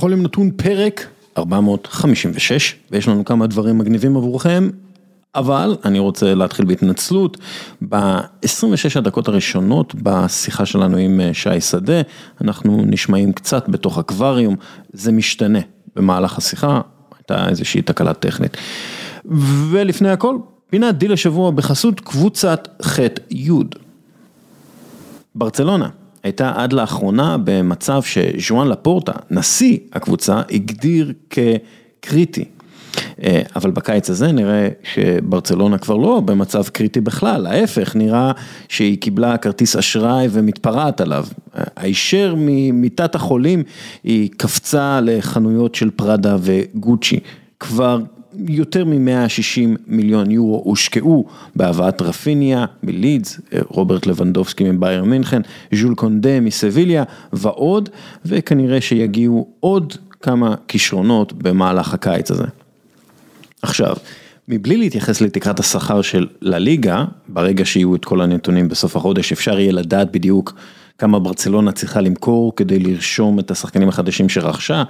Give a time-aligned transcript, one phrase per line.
[0.00, 1.06] חולים נתון פרק
[1.38, 4.70] 456, ויש לנו כמה דברים מגניבים עבורכם,
[5.34, 7.36] אבל אני רוצה להתחיל בהתנצלות,
[7.88, 12.00] ב-26 הדקות הראשונות בשיחה שלנו עם אה, שי שדה,
[12.40, 14.56] אנחנו נשמעים קצת בתוך אקווריום,
[14.92, 15.60] זה משתנה
[15.96, 16.80] במהלך השיחה,
[17.16, 18.56] הייתה איזושהי תקלה טכנית.
[19.70, 20.36] ולפני הכל,
[20.70, 22.98] פינת דיל השבוע בחסות קבוצת ח'
[23.30, 23.50] י'.
[25.34, 25.88] ברצלונה
[26.22, 32.44] הייתה עד לאחרונה במצב שז'ואן לפורטה, נשיא הקבוצה, הגדיר כקריטי.
[33.22, 38.32] אה, אבל בקיץ הזה נראה שברצלונה כבר לא במצב קריטי בכלל, ההפך, נראה
[38.68, 41.26] שהיא קיבלה כרטיס אשראי ומתפרעת עליו.
[41.76, 43.62] הישר ממיטת החולים
[44.04, 47.20] היא קפצה לחנויות של פראדה וגוצ'י.
[47.60, 47.98] כבר
[48.34, 51.26] יותר מ-160 מיליון יורו הושקעו
[51.56, 55.42] בהבאת רפיניה מלידס, רוברט לבנדובסקי מביירן מינכן,
[55.74, 57.88] ז'ול קונדה מסביליה ועוד,
[58.24, 62.46] וכנראה שיגיעו עוד כמה כישרונות במהלך הקיץ הזה.
[63.62, 63.96] עכשיו,
[64.48, 69.72] מבלי להתייחס לתקרת השכר של לליגה, ברגע שיהיו את כל הנתונים בסוף החודש, אפשר יהיה
[69.72, 70.54] לדעת בדיוק
[71.00, 74.82] כמה ברצלונה צריכה למכור כדי לרשום את השחקנים החדשים שרכשה.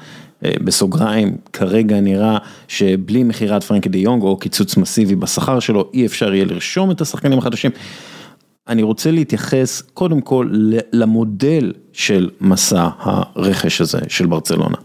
[0.44, 6.06] אה, בסוגריים, כרגע נראה שבלי מכירת פרנקי דה יונג או קיצוץ מסיבי בשכר שלו, אי
[6.06, 7.70] אפשר יהיה לרשום את השחקנים החדשים.
[8.68, 10.48] אני רוצה להתייחס קודם כל
[10.92, 14.76] למודל של מסע הרכש הזה של ברצלונה.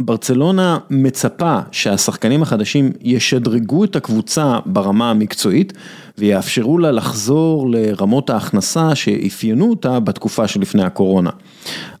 [0.00, 5.72] ברצלונה מצפה שהשחקנים החדשים ישדרגו את הקבוצה ברמה המקצועית
[6.18, 11.30] ויאפשרו לה לחזור לרמות ההכנסה שאפיינו אותה בתקופה שלפני הקורונה.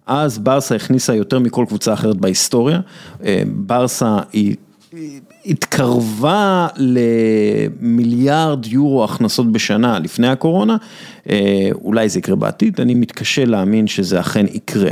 [0.06, 2.80] אז ברסה הכניסה יותר מכל קבוצה אחרת בהיסטוריה,
[3.24, 4.56] אה, ברסה היא
[5.46, 10.76] התקרבה למיליארד יורו הכנסות בשנה לפני הקורונה,
[11.30, 14.90] אה, אולי זה יקרה בעתיד, אני מתקשה להאמין שזה אכן יקרה.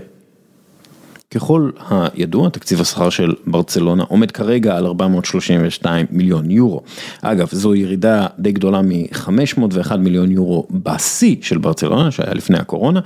[1.34, 6.82] ככל הידוע, תקציב השכר של ברצלונה עומד כרגע על 432 מיליון יורו.
[7.22, 13.00] אגב, זו ירידה די גדולה מ-501 מיליון יורו בשיא של ברצלונה, שהיה לפני הקורונה.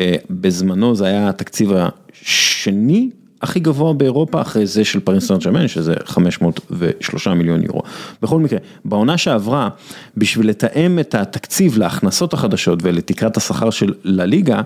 [0.00, 3.10] אה, בזמנו זה היה התקציב השני
[3.42, 7.82] הכי גבוה באירופה אחרי זה של פריס סן ג'רמן שזה 503 מיליון יורו.
[8.22, 9.68] בכל מקרה, בעונה שעברה,
[10.16, 14.60] בשביל לתאם את התקציב להכנסות החדשות ולתקרת השכר של לליגה,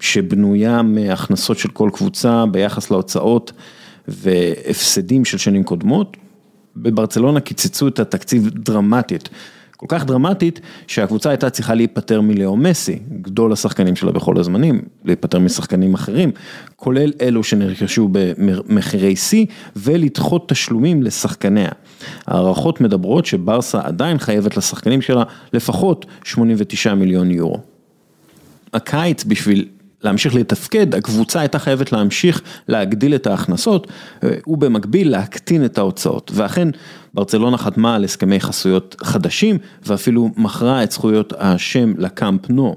[0.00, 3.52] שבנויה מהכנסות של כל קבוצה ביחס להוצאות
[4.08, 6.16] והפסדים של שנים קודמות,
[6.76, 9.28] בברצלונה קיצצו את התקציב דרמטית.
[9.78, 15.38] כל כך דרמטית שהקבוצה הייתה צריכה להיפטר מלאו מסי, גדול השחקנים שלה בכל הזמנים, להיפטר
[15.38, 16.30] משחקנים אחרים,
[16.76, 19.46] כולל אלו שנרכשו במחירי שיא
[19.76, 21.70] ולדחות תשלומים לשחקניה.
[22.26, 25.22] הערכות מדברות שברסה עדיין חייבת לשחקנים שלה
[25.52, 27.60] לפחות 89 מיליון יורו.
[28.74, 29.68] הקיץ בשביל
[30.02, 33.86] להמשיך לתפקד, הקבוצה הייתה חייבת להמשיך להגדיל את ההכנסות
[34.24, 36.30] אה, ובמקביל להקטין את ההוצאות.
[36.34, 36.68] ואכן,
[37.14, 42.76] ברצלונה חתמה על הסכמי חסויות חדשים ואפילו מכרה את זכויות השם לקאמפ נו.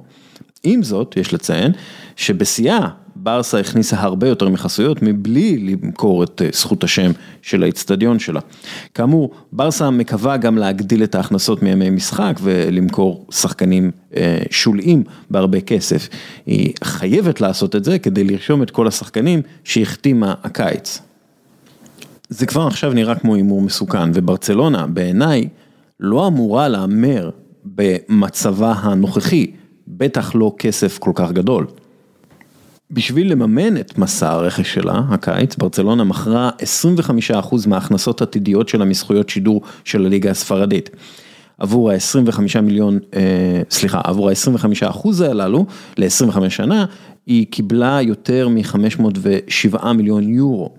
[0.63, 1.71] עם זאת, יש לציין
[2.15, 7.11] שבשיאה ברסה הכניסה הרבה יותר מחסויות מבלי למכור את אה, זכות השם
[7.41, 8.39] של האיצטדיון שלה.
[8.93, 16.09] כאמור, ברסה מקווה גם להגדיל את ההכנסות מימי משחק ולמכור שחקנים אה, שוליים בהרבה כסף.
[16.45, 21.01] היא חייבת לעשות את זה כדי לרשום את כל השחקנים שהחתימה הקיץ.
[22.29, 25.47] זה כבר עכשיו נראה כמו הימור מסוכן, וברצלונה בעיניי
[25.99, 27.29] לא אמורה להמר
[27.65, 29.51] במצבה הנוכחי,
[29.87, 31.67] בטח לא כסף כל כך גדול.
[32.91, 36.49] בשביל לממן את מסע הרכש שלה, הקיץ, ברצלונה מכרה
[37.31, 40.89] 25% מההכנסות עתידיות שלה מזכויות שידור של הליגה הספרדית.
[41.57, 45.65] עבור ה-25 מיליון, אה, סליחה, עבור ה-25% הללו,
[45.97, 46.85] ל-25 שנה,
[47.25, 50.69] היא קיבלה יותר מ-507 מיליון יורו.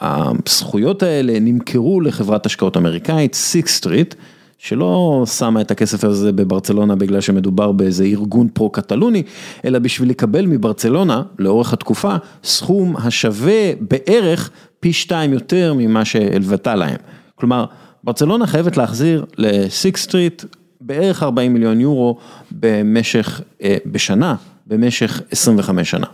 [0.00, 4.14] הזכויות האלה נמכרו לחברת השקעות אמריקאית, Sixth Street,
[4.58, 9.22] שלא שמה את הכסף הזה בברצלונה בגלל שמדובר באיזה ארגון פרו-קטלוני,
[9.64, 14.50] אלא בשביל לקבל מברצלונה, לאורך התקופה, סכום השווה בערך
[14.80, 16.96] פי שתיים יותר ממה שהלוותה להם.
[17.34, 17.64] כלומר,
[18.04, 20.44] ברצלונה חייבת להחזיר ל Sixth Street
[20.80, 22.16] בערך 40 מיליון יורו
[22.52, 24.34] במשך, אה, בשנה,
[24.66, 26.06] במשך 25 שנה.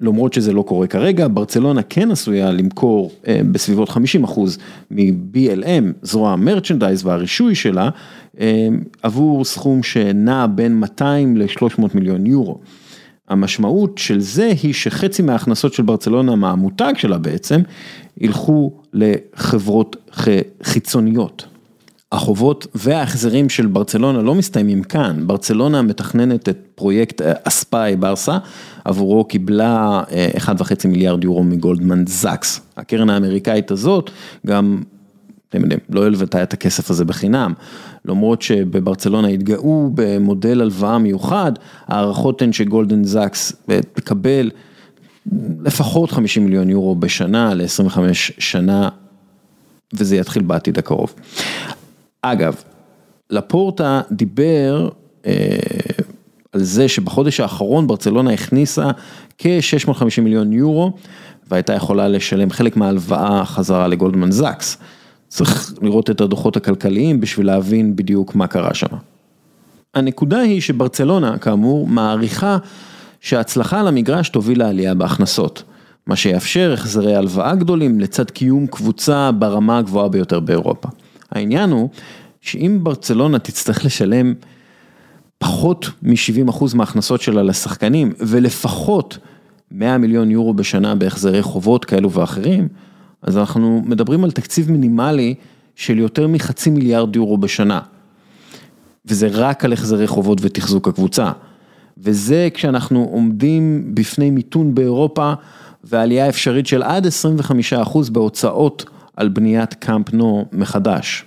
[0.00, 4.58] למרות שזה לא קורה כרגע, ברצלונה כן עשויה למכור אה, בסביבות 50 אחוז
[4.90, 7.88] מ-BLM, זרוע המרצ'נדייז והרישוי שלה,
[8.40, 8.68] אה,
[9.02, 12.58] עבור סכום שנע בין 200 ל-300 מיליון יורו.
[13.28, 17.60] המשמעות של זה היא שחצי מההכנסות של ברצלונה מהמותג שלה בעצם,
[18.20, 19.96] ילכו לחברות
[20.62, 21.46] חיצוניות.
[22.12, 28.38] החובות וההחזרים של ברצלונה לא מסתיימים כאן, ברצלונה מתכננת את פרויקט אספאי ברסה,
[28.84, 30.02] עבורו קיבלה
[30.36, 32.60] 1.5 מיליארד יורו מגולדמן זקס.
[32.76, 34.10] הקרן האמריקאית הזאת
[34.46, 34.82] גם,
[35.48, 37.52] אתם יודעים, לא הלוותה את הכסף הזה בחינם,
[38.04, 41.52] למרות שבברצלונה התגאו במודל הלוואה מיוחד,
[41.86, 43.52] הערכות הן שגולדן זקס
[43.94, 44.50] תקבל
[45.64, 48.88] לפחות 50 מיליון יורו בשנה ל-25 שנה,
[49.92, 51.14] וזה יתחיל בעתיד הקרוב.
[52.32, 52.62] אגב,
[53.30, 54.88] לפורטה דיבר
[55.26, 55.32] אה,
[56.52, 58.90] על זה שבחודש האחרון ברצלונה הכניסה
[59.38, 60.92] כ-650 מיליון יורו
[61.50, 64.78] והייתה יכולה לשלם חלק מההלוואה חזרה לגולדמן זקס.
[65.28, 68.86] צריך לראות את הדוחות הכלכליים בשביל להבין בדיוק מה קרה שם.
[69.94, 72.58] הנקודה היא שברצלונה, כאמור, מעריכה
[73.20, 75.62] שההצלחה על המגרש תוביל לעלייה בהכנסות,
[76.06, 80.88] מה שיאפשר החזרי הלוואה גדולים לצד קיום קבוצה ברמה הגבוהה ביותר באירופה.
[81.32, 81.88] העניין הוא
[82.40, 84.34] שאם ברצלונה תצטרך לשלם
[85.38, 89.18] פחות מ-70% מההכנסות שלה לשחקנים ולפחות
[89.70, 92.68] 100 מיליון יורו בשנה בהחזרי חובות כאלו ואחרים,
[93.22, 95.34] אז אנחנו מדברים על תקציב מינימלי
[95.76, 97.80] של יותר מחצי מיליארד יורו בשנה.
[99.06, 101.30] וזה רק על החזרי חובות ותחזוק הקבוצה.
[101.98, 105.32] וזה כשאנחנו עומדים בפני מיתון באירופה
[105.84, 108.84] ועלייה אפשרית של עד 25% בהוצאות
[109.18, 111.24] על בניית קאמפ נו מחדש.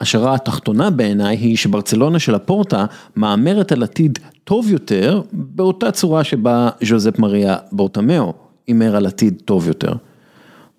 [0.00, 2.84] השורה התחתונה בעיניי היא שברצלונה של לפורטה
[3.16, 8.32] מהמרת על עתיד טוב יותר באותה צורה שבה ז'וזפ מריה ברתומאו
[8.66, 9.92] הימר על עתיד טוב יותר.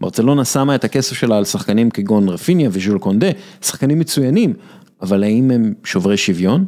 [0.02, 3.28] ברצלונה שמה את הכסף שלה על שחקנים כגון רפיניה וז'ול קונדה,
[3.62, 4.54] שחקנים מצוינים,
[5.02, 6.66] אבל האם הם שוברי שוויון?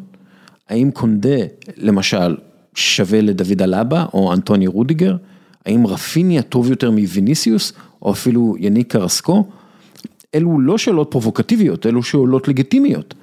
[0.70, 1.38] האם קונדה
[1.78, 2.38] למשל
[2.76, 5.16] שווה לדוד אלאבה או אנטוני רודיגר?
[5.66, 7.74] האם רפיניה טוב יותר מוויניסיוס
[8.04, 9.46] או אפילו יניק קרסקו?
[10.36, 13.14] אלו לא שאלות פרובוקטיביות, אלו שאלות לגיטימיות.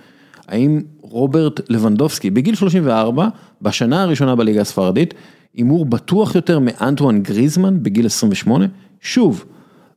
[0.49, 3.29] האם רוברט לבנדובסקי בגיל 34,
[3.63, 5.15] בשנה הראשונה בליגה הספרדית,
[5.55, 8.67] הימור בטוח יותר מאנטואן גריזמן בגיל 28?
[9.01, 9.45] שוב,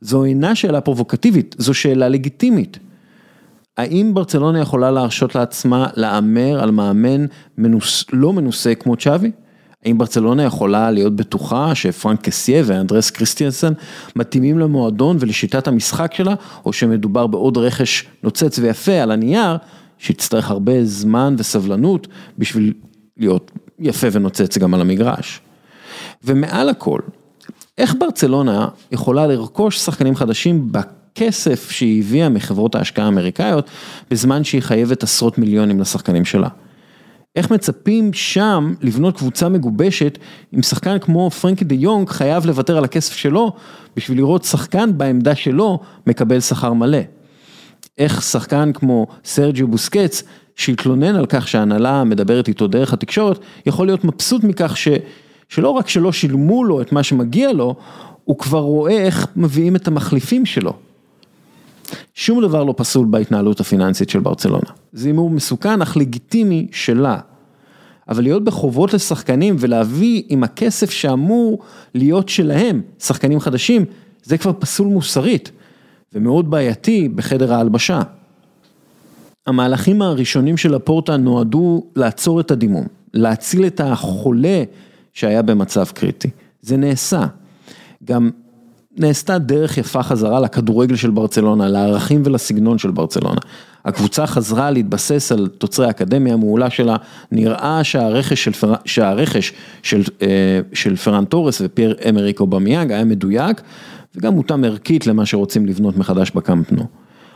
[0.02, 2.80] זו אינה שאלה פרובוקטיבית, זו שאלה לגיטימית.
[3.78, 7.26] האם ברצלונה יכולה להרשות לעצמה להמר על מאמן
[7.58, 9.32] מנוס, לא מנוסה כמו צ'אבי?
[9.86, 13.74] האם ברצלונה יכולה להיות בטוחה שפרנק קסיה ואנדרס קריסטיאנסן
[14.16, 16.34] מתאימים למועדון ולשיטת המשחק שלה,
[16.66, 19.58] או שמדובר בעוד רכש נוצץ ויפה על הנייר,
[19.98, 22.08] שיצטרך הרבה זמן וסבלנות
[22.38, 22.74] בשביל
[23.18, 25.42] להיות יפה ונוצץ גם על המגרש.
[26.24, 27.00] ומעל הכל,
[27.78, 33.70] איך ברצלונה יכולה לרכוש שחקנים חדשים בכסף שהיא הביאה מחברות ההשקעה האמריקאיות,
[34.12, 36.48] בזמן שהיא חייבת עשרות מיליונים לשחקנים שלה?
[37.36, 40.18] איך מצפים שם לבנות קבוצה מגובשת
[40.52, 43.52] עם שחקן כמו פרנקי דה יונג חייב לוותר על הכסף שלו
[43.96, 47.00] בשביל לראות שחקן בעמדה שלו מקבל שכר מלא.
[47.98, 50.24] איך שחקן כמו סרג'יו בוסקץ
[50.56, 54.88] שהתלונן על כך שההנהלה מדברת איתו דרך התקשורת יכול להיות מבסוט מכך ש,
[55.50, 57.76] שלא רק שלא שילמו לו את מה שמגיע לו,
[58.24, 60.74] הוא כבר רואה איך מביאים את המחליפים שלו.
[62.14, 64.70] שום דבר לא פסול בהתנהלות הפיננסית של ברצלונה.
[64.94, 67.20] זה הימור מסוכן אך לגיטימי שלה.
[68.10, 71.60] אבל להיות בחובות לשחקנים ולהביא עם הכסף שאמור
[71.96, 73.86] להיות שלהם, שחקנים חדשים,
[74.24, 75.52] זה כבר פסול מוסרית
[76.14, 78.02] ומאוד בעייתי בחדר ההלבשה.
[79.48, 84.64] המהלכים הראשונים של הפורטה נועדו לעצור את הדימום, להציל את החולה
[85.14, 86.30] שהיה במצב קריטי.
[86.62, 87.26] זה נעשה.
[88.04, 88.30] גם
[88.98, 93.42] נעשתה דרך יפה חזרה לכדורגל של ברצלונה, לערכים ולסגנון של ברצלונה.
[93.86, 96.96] הקבוצה חזרה להתבסס על תוצרי האקדמיה המעולה שלה,
[97.32, 98.74] נראה שהרכש של, פר...
[98.86, 103.62] שהרכש של, אה, של פרן תורס ופייר אמריק אובמיאנג היה מדויק,
[104.16, 106.86] וגם מותאם ערכית למה שרוצים לבנות מחדש בקאמפ נו.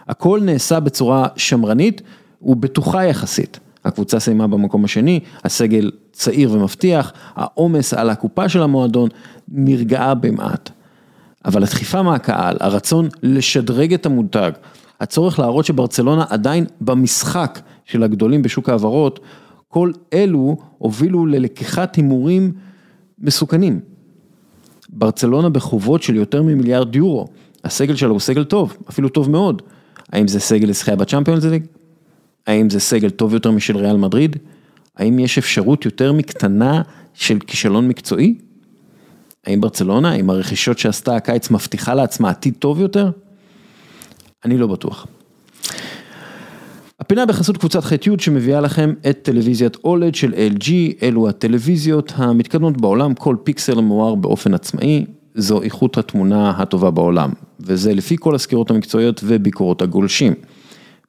[0.08, 2.02] הכל נעשה בצורה שמרנית
[2.42, 3.60] ובטוחה יחסית.
[3.86, 9.10] הקבוצה סיימה במקום השני, הסגל צעיר ומבטיח, העומס על הקופה של המועדון
[9.48, 10.70] נרגעה במעט.
[11.48, 14.52] אבל הדחיפה מהקהל, הרצון לשדרג את המותג,
[15.00, 19.20] הצורך להראות שברצלונה עדיין במשחק של הגדולים בשוק ההעברות,
[19.68, 22.52] כל אלו הובילו ללקיחת הימורים
[23.20, 23.80] מסוכנים.
[24.90, 27.28] ברצלונה בחובות של יותר ממיליארד יורו,
[27.64, 29.62] הסגל שלו הוא סגל טוב, אפילו טוב מאוד.
[30.14, 31.66] האם זה סגל לזכייה בצ'אמפיונס ליג?
[32.48, 34.36] האם זה סגל טוב יותר משל ריאל מדריד?
[34.96, 36.82] האם יש אפשרות יותר מקטנה
[37.14, 38.36] של כישלון מקצועי?
[39.48, 43.12] האם ברצלונה, עם הרכישות שעשתה הקיץ, מבטיחה לעצמה עתיד טוב יותר?
[44.46, 45.08] אני לא בטוח.
[47.00, 50.72] הפינה בחסות קבוצת ח'-י' שמביאה לכם את טלוויזיית אולד של LG,
[51.04, 57.94] אלו הטלוויזיות המתקדמות בעולם, כל פיקסל מואר באופן עצמאי, זו איכות התמונה הטובה בעולם, וזה
[57.94, 60.34] לפי כל הסקירות המקצועיות וביקורות הגולשים.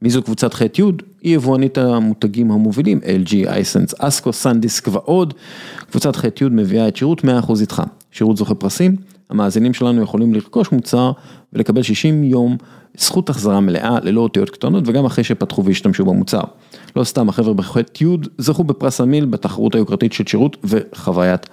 [0.02, 0.82] מי זו קבוצת ח'-י'?
[1.22, 5.34] היא יבואנית המותגים המובילים, LG, אייסנס, אסקו, סנדיסק ועוד.
[5.90, 7.82] קבוצת ח'-י' מביאה את שירות 100% איתך.
[8.18, 8.96] שירות זוכה פרסים,
[9.30, 11.12] המאזינים שלנו יכולים לרכוש מוצר
[11.52, 12.56] ולקבל 60 יום
[12.98, 16.40] זכות החזרה מלאה ללא אותיות קטנות וגם אחרי שפתחו והשתמשו במוצר.
[16.96, 18.06] לא סתם החבר'ה בח'-י'
[18.38, 21.46] זכו בפרס המיל בתחרות היוקרתית של שירות וחוויית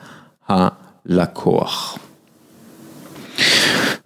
[0.48, 1.98] הלקוח.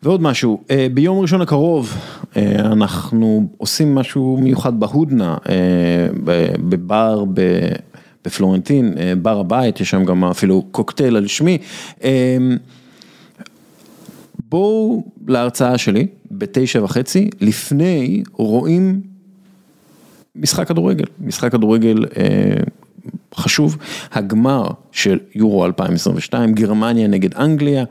[0.04, 1.94] ועוד משהו, אה, ביום ראשון הקרוב
[2.38, 6.08] אה, אנחנו עושים משהו מיוחד בהודנה, אה,
[6.70, 7.24] בבר
[8.26, 11.58] בפלורנטין, בר הבית, יש שם גם אפילו קוקטייל על שמי.
[14.50, 19.02] בואו להרצאה שלי בתשע וחצי, לפני רואים
[20.36, 22.06] משחק כדורגל, משחק כדורגל
[23.36, 23.78] חשוב,
[24.12, 27.84] הגמר של יורו 2022, גרמניה נגד אנגליה,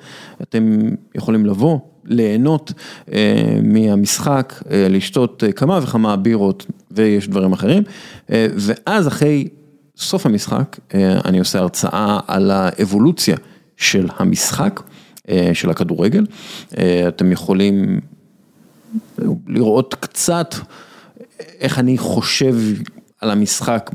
[0.43, 0.81] אתם
[1.15, 2.73] יכולים לבוא, ליהנות
[3.13, 7.83] אה, מהמשחק, אה, לשתות אה, כמה וכמה בירות ויש דברים אחרים,
[8.31, 9.49] אה, ואז אחרי
[9.99, 13.37] סוף המשחק אה, אני עושה הרצאה על האבולוציה
[13.77, 14.81] של המשחק,
[15.29, 16.27] אה, של הכדורגל,
[16.79, 18.01] אה, אתם יכולים
[19.47, 20.55] לראות קצת
[21.61, 22.57] איך אני חושב
[23.21, 23.91] על המשחק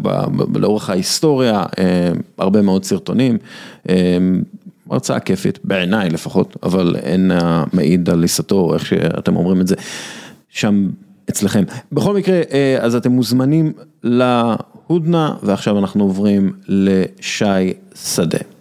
[0.56, 1.64] לאורך ההיסטוריה,
[2.38, 3.38] הרבה מאוד סרטונים,
[3.90, 4.18] אה,
[4.90, 7.32] הרצאה כיפית, בעיניי לפחות, אבל אין
[7.74, 9.76] מעיד על עיסתו, איך שאתם אומרים את זה,
[10.50, 10.90] שם
[11.30, 11.64] אצלכם.
[11.92, 18.53] בכל מקרה, אה, אז אתם מוזמנים להודנה, ועכשיו אנחנו עוברים לשי שדה.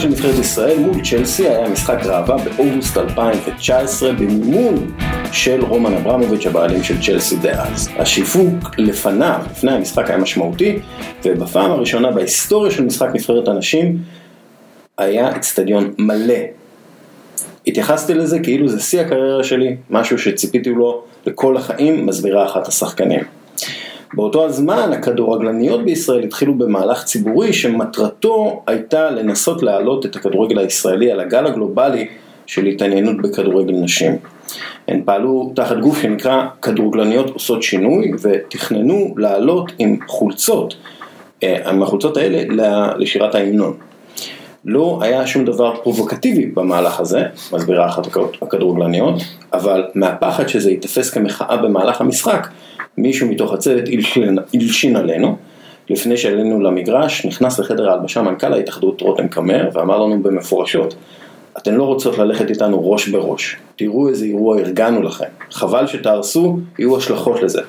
[0.00, 4.92] של נבחרת ישראל מול צ'לסי היה משחק ראווה באוגוסט 2019 במימון
[5.32, 7.88] של רומן אברמוביץ' הבעלים של צ'לסי דאז.
[7.96, 10.78] השיווק לפניו, לפני המשחק היה משמעותי
[11.24, 13.98] ובפעם הראשונה בהיסטוריה של משחק נבחרת הנשים
[14.98, 16.34] היה אצטדיון מלא.
[17.66, 23.39] התייחסתי לזה כאילו זה שיא הקריירה שלי, משהו שציפיתי לו לכל החיים, מסבירה אחת השחקנים.
[24.14, 31.20] באותו הזמן הכדורגלניות בישראל התחילו במהלך ציבורי שמטרתו הייתה לנסות להעלות את הכדורגל הישראלי על
[31.20, 32.08] הגל הגלובלי
[32.46, 34.16] של התעניינות בכדורגל נשים.
[34.88, 40.74] הן פעלו תחת גוף שנקרא כדורגלניות עושות שינוי ותכננו לעלות עם חולצות,
[41.42, 42.42] אה, עם החולצות האלה
[42.96, 43.89] לשירת ההמנון.
[44.64, 48.06] לא היה שום דבר פרובוקטיבי במהלך הזה, מסבירה אחת
[48.42, 52.48] הכדורגלניות, אבל מהפחד שזה ייתפס כמחאה במהלך המשחק,
[52.98, 53.84] מישהו מתוך הצוות
[54.54, 55.36] הלשין, עלינו,
[55.90, 60.94] לפני שעלינו למגרש, נכנס לחדר ההלבשה מנכ"ל ההתאחדות רותם קמר ואמר לנו במפורשות,
[61.58, 66.96] אתן לא רוצות ללכת איתנו ראש בראש, תראו איזה אירוע ארגנו לכם, חבל שתהרסו, יהיו
[66.96, 67.62] השלכות לזה.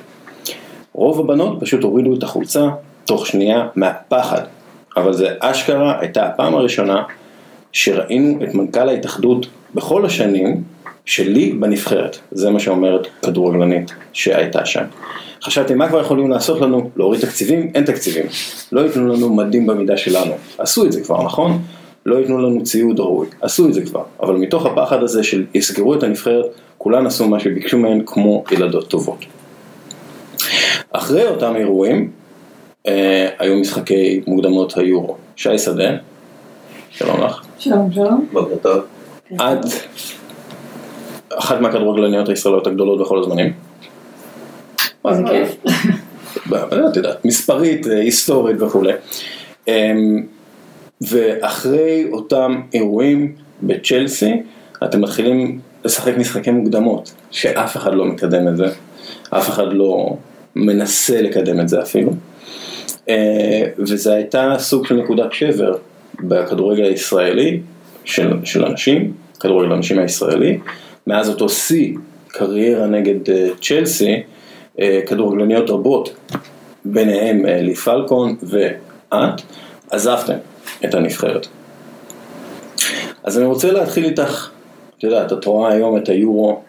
[0.92, 2.68] רוב הבנות פשוט הורידו את החולצה
[3.04, 4.42] תוך שנייה מהפחד,
[4.96, 7.02] אבל זה אשכרה הייתה הפעם הראשונה
[7.72, 10.62] שראינו את מנכ"ל ההתאחדות בכל השנים
[11.04, 14.84] שלי בנבחרת, זה מה שאומרת כדורגלנית שהייתה שם.
[15.42, 18.26] חשבתי מה כבר יכולים לעשות לנו, להוריד תקציבים, אין תקציבים,
[18.72, 21.62] לא ייתנו לנו מדים במידה שלנו, עשו את זה כבר נכון?
[22.06, 25.94] לא ייתנו לנו ציוד ראוי, עשו את זה כבר, אבל מתוך הפחד הזה של יסגרו
[25.94, 26.46] את הנבחרת,
[26.78, 29.24] כולן עשו מה שביקשו מהן כמו ילדות טובות.
[30.92, 32.10] אחרי אותם אירועים,
[33.38, 35.16] היו משחקי מוקדמות היורו.
[35.36, 35.90] שי שדה,
[36.90, 37.42] שלום לך.
[37.58, 38.28] שלום, שלום.
[38.32, 38.82] בוקר טוב.
[39.34, 39.64] את
[41.38, 43.52] אחת מהכדורגלניות הישראליות הגדולות בכל הזמנים.
[45.04, 45.56] מה זה כיף?
[46.90, 48.92] את יודעת, מספרית, אה, היסטורית וכולי.
[49.68, 50.22] אמ,
[51.00, 54.42] ואחרי אותם אירועים בצ'לסי,
[54.84, 58.66] אתם מתחילים לשחק משחקי מוקדמות, שאף אחד לא מקדם את זה,
[59.30, 60.16] אף אחד לא
[60.56, 62.12] מנסה לקדם את זה אפילו.
[63.08, 65.76] אה, וזה הייתה סוג של נקודת שבר
[66.20, 67.60] בכדורגל הישראלי
[68.04, 70.58] של, של אנשים, כדורגל הנשים הישראלי,
[71.06, 71.96] מאז אותו שיא
[72.28, 74.22] קריירה נגד אה, צ'לסי,
[74.80, 76.14] אה, כדורגלניות רבות,
[76.84, 79.42] ביניהם לי פלקון ואת,
[79.90, 80.36] עזבתם
[80.84, 81.46] את הנבחרת.
[83.24, 84.50] אז אני רוצה להתחיל איתך,
[84.98, 86.60] את יודעת, את רואה היום את היורו,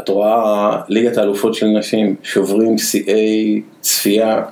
[0.00, 4.42] את רואה ליגת האלופות של נשים, שוברים שיאי צפייה,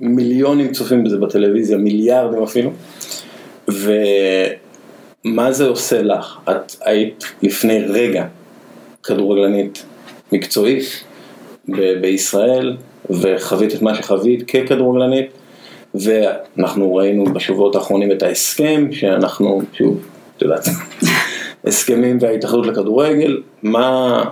[0.00, 2.70] מיליונים צופים בזה בטלוויזיה, מיליארדים אפילו,
[3.68, 6.38] ומה זה עושה לך?
[6.50, 8.26] את היית לפני רגע
[9.02, 9.84] כדורגלנית
[10.32, 11.04] מקצועית
[11.68, 12.76] ב- בישראל,
[13.10, 15.26] וחווית את מה שחווית ככדורגלנית,
[15.94, 20.68] ואנחנו ראינו בשבועות האחרונים את ההסכם, שאנחנו, שוב, את יודעת,
[21.66, 24.24] הסכמים וההתאחדות לכדורגל, מה,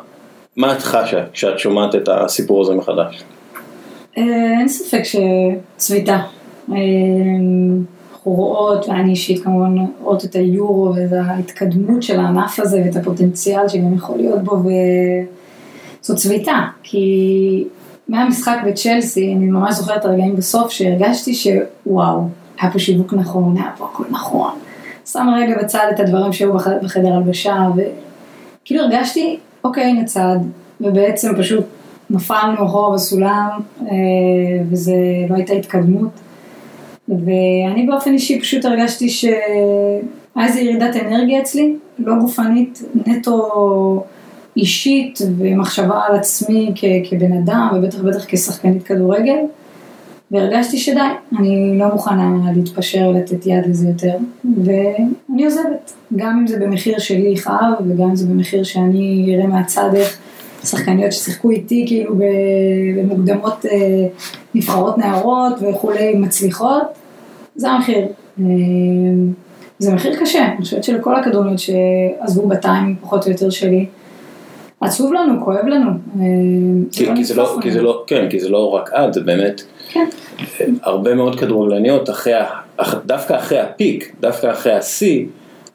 [0.57, 3.23] מה את חשה כשאת שומעת את הסיפור הזה מחדש?
[4.21, 6.19] אה, אין ספק שצביתה,
[6.73, 6.77] אה,
[8.13, 13.69] אנחנו רואות, ואני אישית כמובן רואות את היורו ואת ההתקדמות של הענף הזה ואת הפוטנציאל
[13.69, 14.63] שגם יכול להיות בו
[16.03, 17.65] וזאת צביטה, כי
[18.09, 22.21] מהמשחק בצ'לסי, אני ממש זוכרת את הרגעים בסוף שהרגשתי שוואו,
[22.61, 24.51] היה פה שיווק נכון, היה פה הכל נכון.
[25.07, 30.03] שם רגע בצד את הדברים שהיו בח- בחדר הלבשה, וכאילו הרגשתי, אוקיי, הנה
[30.81, 31.65] ובעצם פשוט
[32.11, 33.49] נפלנו אחורה בסולם,
[33.83, 33.87] אה,
[34.71, 34.95] וזה
[35.29, 36.11] לא הייתה התקדמות.
[37.09, 44.05] ואני באופן אישי פשוט הרגשתי שהיה איזו ירידת אנרגיה אצלי, לא גופנית, נטו
[44.57, 49.39] אישית ומחשבה על עצמי כ- כבן אדם ובטח בטח כשחקנית כדורגל.
[50.31, 51.01] והרגשתי שדי,
[51.39, 54.17] אני לא מוכנה להתפשר ולתת יד לזה יותר,
[54.65, 59.95] ואני עוזבת, גם אם זה במחיר שלי יכאב וגם אם זה במחיר שאני אראה מהצד
[59.95, 60.19] איך
[60.65, 62.15] שחקניות ששיחקו איתי כאילו
[62.97, 64.07] במוקדמות אה,
[64.55, 66.83] נבחרות נערות וכולי מצליחות,
[67.55, 68.07] זה המחיר.
[68.41, 68.45] אה,
[69.79, 73.87] זה מחיר קשה, אני חושבת שלכל הכדורגלניות שעזבו בטיים פחות או יותר שלי,
[74.81, 75.91] עצוב לנו, כואב לנו.
[75.91, 76.25] אה,
[76.93, 79.63] כי, כי, זה לא, כי זה לא, כן, כי זה לא רק את, זה באמת
[79.89, 80.07] כן.
[80.83, 82.33] הרבה מאוד כדורגלניות, אחרי,
[83.07, 85.27] דווקא אחרי הפיק, דווקא אחרי השיא,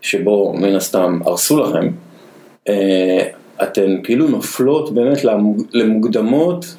[0.02, 1.90] שבו מן הסתם הרסו לכם,
[3.64, 5.18] אתן כאילו נופלות באמת
[5.74, 6.76] למוקדמות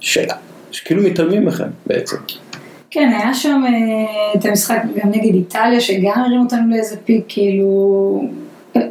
[0.00, 2.16] שכאילו מתעלמים מכם בעצם.
[2.90, 8.22] כן, היה שם אה, את המשחק גם נגד איטליה, שגם הרים אותנו לאיזה פיק, כאילו,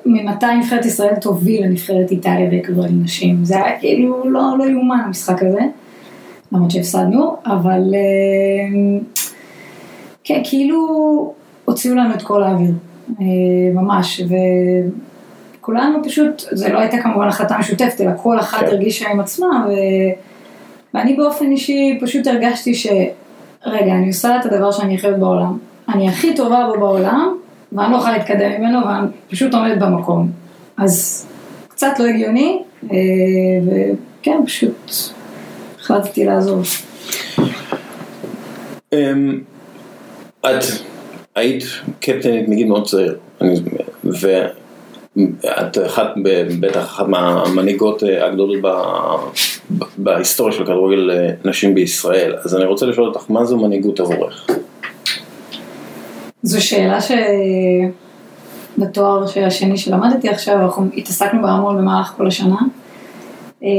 [0.05, 3.45] ממתי נבחרת ישראל תוביל לנבחרת איטליה בכדורגל נשים.
[3.45, 5.61] זה היה כאילו לא, לא יאומן המשחק הזה,
[6.51, 8.99] למרות שהפסדנו, אבל אה,
[10.23, 11.33] כן, כאילו
[11.65, 12.73] הוציאו לנו את כל האוויר,
[13.21, 13.25] אה,
[13.73, 14.21] ממש,
[15.69, 18.65] וכולנו פשוט, זה לא הייתה כמובן החלטה משותפת, אלא כל אחת כן.
[18.65, 19.71] הרגישה עם עצמה, ו...
[20.93, 22.87] ואני באופן אישי פשוט הרגשתי ש...
[23.65, 25.57] רגע, אני עושה את הדבר שאני הכי אוהבת בעולם.
[25.89, 27.37] אני הכי טובה בו בעולם,
[27.71, 30.31] ואני לא יכולה להתקדם ממנו, ואני פשוט עומדת במקום.
[30.77, 31.25] אז
[31.67, 32.61] קצת לא הגיוני,
[32.91, 32.97] אה,
[33.65, 34.91] וכן, פשוט
[35.79, 36.67] החלטתי לעזוב.
[38.93, 39.41] אמ,
[40.45, 40.63] את
[41.35, 41.63] היית
[41.99, 43.17] קפטנית מגיל מאוד צעיר,
[45.43, 46.07] ואת אחת,
[46.59, 48.57] בטח אחת מהמנהיגות אה, הגדולות
[49.97, 54.47] בהיסטוריה של כדורגל אה, נשים בישראל, אז אני רוצה לשאול אותך, מה זו מנהיגות עבורך?
[56.43, 56.97] זו שאלה
[58.77, 62.57] שבתואר השני שלמדתי עכשיו, אנחנו התעסקנו בה המון במהלך כל השנה.
[63.63, 63.69] אה,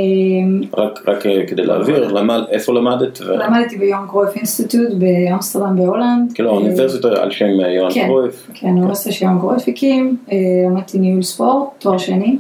[0.79, 3.19] רק, רק אה, כדי להעביר, למד, איפה למדת?
[3.21, 3.37] ו...
[3.37, 6.33] למדתי ב Johan Cruyff Institute באמסטרדם בהולנד.
[6.33, 8.07] כאילו האוניברסיטה על שם אה, יוהאן כן.
[8.07, 12.37] קרויף, כן, האוניברסיטה שיוהאן קרויף הקים, אה, למדתי ניהול ספורט, תואר שני,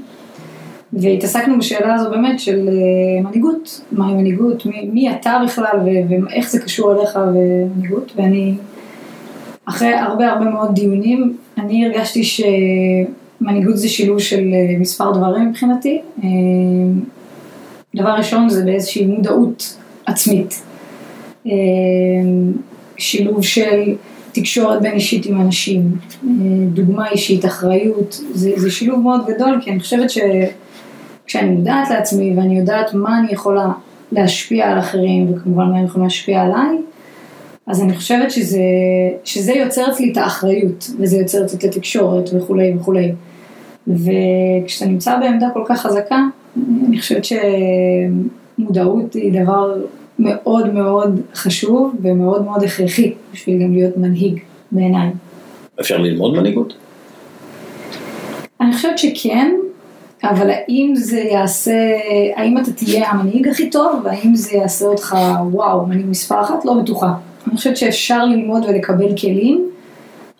[0.93, 6.51] והתעסקנו בשאלה הזו באמת של אה, מנהיגות, מהי מנהיגות, מי, מי אתה בכלל ו- ואיך
[6.51, 8.55] זה קשור אליך ומנהיגות, ואני,
[9.65, 16.01] אחרי הרבה הרבה מאוד דיונים, אני הרגשתי שמנהיגות זה שילוב של אה, מספר דברים מבחינתי.
[17.97, 19.77] דבר ראשון זה באיזושהי מודעות
[20.07, 20.63] עצמית.
[21.47, 21.53] אה,
[22.97, 23.95] שילוב של
[24.33, 25.83] תקשורת בין אישית עם אנשים,
[26.25, 26.29] אה,
[26.73, 32.59] דוגמה אישית, אחריות, זה, זה שילוב מאוד גדול, כי אני חושבת שכשאני מודעת לעצמי ואני
[32.59, 33.69] יודעת מה אני יכולה
[34.13, 36.79] להשפיע על אחרים וכמובן מה אני יכולה להשפיע עליי,
[37.67, 38.61] אז אני חושבת שזה,
[39.25, 43.13] שזה יוצר אצלי את האחריות, וזה יוצר אצלי את התקשורת וכולי וכולי.
[43.87, 46.19] וכשאתה נמצא בעמדה כל כך חזקה,
[46.57, 47.23] אני חושבת
[48.59, 49.75] שמודעות היא דבר
[50.19, 54.41] מאוד מאוד חשוב ומאוד מאוד הכרחי בשביל גם להיות מנהיג
[54.73, 55.11] בעיניי.
[55.81, 56.75] אפשר ללמוד מנהיגות?
[58.61, 59.55] אני חושבת שכן,
[60.25, 61.91] אבל האם זה יעשה,
[62.37, 65.17] האם אתה תהיה המנהיג הכי טוב, והאם זה יעשה אותך
[65.51, 66.65] וואו, מנהיג מספר אחת?
[66.65, 67.13] לא בטוחה.
[67.49, 69.67] אני חושבת שאפשר ללמוד ולקבל כלים,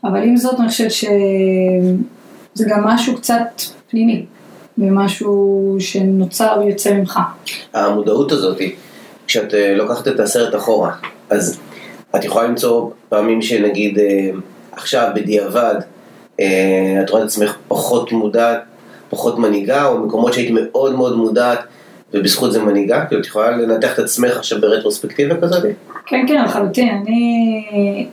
[0.05, 4.25] אבל עם זאת אני חושבת שזה גם משהו קצת פנימי,
[4.81, 7.19] ומשהו שנוצר ויוצא ממך.
[7.75, 8.59] המודעות הזאת,
[9.27, 10.93] כשאת אה, לוקחת את הסרט אחורה,
[11.31, 11.61] אז
[12.17, 14.31] את יכולה למצוא פעמים שנגיד אה,
[14.73, 15.75] עכשיו בדיעבד
[16.41, 18.61] אה, את רואה את עצמך פחות מודעת,
[19.11, 21.59] פחות מנהיגה, או מקומות שהיית מאוד מאוד מודעת
[22.15, 23.05] ובזכות זה מנהיגה?
[23.07, 25.65] כאילו את יכולה לנתח את עצמך עכשיו ברטרוספקטיבה כזאת?
[26.07, 26.89] כן, כן, לחלוטין.
[26.89, 28.07] אני,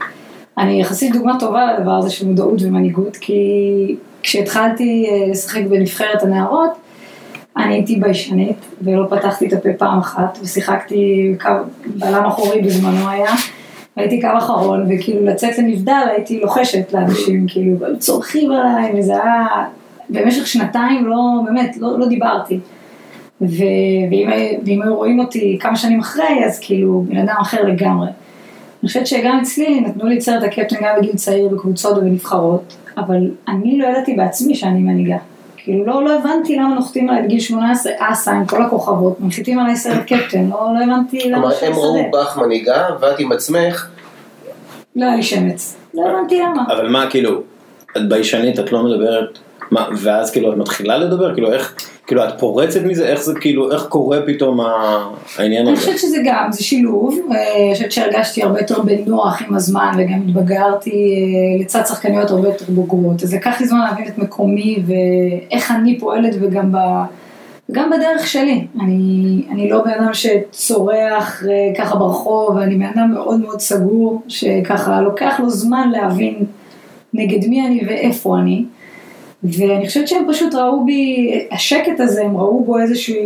[0.58, 3.96] אני יחסית דוגמה טובה לדבר הזה של מודעות ומנהיגות, כי
[4.28, 6.72] כשהתחלתי אה, לשחק בנבחרת הנערות,
[7.58, 11.50] אני הייתי ביישנית, ולא פתחתי את הפה פעם אחת, ושיחקתי קו,
[11.86, 13.32] בלם אחורי בזמנו היה,
[13.98, 19.48] והייתי קו אחרון, וכאילו לצאת לנבדל הייתי לוחשת לאנשים, כאילו, צורכים עליי, וזה היה,
[20.10, 22.60] במשך שנתיים לא, באמת, לא, לא דיברתי.
[23.42, 23.46] ו-
[24.12, 24.30] ואם,
[24.66, 28.08] ואם היו רואים אותי כמה שנים אחרי, אז כאילו, בן אדם אחר לגמרי.
[28.08, 33.32] אני חושבת שגם אצלי נתנו לי את סרט הקפטן גם בגיל צעיר בקבוצות ובנבחרות, אבל
[33.48, 35.18] אני לא ידעתי בעצמי שאני מנהיגה.
[35.58, 39.76] כאילו לא, לא הבנתי למה נוחתים עליי בגיל 18 אסה עם כל הכוכבות, מנחיתים עליי
[39.76, 42.12] סרט קפטן, לא, לא הבנתי למה כלומר, שאני הם ראו.
[42.14, 43.88] בך מנהיגה, ואת עם עצמך,
[44.96, 46.64] לא היה לי שמץ, לא הבנתי למה.
[46.72, 47.42] אבל מה כאילו,
[47.98, 49.40] את ביישנית, את לא מדברת,
[49.72, 51.76] מה, ואז כאילו את מתחילה לדבר, כאילו איך,
[52.08, 54.60] כאילו את פורצת מזה, איך זה כאילו, איך קורה פתאום
[55.38, 55.82] העניין אני הזה?
[55.82, 60.22] חושבת שזה גם, זה שילוב, אה, אני חושבת שהרגשתי הרבה יותר בנוח עם הזמן וגם
[60.28, 65.72] התבגרתי אה, לצד שחקניות הרבה יותר בוגרות, אז לקח לי זמן להבין את מקומי ואיך
[65.72, 66.78] אני פועלת וגם ב...
[67.70, 73.12] וגם בדרך שלי, אני, אני לא בן אדם שצורח אה, ככה ברחוב, אני בן אדם
[73.14, 76.46] מאוד מאוד סגור, שככה לוקח לו זמן להבין
[77.14, 78.66] נגד מי אני ואיפה אני.
[79.58, 83.26] ואני חושבת שהם פשוט ראו בי, השקט הזה, הם ראו בו איזושהי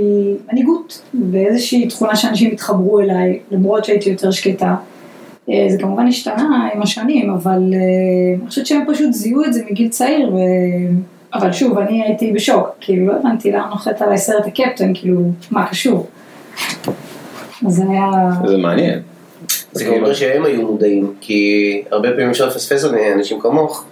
[0.52, 4.76] מנהיגות, ואיזושהי תכונה שאנשים התחברו אליי, למרות שהייתי יותר שקטה.
[5.50, 7.80] אה, זה כמובן השתנה עם השנים, אבל אה,
[8.40, 10.38] אני חושבת שהם פשוט זיהו את זה מגיל צעיר, ו...
[11.34, 15.68] אבל שוב, אני הייתי בשוק, כאילו לא הבנתי למה נוחת עליי סרט הקפטן, כאילו, מה
[15.68, 16.08] קשור?
[17.68, 18.12] אז זה היה...
[18.48, 19.00] זה מעניין.
[19.72, 23.86] זה גם אומר שהם היו מודעים, כי הרבה פעמים אפשר לפספס אנשים כמוך,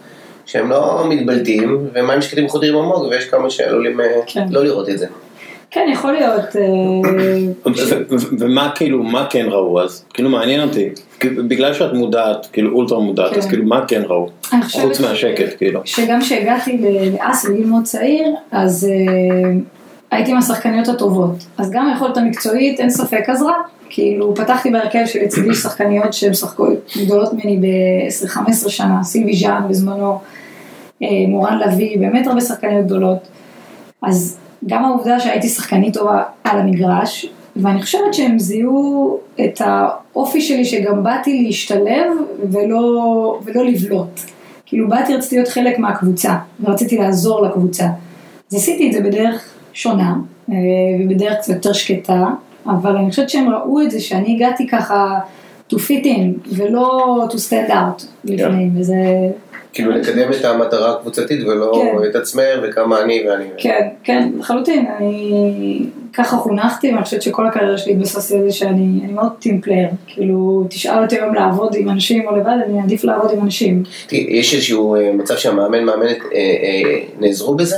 [0.52, 4.46] שהם לא מתבלטים, ומים שקטים חודרים עמוק, ויש כמה שעלולים אה, כן.
[4.50, 5.06] לא לראות את זה.
[5.72, 6.56] כן, יכול להיות.
[6.56, 7.72] אה,
[8.40, 10.06] ומה כאילו, מה כן ראו אז?
[10.14, 10.90] כאילו מעניין אותי,
[11.24, 13.50] בגלל שאת מודעת, כאילו אולטרה מודעת, אז כן.
[13.50, 14.30] כאילו מה כן ראו?
[14.72, 15.82] חוץ מהשקט, כאילו.
[15.86, 16.78] שגם כשהגעתי
[17.14, 19.52] לאס בגיל מאוד צעיר, אז אה,
[20.12, 21.36] הייתי מהשחקניות הטובות.
[21.58, 23.54] אז גם היכולת המקצועית, אין ספק, עזרה.
[23.90, 30.20] כאילו, פתחתי בהרכב שלצידי שחקניות שהן משחקות גדולות ממני ב-10-15 שנה, סילבי ז'אן בזמנו,
[31.28, 33.28] מורן לביא, באמת הרבה שחקניות גדולות.
[34.02, 40.66] אז גם העובדה שהייתי שחקנית טובה על המגרש, ואני חושבת שהם זיהו את האופי שלי
[40.66, 42.12] שגם באתי להשתלב
[42.52, 44.20] ולא, ולא לבלוט.
[44.66, 47.86] כאילו באתי, רציתי להיות חלק מהקבוצה, ורציתי לעזור לקבוצה.
[48.52, 50.16] אז עשיתי את זה בדרך שונה,
[50.50, 50.56] אה,
[51.00, 52.26] ובדרך קצת יותר שקטה,
[52.66, 55.20] אבל אני חושבת שהם ראו את זה שאני הגעתי ככה
[55.74, 58.96] to fit in, ולא to stand out לפני, וזה...
[59.74, 62.10] כאילו לקדם את המטרה הקבוצתית ולא כן.
[62.10, 63.46] את עצמך וכמה אני ואני.
[63.58, 69.00] כן, כן, לחלוטין, אני ככה חונכתי, ואני חושבת שכל הקריירה שלי התבססתי על זה שאני
[69.04, 73.04] אני מאוד team player, כאילו, תשאל אותי היום לעבוד עם אנשים או לבד, אני אעדיף
[73.04, 73.84] לעבוד עם אנשים.
[74.12, 77.76] יש איזשהו אה, מצב שהמאמן מאמנת אה, אה, נעזרו בזה?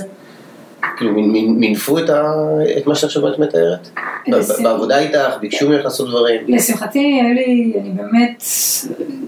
[0.98, 1.12] כאילו
[1.58, 2.34] מינפו את ה-
[2.78, 3.90] את מה שעכשיו את מתארת?
[4.28, 6.42] לס- בעבודה איתך, ביקשו ממך לעשות דברים?
[6.48, 8.44] לשמחתי, היו לי, אני באמת,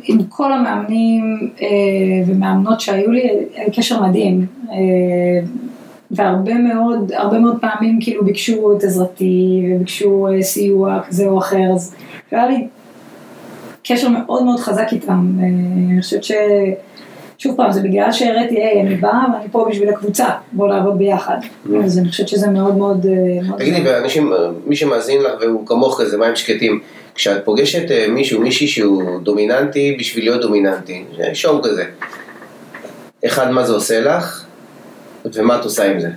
[0.04, 1.68] עם כל המאמנים אה,
[2.28, 3.22] ומאמנות שהיו לי,
[3.56, 4.46] היה קשר מדהים.
[4.72, 4.76] אה,
[6.12, 11.72] והרבה מאוד, הרבה מאוד פעמים כאילו ביקשו את עזרתי וביקשו אה, סיוע כזה או אחר,
[11.76, 11.96] אז
[12.32, 12.68] היה לי
[13.84, 15.32] קשר מאוד מאוד חזק איתם.
[15.42, 15.46] אה,
[15.92, 16.32] אני חושבת ש...
[17.38, 21.38] שוב פעם, זה בגלל שהראיתי, היי, אני באה ואני פה בשביל הקבוצה, בואו לעבוד ביחד.
[21.86, 23.06] אז אני חושבת שזה מאוד מאוד...
[23.06, 26.80] אה, תגידי, ואנשים, אה, מי שמאזין לך והוא כמוך כזה, מים שקטים,
[27.16, 31.86] כשאת פוגשת אה, מישהו, מישהי שהוא דומיננטי בשביל להיות דומיננטי, שואו כזה.
[33.26, 34.46] אחד, מה זה עושה לך,
[35.34, 36.10] ומה את עושה עם זה?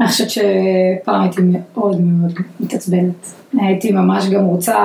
[0.00, 3.32] אני חושבת שפעם הייתי מאוד מאוד מתעצבנת.
[3.60, 4.76] הייתי ממש גם רוצה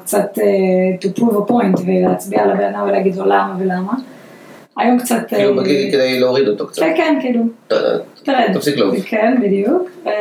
[0.00, 3.92] קצת uh, to prove a point ולהצביע על הבן אדם ולהגיד לו למה ולמה.
[4.76, 5.28] היום קצת...
[5.28, 6.82] כאילו, אה, בגיל כדי להוריד אותו קצת.
[6.82, 7.42] כן, כן, כאילו,
[8.22, 8.52] תרד.
[8.54, 8.96] תפסיק לעוף.
[9.04, 9.90] כן, בדיוק.
[10.06, 10.12] אה,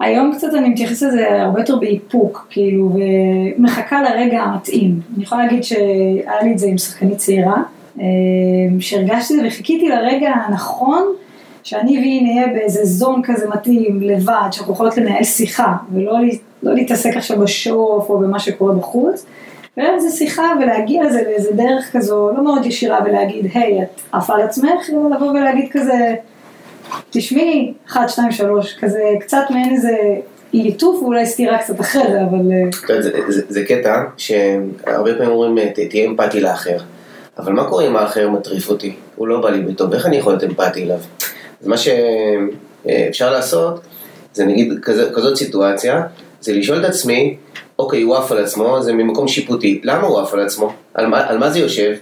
[0.00, 2.92] היום קצת אני מתייחסת לזה הרבה יותר באיפוק, כאילו,
[3.58, 5.00] ומחכה לרגע המתאים.
[5.14, 7.62] אני יכולה להגיד שהיה לי את זה עם שחקנית צעירה,
[8.00, 8.04] אה,
[8.80, 11.02] שהרגשתי וחיכיתי לרגע הנכון,
[11.62, 16.12] שאני והיא נהיה באיזה זון כזה מתאים, לבד, שאנחנו יכולות לנהל שיחה, ולא
[16.62, 19.26] לא להתעסק עכשיו בשואוף או במה שקורה בחוץ.
[19.76, 24.34] ולנהל איזה שיחה ולהגיע לזה באיזה דרך כזו לא מאוד ישירה ולהגיד, היי, את עפה
[24.34, 26.14] על עצמך, אלא לבוא ולהגיד כזה,
[27.10, 29.96] תשמעי, אחת, שתיים, שלוש, כזה קצת מעין איזה
[30.52, 32.38] ליטוף ואולי סתירה קצת אחרי זה, אבל
[32.92, 36.76] אה, זה, זה, זה קטע שהרבה פעמים אומרים "ת- תהיה אמפתי לאחר
[37.38, 38.94] אבל מה קורה אם האחר מטריף אותי?
[39.16, 40.98] הוא לא בא לי בטוב, איך אני יכול להיות אמפתי אליו?
[41.60, 43.80] אז מה שאפשר לעשות
[44.32, 46.02] זה נגיד כזה, כזאת סיטואציה
[46.40, 47.36] זה לשאול את עצמי
[47.78, 50.72] אוקיי הוא עף על עצמו זה ממקום שיפוטי למה הוא עף על עצמו?
[50.94, 51.94] על מה, על מה זה יושב?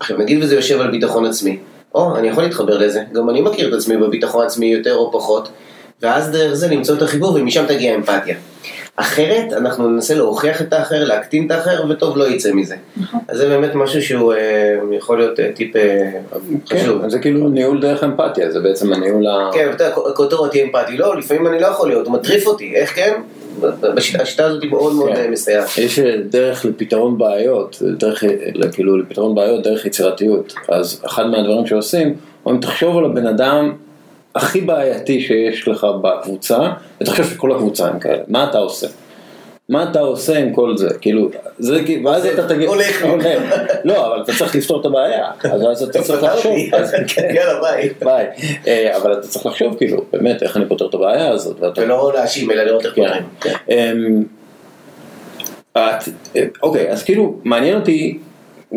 [0.00, 1.58] עכשיו נגיד וזה יושב על ביטחון עצמי
[1.94, 5.48] או אני יכול להתחבר לזה גם אני מכיר את עצמי בביטחון עצמי יותר או פחות
[6.02, 8.36] ואז דרך זה למצוא את החיבור ומשם תגיע האמפתיה.
[8.96, 12.74] אחרת אנחנו ננסה להוכיח את האחר, להקטין את האחר, וטוב לא יצא מזה.
[12.96, 13.20] נכון.
[13.28, 16.10] אז זה באמת משהו שהוא אה, יכול להיות אה, טיפ אה,
[16.66, 17.02] חשוב.
[17.02, 19.50] כן, זה כאילו ניהול דרך אמפתיה, זה בעצם הניהול ה...
[19.52, 22.74] כן, אתה יודע, הכותרות תהיה אמפתי, לא, לפעמים אני לא יכול להיות, הוא מטריף אותי,
[22.74, 23.12] איך כן?
[23.94, 25.30] השיטה הזאת היא מאוד מאוד כן.
[25.30, 25.78] מסייעת.
[25.78, 25.98] יש
[26.30, 28.24] דרך לפתרון בעיות, דרך,
[28.72, 30.54] כאילו לפתרון בעיות דרך יצירתיות.
[30.68, 32.14] אז אחד מהדברים שעושים,
[32.46, 33.72] אומרים תחשוב על הבן אדם
[34.36, 36.58] הכי בעייתי שיש לך בקבוצה,
[37.00, 38.86] ותחשוב שכל הקבוצה הם כאלה, מה אתה עושה?
[39.68, 40.88] מה אתה עושה עם כל זה?
[41.00, 43.04] כאילו, זה כאילו, ואז אתה תגיד, הולך.
[43.84, 46.52] לא, אבל אתה צריך לפתור את הבעיה, אז אז אתה צריך לחשוב.
[47.34, 47.90] יאללה ביי.
[48.04, 48.26] ביי,
[48.66, 52.12] אה, אבל אתה צריך לחשוב כאילו, באמת, איך אני פותר את הבעיה הזאת, ואתה ולא
[52.14, 53.24] להאשים אלא לראות איך כן, פותרים.
[53.40, 53.54] כן.
[53.70, 54.24] אמ,
[56.62, 58.18] אוקיי, אז כאילו, מעניין אותי,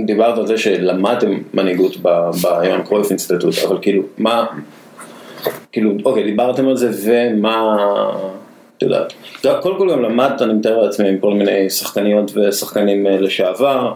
[0.06, 4.46] דיברת על זה שלמדתם מנהיגות ב- ביוהאן קרויף אינסטיטוט, אבל כאילו, מה,
[5.72, 7.78] כאילו, אוקיי, דיברתם על זה, ומה,
[8.78, 9.14] את יודעת,
[9.62, 13.94] קודם כל גם למדת, אני מתאר לעצמי, עם כל מיני שחקניות ושחקנים אה, לשעבר,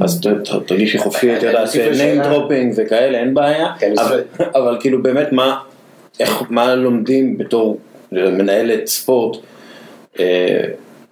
[0.00, 3.92] אז ת- ת- תרגישי חופשי, את אני יודעת, אוסיף name dropping וכאלה, אין בעיה, כן,
[3.98, 4.22] אבל-
[4.54, 5.56] אבל כאילו באמת, מה,
[6.74, 7.78] לומדים בתור
[8.12, 9.36] מנהלת ספורט
[10.20, 10.60] אה,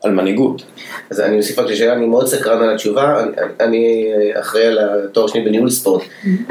[0.02, 0.62] על מנהיגות?
[1.10, 4.04] אז אני אוסיף רק לשאלה, אני מאוד סקרן על התשובה, אני- אני
[4.40, 6.02] אחראי על התואר שני בניהול ספורט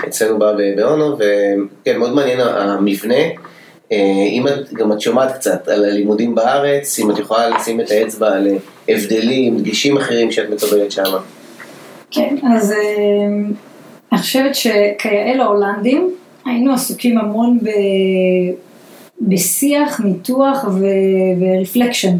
[0.07, 3.15] אצלנו בא באונו, וכן, מאוד מעניין המבנה.
[3.91, 3.97] אה,
[4.31, 8.27] אם את, גם את שומעת קצת על הלימודים בארץ, אם את יכולה לשים את האצבע
[8.35, 8.47] על
[8.89, 11.03] הבדלים, דגישים אחרים שאת מקבלת שם.
[12.11, 12.77] כן, אז אה,
[14.11, 16.09] אני חושבת שכיאה להולנדים,
[16.45, 17.69] היינו עסוקים המון ב...
[19.21, 20.85] בשיח, ניתוח ו-
[21.41, 22.15] ורפלקשן.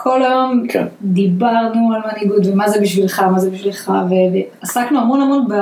[0.00, 0.86] כל היום כן.
[1.02, 5.54] דיברנו על מנהיגות ומה זה בשבילך, מה זה בשבילך, ועסקנו המון המון ב...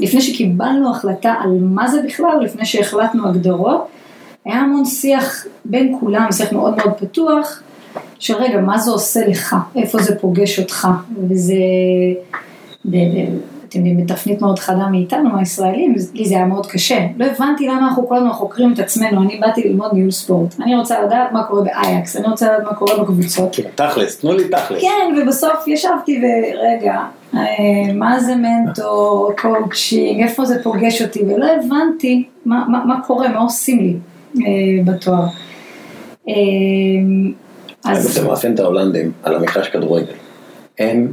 [0.00, 3.86] לפני שקיבלנו החלטה על מה זה בכלל, לפני שהחלטנו הגדרות,
[4.44, 7.62] היה המון שיח בין כולם, שיח מאוד מאוד פתוח,
[8.18, 10.88] של רגע, מה זה עושה לך, איפה זה פוגש אותך,
[11.28, 11.54] וזה,
[13.68, 17.06] אתם יודעים, בתפנית מאוד חדה מאיתנו, מהישראלים, לי זה היה מאוד קשה.
[17.16, 20.54] לא הבנתי למה אנחנו כל הזמן חוקרים את עצמנו, אני באתי ללמוד ניהול ספורט.
[20.60, 23.56] אני רוצה לדעת מה קורה באייקס, אני רוצה לדעת מה קורה בקבוצות.
[23.74, 24.82] תכלס, תנו לי תכלס.
[24.82, 27.00] כן, ובסוף ישבתי ורגע,
[27.34, 27.40] אה,
[27.94, 33.38] מה זה מנטור, קואוצ'ינג, איפה זה פוגש אותי, ולא הבנתי מה, מה, מה קורה, מה
[33.38, 33.96] עושים לי
[34.36, 34.42] אה,
[34.84, 35.26] בתואר.
[36.28, 36.34] אה,
[37.84, 38.14] אז...
[38.14, 40.12] זה מאפיין את ההולנדים על המגרש כדורגל.
[40.78, 41.12] הם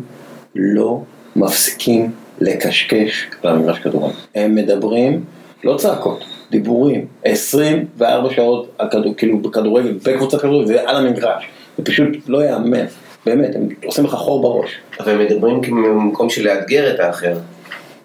[0.55, 1.01] לא
[1.35, 4.13] מפסיקים לקשקש על המגרש כדורגל.
[4.35, 5.23] הם מדברים,
[5.63, 11.45] לא צעקות, דיבורים, 24 שעות על כדור, כאילו בכדורגל, בקבוצת כדורגל ועל המגרש.
[11.77, 12.85] זה פשוט לא ייאמן.
[13.25, 14.69] באמת, הם עושים לך חור בראש.
[14.99, 17.37] אבל הם מדברים ממקום של לאתגר את האחר.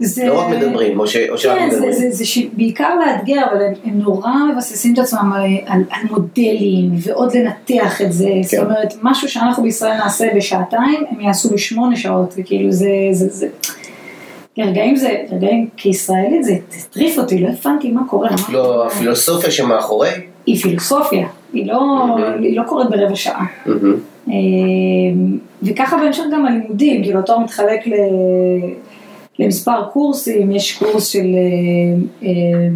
[0.03, 0.27] זה...
[0.27, 1.93] לא רק מדברים, או ש- או שרק כן, זה, מדברים.
[1.93, 2.39] זה, זה ש...
[2.53, 8.03] בעיקר לאתגר, אבל הם, הם נורא מבססים את עצמם על, על, על מודלים ועוד לנתח
[8.03, 8.43] את זה, כן.
[8.43, 13.47] זאת אומרת, משהו שאנחנו בישראל נעשה בשעתיים, הם יעשו בשמונה שעות, וכאילו זה, זה, זה,
[14.57, 20.11] לרגעים זה, לרגעים כישראלית זה הטריף אותי, לא הבנתי מה קורה, לא, הפילוסופיה שמאחורי,
[20.47, 21.81] היא פילוסופיה, היא לא,
[22.41, 23.47] היא לא קורית ברבע שעה.
[24.29, 24.35] אה,
[25.63, 27.93] וככה בהמשך גם הלימודים, כאילו התואר מתחלק ל...
[29.39, 32.69] למספר קורסים, יש קורס של אה, אה,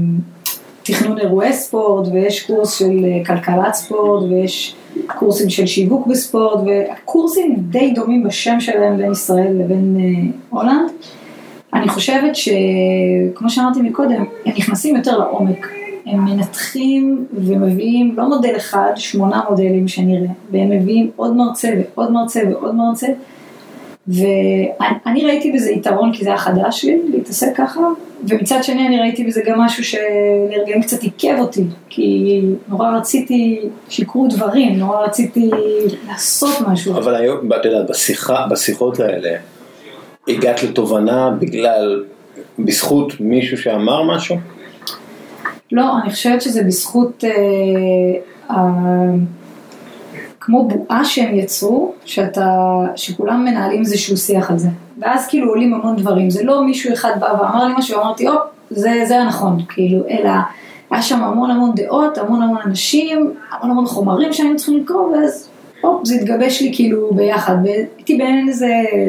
[0.82, 4.74] תכנון אירועי ספורט, ויש קורס של אה, כלכלת ספורט, ויש
[5.06, 10.90] קורסים של שיווק בספורט, והקורסים די דומים בשם שלהם בין ישראל לבין אה, הולנד.
[11.74, 15.66] אני חושבת שכמו שאמרתי מקודם, הם נכנסים יותר לעומק.
[16.06, 22.40] הם מנתחים ומביאים לא מודל אחד, שמונה מודלים שנראה, והם מביאים עוד מרצה ועוד מרצה
[22.50, 23.06] ועוד מרצה,
[24.08, 27.80] ואני ראיתי בזה יתרון כי זה היה חדש לי להתעסק ככה,
[28.28, 34.26] ומצד שני אני ראיתי בזה גם משהו שלרגעים קצת עיכב אותי, כי נורא רציתי שיקרו
[34.28, 35.50] דברים, נורא רציתי
[36.08, 36.96] לעשות משהו.
[36.96, 37.90] אבל היום, את יודעת,
[38.50, 39.36] בשיחות האלה,
[40.28, 42.04] הגעת לתובנה בגלל,
[42.58, 44.36] בזכות מישהו שאמר משהו?
[45.72, 47.30] לא, אני חושבת שזה בזכות, אה,
[48.50, 48.56] אה,
[50.40, 52.48] כמו בועה שהם יצרו, שאתה,
[52.96, 54.68] שכולם מנהלים איזשהו שיח על זה.
[54.98, 58.42] ואז כאילו עולים המון דברים, זה לא מישהו אחד בא ואמר לי משהו, אמרתי, הופ,
[58.70, 60.30] זה, זה הנכון, כאילו, אלא
[60.90, 65.48] היה שם המון המון דעות, המון המון אנשים, המון המון חומרים שהיינו צריכים לקרוא, ואז
[65.86, 68.66] הופ, זה התגבש לי כאילו ביחד, והייתי בעין איזה,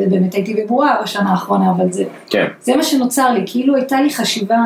[0.09, 2.45] באמת הייתי בבועה בשנה האחרונה, אבל זה, כן.
[2.61, 4.57] זה מה שנוצר לי, כאילו הייתה לי חשיבה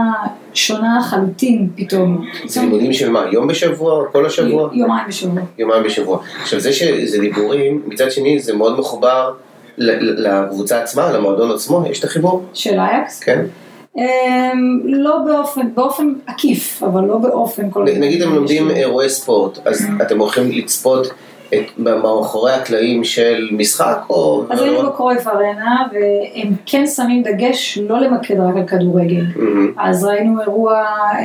[0.54, 2.26] שונה לחלוטין פתאום.
[2.46, 4.70] זה לימודים של מה, יום בשבוע, כל השבוע?
[4.74, 5.42] יומיים בשבוע.
[5.58, 6.20] יומיים בשבוע.
[6.42, 9.32] עכשיו זה שזה דיבורים, מצד שני זה מאוד מחובר
[9.78, 12.44] ל- ל- לקבוצה עצמה, למועדון עצמו, יש את החיבור?
[12.54, 13.20] של אייקס?
[13.20, 13.46] כן.
[13.98, 14.04] אמ,
[14.86, 20.20] לא באופן, באופן עקיף, אבל לא באופן כל נגיד הם לומדים אירועי ספורט, אז אתם
[20.20, 21.08] הולכים לצפות
[21.78, 24.44] מאחורי הקלעים של משחק או...
[24.50, 29.24] אז היינו בקרויף ארנה, והם כן שמים דגש לא למקד רק על כדורגל.
[29.36, 29.72] מהמם.
[29.78, 30.74] אז ראינו אירוע
[31.18, 31.24] אה,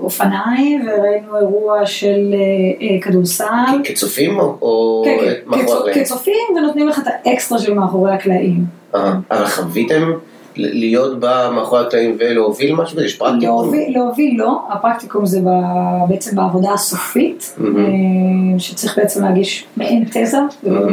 [0.00, 2.38] אופניים, וראינו אירוע של אה,
[2.86, 3.44] אה, כדורסל.
[3.84, 6.04] כצופים או- כן, כן, מאחורי הקלעים?
[6.04, 8.64] כצופים, ונותנים לך את האקסטרה של מאחורי הקלעים.
[8.94, 10.12] אבל חוויתם
[10.56, 13.00] להיות בה מאחורי הקלעים ולהוביל משהו?
[13.00, 13.42] יש פרקטיקום?
[13.42, 17.56] להוביל, להוביל לא, הפרקטיקום זה ב- בעצם בעבודה הסופית.
[17.60, 20.38] אה, שצריך בעצם להגיש מעין תזה,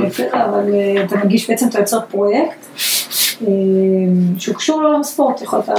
[0.07, 2.65] תזה, אבל אה, אתה מגיש בעצם, אתה יוצר פרויקט
[3.41, 3.47] אה,
[4.37, 5.69] שהוא קשור לעולם הספורט, יכולת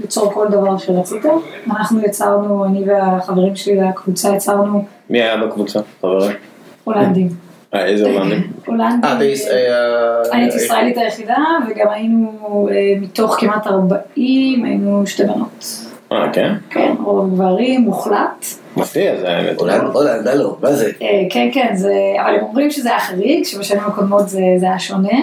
[0.00, 1.22] ליצור כל דבר שרצית.
[1.70, 5.80] אנחנו יצרנו, אני והחברים שלי לקבוצה יצרנו מי היה בקבוצה?
[6.00, 6.36] חברים?
[6.84, 7.47] הולנדים.
[7.74, 8.42] אה, איזה הולנדים?
[8.66, 9.04] הולנדים.
[9.04, 11.36] אה, ביש- אה, אני הייתי ישראלית היחידה,
[11.70, 12.30] וגם היינו
[12.72, 15.64] אה, מתוך כמעט 40, היינו שתי בנות.
[16.12, 16.52] אה, כן?
[16.70, 18.44] כן, רוב גברים, מוחלט.
[18.76, 19.60] מפתיע זה האמת.
[19.60, 20.90] הולנד, הולנד, הלו, מה זה?
[21.02, 24.78] אה, כן, כן, זה, אבל הם אומרים שזה היה חריג, שבשנים הקודמות זה, זה היה
[24.78, 25.18] שונה.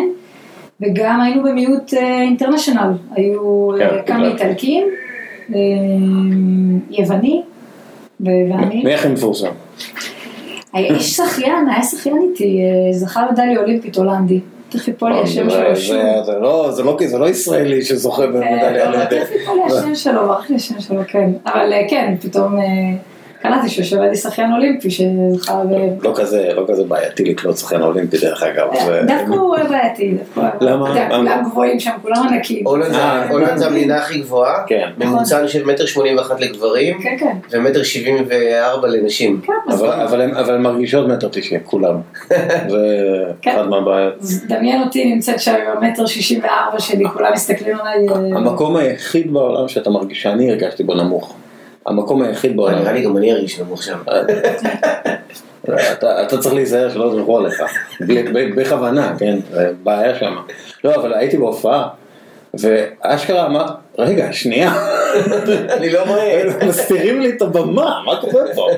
[0.81, 4.27] וגם היינו במיעוט אה, אינטרנשיונל, היו אה, כן, כמה.
[4.27, 4.87] איטלקים,
[5.55, 5.59] אה,
[6.89, 7.41] יווני,
[8.19, 8.81] ואני.
[8.83, 9.47] מי הכי מפורסם?
[10.75, 14.39] היה איש שחיין, היה שחיין איתי, אה, זכה מדליה אולימפית הולנדי.
[14.69, 15.95] תכף יפול לי השם שלו שוב.
[16.25, 19.09] זה לא- זה לא- זה לא ישראלי שזוכה כן, במדליה אולימפית.
[19.21, 21.29] תכף יפול לי השם שלו, ברח לי השם שלו, כן.
[21.45, 22.63] אבל אה, כן, פתאום אה,
[23.47, 26.03] קלטתי שיושב לידי שחיין אולימפי שזכה ב...
[26.05, 28.67] לא כזה, לא כזה בעייתי לקלוט שחקן אולימפי דרך אגב.
[28.85, 30.91] זה- דווקא הוא בעייתי, דווקא למה?
[30.91, 31.29] אתה יודע, למה?
[31.33, 32.67] כולם גבוהים שם, כולם ענקים.
[32.67, 32.97] הולנד זה-
[33.65, 34.89] אה, המדינה הכי גבוהה, כן.
[34.97, 37.35] ממוצע של מטר שמונים ואחת לגברים, כן, כן.
[37.51, 39.41] ומטר שבעים וארבע לנשים.
[39.43, 40.21] כן, אבל- אבל
[40.55, 41.95] הן- מרגישות מטר תשעים, כולם.
[42.69, 42.77] זה
[43.41, 43.51] כן.
[43.55, 44.13] אחת מהבעיות.
[44.47, 48.07] דמיין אותי נמצאת שם עם המטר שישים וארבע שלי, כולם מסתכלים עליי.
[48.09, 51.35] אה, המקום היחיד בעולם שאתה מרגיש, שאני הרגשתי בו נמוך.
[51.85, 52.79] המקום היחיד בעולם.
[52.79, 53.97] נראה לי גם אני ארגיש נמוך שם.
[55.91, 57.63] אתה, צריך להיזהר שלא יזרקו עליך,
[58.55, 59.39] בכוונה, כן,
[59.83, 60.35] בעיה שם.
[60.83, 61.87] לא, אבל הייתי בהופעה,
[62.53, 63.65] ואשכרה אמר,
[63.97, 64.73] רגע, שנייה,
[65.77, 66.43] אני לא רואה.
[66.67, 68.69] מסתירים לי את הבמה, מה קורה פה?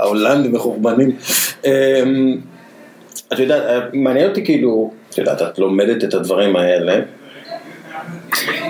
[0.00, 1.16] ההולנדים מחורבנים.
[1.64, 2.36] אמ,
[3.32, 7.00] את יודעת, מעניין אותי כאילו, את יודעת, את לומדת את הדברים האלה,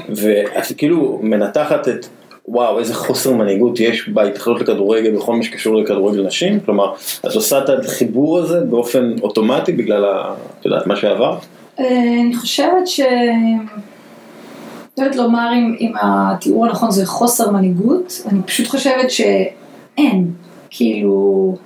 [0.09, 2.07] ואת כאילו מנתחת את,
[2.49, 6.93] וואו, איזה חוסר מנהיגות יש בהתאחדות לכדורגל בכל מה שקשור לכדורגל נשים, כלומר,
[7.27, 11.39] את עושה את החיבור הזה באופן אוטומטי בגלל, ה- את יודעת, מה שעברת?
[11.81, 13.01] אה, אני חושבת ש...
[14.99, 20.31] לא יודעת לומר אם, אם התיאור הנכון זה חוסר מנהיגות, אני פשוט חושבת שאין,
[20.71, 21.57] כאילו,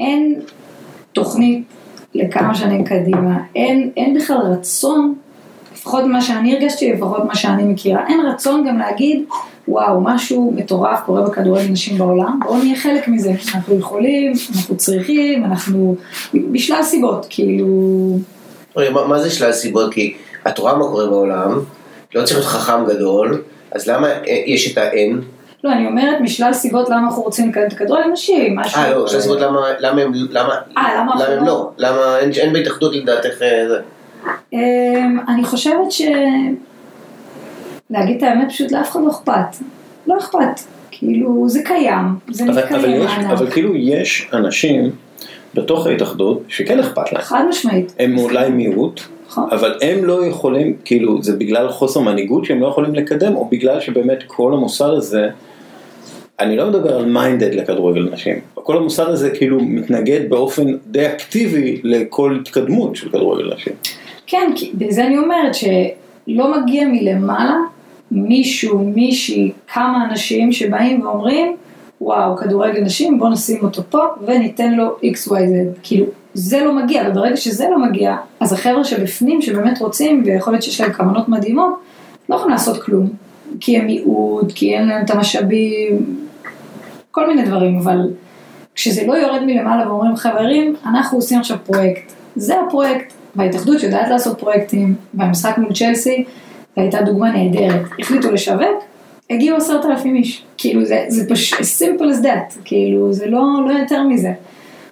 [0.00, 0.40] אין
[1.12, 1.64] תוכנית
[2.14, 5.14] לכמה שנים קדימה, אין, אין בכלל רצון,
[5.72, 9.24] לפחות ממה שאני הרגשתי, לפחות מה שאני מכירה, אין רצון גם להגיד,
[9.68, 15.44] וואו, משהו מטורף קורה בכדורגל נשים בעולם, בואו נהיה חלק מזה, אנחנו יכולים, אנחנו צריכים,
[15.44, 15.96] אנחנו,
[16.52, 17.66] בשלל סיבות, כאילו...
[18.76, 19.92] רגע, מה- מה זה שלל סיבות?
[19.94, 20.14] כי
[20.48, 21.58] את רואה מה קורה בעולם,
[22.14, 25.22] לא צריך להיות חכם גדול, אז למה אה, יש את ה-N?
[25.64, 28.80] לא, אני אומרת משלל סיבות למה אנחנו רוצים לקדם את הכדורגל נשים, משהו...
[28.80, 31.70] אה, לא, שלל סיבות למה למה הם למה אה, למה למה הם לא?
[31.78, 33.78] למה אין- אין בהתאחדות לדעתך אה, זה?
[34.52, 36.02] אמ, אני חושבת ש...
[37.90, 39.64] להגיד את האמת, פשוט לאף אחד לא אכפת.
[40.06, 40.60] לא אכפת.
[40.90, 42.74] כאילו, זה קיים, זה מתקיים.
[42.74, 43.12] אבל, יש.
[43.30, 44.90] אבל כאילו יש אנשים
[45.54, 47.22] בתוך ההתאחדות שכן אכפת להם.
[47.22, 47.94] חד משמעית.
[47.98, 49.48] הם אולי מיעוט, נכון.
[49.52, 53.80] אבל הם לא יכולים, כאילו, זה בגלל חוסר מנהיגות שהם לא יכולים לקדם, או בגלל
[53.80, 55.28] שבאמת כל המוסד הזה,
[56.40, 61.80] אני לא מדבר על מיינדד לכדורגל נשים, כל המוסד הזה כאילו מתנגד באופן די אקטיבי
[61.84, 63.72] לכל התקדמות של כדורגל נשים.
[64.26, 67.56] כן, כי בזה אני אומרת שלא מגיע מלמעלה
[68.10, 71.56] מישהו, מישהי, כמה אנשים שבאים ואומרים,
[72.00, 75.78] וואו, כדורגל נשים, בוא נשים אותו פה וניתן לו XYZ.
[75.82, 80.62] כאילו, זה לא מגיע, וברגע שזה לא מגיע, אז החבר'ה שבפנים, שבאמת רוצים, ויכול להיות
[80.62, 81.74] שיש להם כוונות מדהימות,
[82.28, 83.08] לא יכולים לעשות כלום.
[83.60, 86.16] כי הם מיעוט, כי אין להם את המשאבים,
[87.10, 88.10] כל מיני דברים, אבל
[88.74, 92.12] כשזה לא יורד מלמעלה ואומרים חברים, אנחנו עושים עכשיו פרויקט.
[92.36, 96.24] זה הפרויקט, וההתאחדות שיודעת לעשות פרויקטים, והמשחק מול צ'לסי,
[96.76, 97.82] הייתה דוגמה נהדרת.
[98.00, 98.84] החליטו לשווק,
[99.30, 100.44] הגיעו עשרת אלפים איש.
[100.58, 104.32] כאילו זה, זה פשוט simple as that, כאילו זה לא, לא יותר מזה.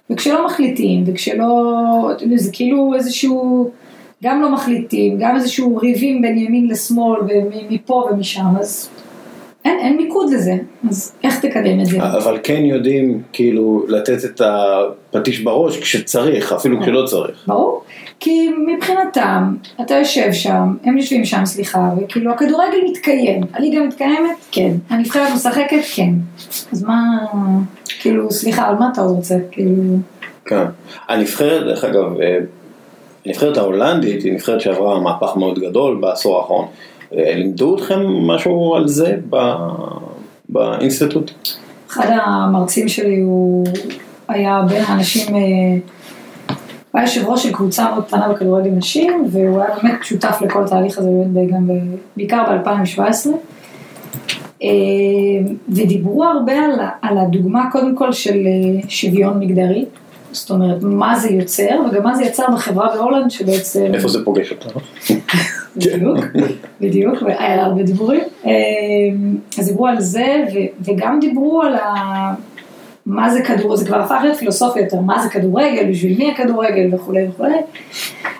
[0.09, 1.45] וכשלא מחליטים, וכשלא,
[2.35, 3.69] זה כאילו איזשהו,
[4.23, 8.89] גם לא מחליטים, גם איזשהו ריבים בין ימין לשמאל, ומפה ומשם, אז
[9.67, 10.53] אין, אין מיקוד לזה,
[10.89, 11.97] אז איך תקדם את זה?
[12.03, 17.43] אבל כן יודעים כאילו לתת את הפטיש בראש כשצריך, אפילו כשלא צריך.
[17.47, 17.83] ברור,
[18.19, 24.37] כי מבחינתם, אתה יושב שם, הם יושבים שם, סליחה, וכאילו הכדורגל מתקיים, הליגה מתקיימת?
[24.51, 24.71] כן.
[24.89, 25.83] הנבחרת משחקת?
[25.95, 26.09] כן.
[26.71, 27.17] אז מה,
[27.99, 29.35] כאילו, סליחה, על מה אתה רוצה?
[29.51, 29.71] כאילו,
[30.45, 30.65] כן.
[31.07, 32.37] הנבחרת, דרך אגב, אה,
[33.25, 36.65] הנבחרת ההולנדית היא נבחרת שעברה מהפך מאוד גדול בעשור האחרון.
[37.13, 39.17] אה, לימדו אתכם משהו על זה
[40.49, 41.31] באינסטיטוט?
[41.91, 43.65] אחד המרצים שלי הוא
[44.27, 45.41] היה בין האנשים, אה,
[46.47, 46.55] הוא
[46.93, 50.97] היה יושב ראש של קבוצה מאוד קטנה בכדורגל נשים, והוא היה באמת שותף לכל התהליך
[50.97, 51.69] הזה, באמת גם
[52.17, 53.27] בעיקר ב-2017.
[54.63, 54.67] אה,
[55.69, 58.37] ודיברו הרבה על, על הדוגמה קודם כל של
[58.87, 59.85] שוויון מגדרי,
[60.37, 64.51] זאת אומרת מה זה יוצר וגם מה זה יצר בחברה בהולנד שבעצם, איפה זה פוגש
[64.51, 64.79] אותנו?
[65.77, 66.17] בדיוק,
[66.81, 68.51] בדיוק, והיה לה הרבה דיבורים, אה,
[69.59, 70.43] אז דיברו על זה
[70.81, 72.33] וגם דיברו על ה...
[73.05, 76.95] מה זה כדור, זה כבר הפך להיות פילוסופיה יותר, מה זה כדורגל, בשביל מי הכדורגל
[76.95, 77.57] וכולי וכולי,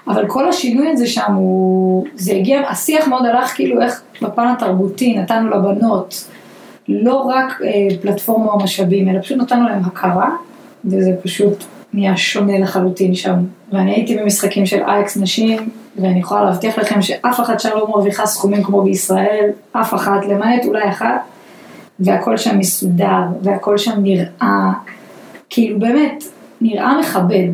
[0.08, 5.18] אבל כל השינוי הזה שם הוא, זה הגיע, השיח מאוד הלך כאילו איך בפן התרבותי
[5.18, 6.28] נתנו לבנות
[6.88, 10.30] לא רק אה, פלטפורמה או משאבים, אלא פשוט נתנו להם הכרה,
[10.86, 11.64] וזה פשוט
[11.94, 13.36] נהיה שונה לחלוטין שם.
[13.72, 18.26] ואני הייתי במשחקים של אייקס נשים, ואני יכולה להבטיח לכם שאף אחת שם לא מרוויחה
[18.26, 21.22] סכומים כמו בישראל, אף אחת, למעט אולי אחת,
[22.00, 24.72] והכל שם מסודר, והכל שם נראה,
[25.50, 26.24] כאילו באמת,
[26.62, 27.48] נראה מכבד.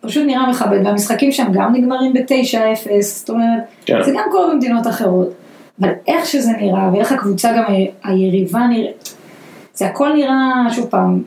[0.00, 4.02] פשוט נראה מכבד, והמשחקים שם גם נגמרים ב-9-0, זאת אומרת, כן.
[4.02, 5.28] זה גם קורה במדינות אחרות.
[5.80, 7.64] אבל איך שזה נראה, ואיך הקבוצה גם
[8.04, 9.14] היריבה נראית,
[9.74, 11.22] זה הכל נראה, שוב פעם,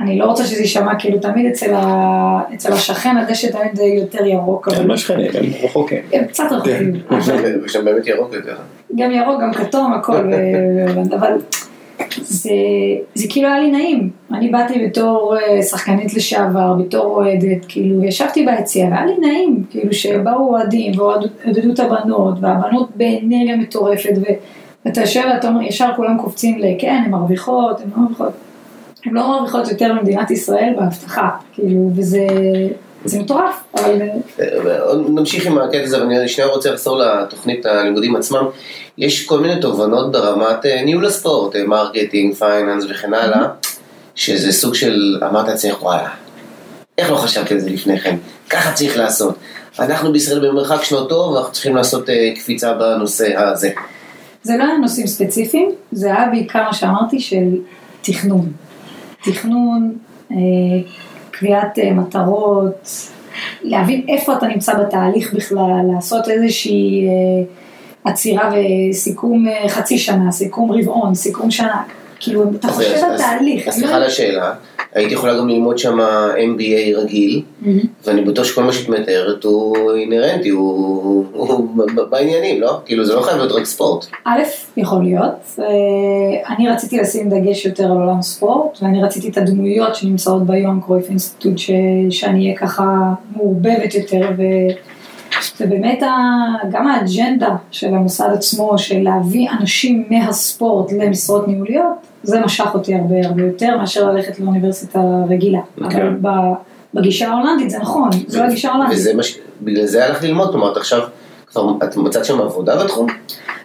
[0.00, 2.40] אני לא רוצה שזה יישמע כאילו תמיד אצל, ה...
[2.54, 5.98] אצל השכן הדשא תמיד יותר ירוק, הם אבל לא שכנים, הם רחוקים.
[6.12, 8.56] הם קצת רחוקים, אבל ושם באמת ירוק יותר.
[8.96, 11.32] גם ירוק, גם כתום, הכל, ו- אבל
[12.16, 12.50] זה,
[13.14, 14.10] זה כאילו היה לי נעים.
[14.32, 19.92] אני באתי בתור אה, שחקנית לשעבר, בתור אוהדת, כאילו ישבתי ביציע והיה לי נעים, כאילו
[19.92, 24.14] שבאו אוהדים ועודדו את הבנות, והבנות באנרגיה מטורפת,
[24.84, 28.32] ואתה יושב ואתה אומר, ישר כולם קופצים ל, כן, הן מרוויחות, הן לא מרוויחות.
[29.04, 32.26] הן לא מרוויחות יותר ממדינת ישראל בהבטחה, כאילו, וזה
[33.04, 34.02] זה מטורף, אבל...
[34.40, 34.46] אה,
[35.08, 38.44] נמשיך עם הקטע הזה, ואני שנייה רוצה לחזור לתוכנית הלימודים עצמם.
[38.98, 43.48] יש כל מיני תובנות ברמת אה, ניהול הספורט, אה, marketing, finance וכן הלאה,
[44.14, 46.08] שזה סוג של, אמרת לעצמך, וואלה,
[46.98, 48.16] איך לא חשבתי על זה לפני כן?
[48.50, 49.34] ככה צריך לעשות.
[49.78, 53.70] אנחנו בישראל במרחק שנות אור, ואנחנו צריכים לעשות קפיצה בנושא הזה.
[54.42, 57.56] זה לא היה נושאים ספציפיים, זה היה בעיקר מה שאמרתי של
[58.02, 58.52] תכנון.
[59.24, 59.92] תכנון,
[60.30, 60.36] אה,
[61.30, 62.90] קביעת אה, מטרות,
[63.62, 67.44] להבין איפה אתה נמצא בתהליך בכלל, לעשות איזושהי אה,
[68.10, 68.50] עצירה
[68.90, 71.82] וסיכום חצי שנה, סיכום רבעון, סיכום שנה.
[72.20, 73.68] כאילו, אתה חושב על תהליך.
[73.68, 74.54] אז סליחה על השאלה,
[74.94, 75.98] הייתי יכולה גם ללמוד שם
[76.56, 77.78] MBA רגיל, מהמם.
[78.06, 81.68] ואני בטוח שכל מה שאת מתארת הוא אינהרנטי, הוא הוא
[82.10, 82.80] בעניינים, לא?
[82.86, 84.06] כאילו זה לא חייב להיות רק ספורט.
[84.24, 84.40] א',
[84.76, 85.32] יכול להיות.
[85.58, 90.80] אה, אני רציתי לשים דגש יותר על עולם הספורט, ואני רציתי את הדמויות שנמצאות ביום
[90.80, 91.70] קרויף אינסטיטוט, ש-
[92.10, 92.84] שאני אהיה ככה
[93.36, 94.42] מעורבבת יותר, ו...
[95.60, 96.08] ובאמת ה-
[96.70, 101.86] גם האג'נדה של המוסד עצמו, של להביא אנשים מהספורט למשרות ניהוליות,
[102.22, 105.60] זה משך אותי הרבה הרבה יותר מאשר ללכת לאוניברסיטה רגילה.
[105.84, 106.02] אוקיי.
[106.02, 106.52] אבל ב-
[106.94, 108.98] בגישה ההולנדית זה נכון, זו הגישה ההולנדית.
[108.98, 109.38] וזה מה ש...
[109.62, 111.00] בגלל זה הלכת ללמוד, כלומר את עכשיו,
[111.46, 113.06] כבר, את מצאת שם עבודה בתחום?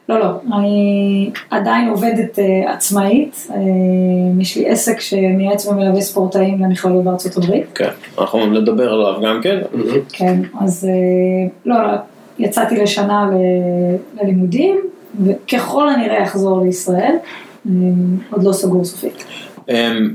[0.09, 0.25] לא, לא,
[0.57, 3.53] אני עדיין עובדת uh, עצמאית, uh,
[4.41, 7.89] יש לי עסק שמייעץ ומלווה ספורטאים למכללות בארצות הברית, כן,
[8.19, 9.57] אנחנו נדבר עליו גם כן.
[10.13, 11.89] כן, אז uh, לא, לא,
[12.39, 14.79] יצאתי לשנה ל- ללימודים,
[15.25, 17.15] וככל הנראה אחזור לישראל,
[17.67, 17.69] um,
[18.31, 19.23] עוד לא סגור סופית.
[19.69, 20.13] אמ,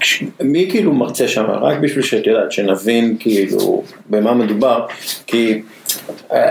[0.00, 4.86] כש- מי כאילו מרצה שם, רק בשביל שאת יודעת, שנבין כאילו במה מדובר,
[5.26, 5.62] כי
[6.32, 6.48] אה,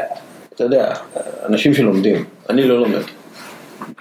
[0.56, 0.94] אתה יודע,
[1.46, 3.02] אנשים שלומדים, אני לא לומד,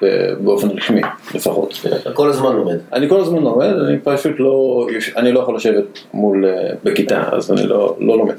[0.03, 1.01] ב- באופן רשמי
[1.35, 1.75] לפחות.
[2.15, 2.77] כל הזמן לומד.
[2.93, 4.87] אני כל הזמן לומד, אני פשוט לא,
[5.17, 5.85] אני לא יכול לשבת
[6.15, 8.35] מול, אה, בכיתה, אז אני לא, לא לומד.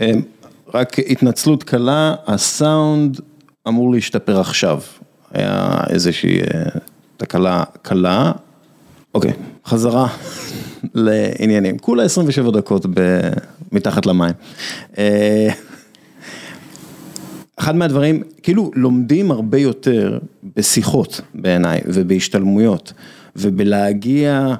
[0.00, 0.22] אמ,
[0.74, 3.20] רק התנצלות קלה, הסאונד
[3.68, 4.80] אמור להשתפר עכשיו.
[5.32, 6.46] היה איזושהי אה,
[7.16, 8.32] תקלה קלה.
[9.14, 9.32] אוקיי,
[9.66, 10.06] חזרה
[10.94, 11.78] לעניינים.
[11.78, 13.30] כולה 27 דקות ב-
[13.72, 14.32] מתחת למים.
[17.58, 20.18] אה, אחד מהדברים, כאילו לומדים הרבה יותר
[20.56, 22.92] בשיחות בעיניי ובהשתלמויות
[23.36, 24.54] ובלהגיע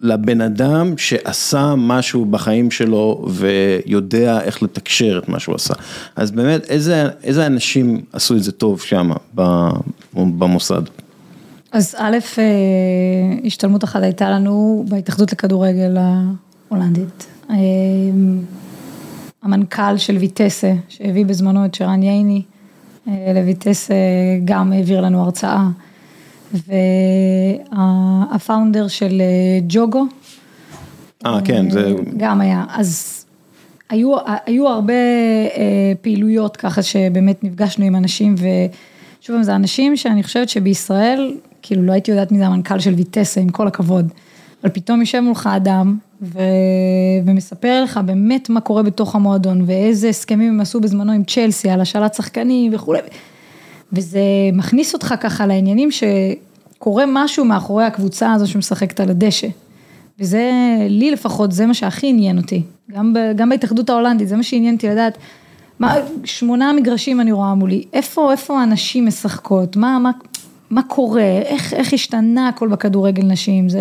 [0.00, 5.74] לבן אדם שעשה משהו בחיים שלו ויודע איך לתקשר את מה שהוא עשה.
[6.16, 9.10] אז באמת, איזה, איזה אנשים עשו את זה טוב שם
[10.14, 10.82] במוסד?
[11.72, 12.44] אז א', אה,
[13.44, 15.96] השתלמות אחת הייתה לנו בהתאחדות לכדורגל
[16.68, 17.26] ההולנדית.
[19.44, 22.42] אה, המנכ"ל של ויטסה, שהביא בזמנו את שרן ייני
[23.08, 23.94] אה, לויטסה,
[24.44, 25.68] גם העביר לנו הרצאה.
[28.32, 30.06] והפאונדר של אה, ג'וגו,
[31.26, 31.94] אה, כן, זה...
[32.16, 32.64] גם היה.
[32.68, 33.24] אז
[33.90, 34.14] היו,
[34.46, 40.48] היו הרבה אה, פעילויות ככה שבאמת נפגשנו עם אנשים, ושוב פעם, זה אנשים שאני חושבת
[40.48, 44.12] שבישראל, כאילו לא הייתי יודעת מי זה המנכ"ל של ויטסה, עם כל הכבוד,
[44.62, 46.38] אבל פתאום יושב מולך אדם ו...
[47.26, 51.80] ומספר לך באמת מה קורה בתוך המועדון, ואיזה הסכמים הם עשו בזמנו עם צ'לסי על
[51.80, 52.98] השאלת שחקנים וכולי,
[53.92, 54.20] וזה
[54.52, 59.48] מכניס אותך ככה לעניינים שקורה משהו מאחורי הקבוצה הזו שמשחקת על הדשא.
[60.18, 60.50] וזה,
[60.88, 64.74] לי לפחות, זה מה שהכי עניין אותי, גם, ב, גם בהתאחדות ההולנדית, זה מה שעניין
[64.74, 65.18] אותי לדעת,
[65.78, 65.94] מה,
[66.24, 70.10] שמונה מגרשים אני רואה מולי, איפה, איפה הנשים משחקות, מה, מה,
[70.70, 73.80] מה קורה, איך, איך השתנה הכל בכדורגל נשים, זה,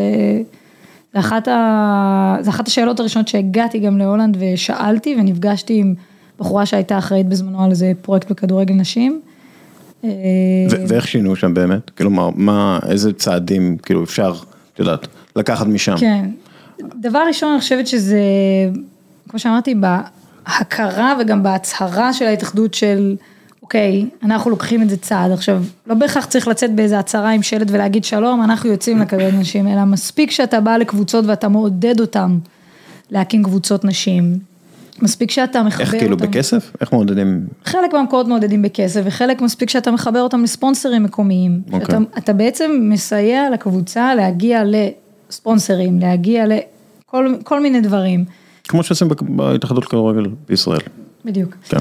[1.14, 5.94] זה, אחת ה, זה אחת השאלות הראשונות שהגעתי גם להולנד ושאלתי ונפגשתי עם
[6.40, 9.22] בחורה שהייתה אחראית בזמנו על איזה פרויקט בכדורגל נשים.
[10.04, 10.10] אה,
[10.88, 11.90] ואיך שינו שם באמת?
[11.90, 14.34] כאילו מה, מה, איזה צעדים, כאילו אפשר,
[14.74, 15.98] את יודעת, לקחת משם?
[15.98, 16.30] כן,
[17.00, 18.22] דבר ראשון אני חושבת שזה,
[19.30, 23.16] כמו שאמרתי, בהכרה וגם בהצהרה של ההתאחדות של,
[23.70, 27.68] אוקיי, אנחנו לוקחים את זה צעד, עכשיו, לא בהכרח צריך לצאת באיזה הצהרה עם שלט
[27.72, 32.40] ולהגיד שלום, אנחנו יוצאים לכדורגל נשים, אלא מספיק שאתה בא לקבוצות ואתה מעודד אותם
[33.12, 34.40] להקים קבוצות נשים.
[35.02, 36.00] מספיק שאתה מחבר איך אותם.
[36.00, 36.72] כאילו בכסף?
[36.82, 37.48] איך מעודדים?
[37.66, 41.62] חלק מהמקורות מעודדים בכסף, וחלק מספיק שאתה מחבר אותם לספונסרים מקומיים.
[41.66, 41.86] אוקיי.
[41.86, 48.26] שאתה אתה בעצם מסייע לקבוצה להגיע לספונסרים, להגיע לכל כל מיני דברים.
[48.68, 50.80] כמו שעושים בהתאחדות כדורגל בישראל.
[51.26, 51.56] בדיוק.
[51.70, 51.80] כן.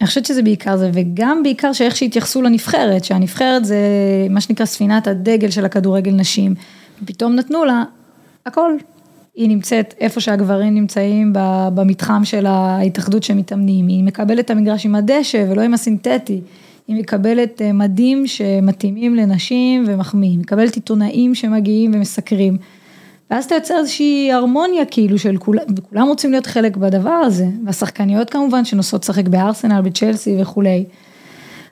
[0.00, 3.76] אני חושבת שזה בעיקר זה, וגם בעיקר שאיך שהתייחסו לנבחרת, שהנבחרת זה
[4.30, 6.54] מה שנקרא ספינת הדגל של הכדורגל נשים,
[7.02, 7.84] ופתאום נתנו לה
[8.46, 8.72] הכל.
[9.34, 11.32] היא נמצאת איפה שהגברים נמצאים
[11.74, 16.40] במתחם של ההתאחדות שמתאמנים, היא מקבלת את המגרש עם הדשא ולא עם הסינתטי,
[16.88, 22.56] היא מקבלת אה, מדים שמתאימים לנשים ומחמיאים, היא מקבלת עיתונאים שמגיעים ומסקרים.
[23.30, 28.30] ואז אתה יוצר איזושהי הרמוניה כאילו של כולם, וכולם רוצים להיות חלק בדבר הזה, והשחקניות
[28.30, 30.84] כמובן שנוסעות לשחק בארסנל, בצ'לסי וכולי,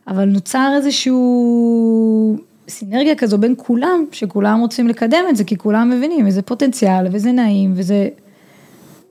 [0.09, 2.37] אבל נוצר איזשהו
[2.69, 7.33] סינרגיה כזו בין כולם, שכולם רוצים לקדם את זה, כי כולם מבינים איזה פוטנציאל וזה
[7.33, 8.09] נעים וזה,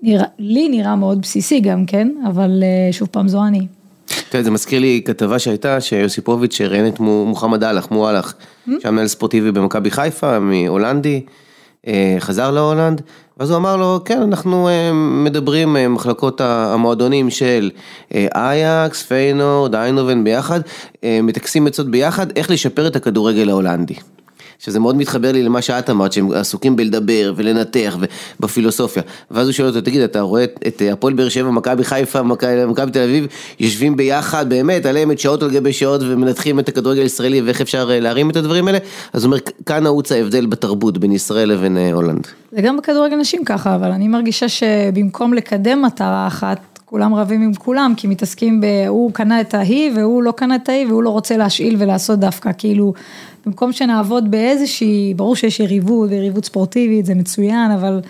[0.01, 3.67] נראה, לי נראה מאוד בסיסי גם כן, אבל אה, שוב פעם זו אני.
[4.29, 8.33] אתה יודע, זה מזכיר לי כתבה שהייתה, שיוסיפוביץ' ראיין את מו- מוחמד אהלך, מואלך,
[8.65, 11.21] שהיה מנהל ספורטיבי במכבי חיפה, מהולנדי,
[12.19, 13.01] חזר להולנד,
[13.37, 17.71] ואז הוא אמר לו, כן, אנחנו אה, מדברים, אה, מחלקות המועדונים של
[18.13, 20.59] אה, אייקס, פיינורד, איינובן ביחד,
[21.03, 23.95] אה, מטכסים עצות ביחד, איך לשפר את הכדורגל ההולנדי.
[24.59, 27.97] שזה מאוד מתחבר לי למה שאת אמרת, שהם עסוקים בלדבר ולנתח
[28.39, 29.03] ובפילוסופיה.
[29.31, 32.21] ואז הוא שואל אותו, תגיד, אתה רואה את- את הפועל באר שבע, מכבי חיפה,
[32.67, 33.27] מכבי תל אביב,
[33.59, 37.91] יושבים ביחד, באמת, על אמת שעות על גבי שעות ומנתחים את הכדורגל הישראלי ואיך אפשר
[37.91, 38.77] אה, להרים את הדברים האלה?
[39.13, 42.27] אז הוא אומר, כאן נעוץ ההבדל בתרבות בין ישראל לבין אה, הולנד.
[42.51, 47.53] זה גם בכדורגל נשים ככה, אבל אני מרגישה שבמקום לקדם מטרה אחת, כולם רבים עם
[47.53, 48.65] כולם, כי מתעסקים ב...
[48.87, 52.51] הוא קנה את ההיא והוא לא קנה את ההיא והוא לא רוצה להשאיל ולעשות דווקא,
[52.57, 52.93] כאילו,
[53.45, 58.01] במקום שנעבוד באיזושהי, ברור שיש יריבות ויריבות ספורטיבית, זה מצוין, אבל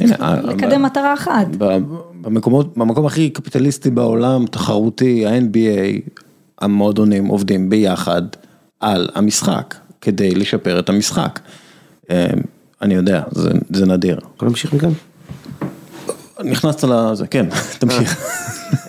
[0.00, 1.46] אה, לקדם מטרה אחת.
[2.20, 6.10] במקומות, במקום הכי קפיטליסטי בעולם, תחרותי, ה-NBA,
[6.60, 8.22] המועדונים עובדים ביחד
[8.80, 11.40] על המשחק, כדי לשפר את המשחק.
[12.10, 12.26] אה,
[12.82, 14.18] אני יודע, זה, זה נדיר.
[14.36, 14.90] יכול להמשיך מכאן?
[16.44, 17.46] נכנסת לזה, כן,
[17.78, 18.26] תמשיך.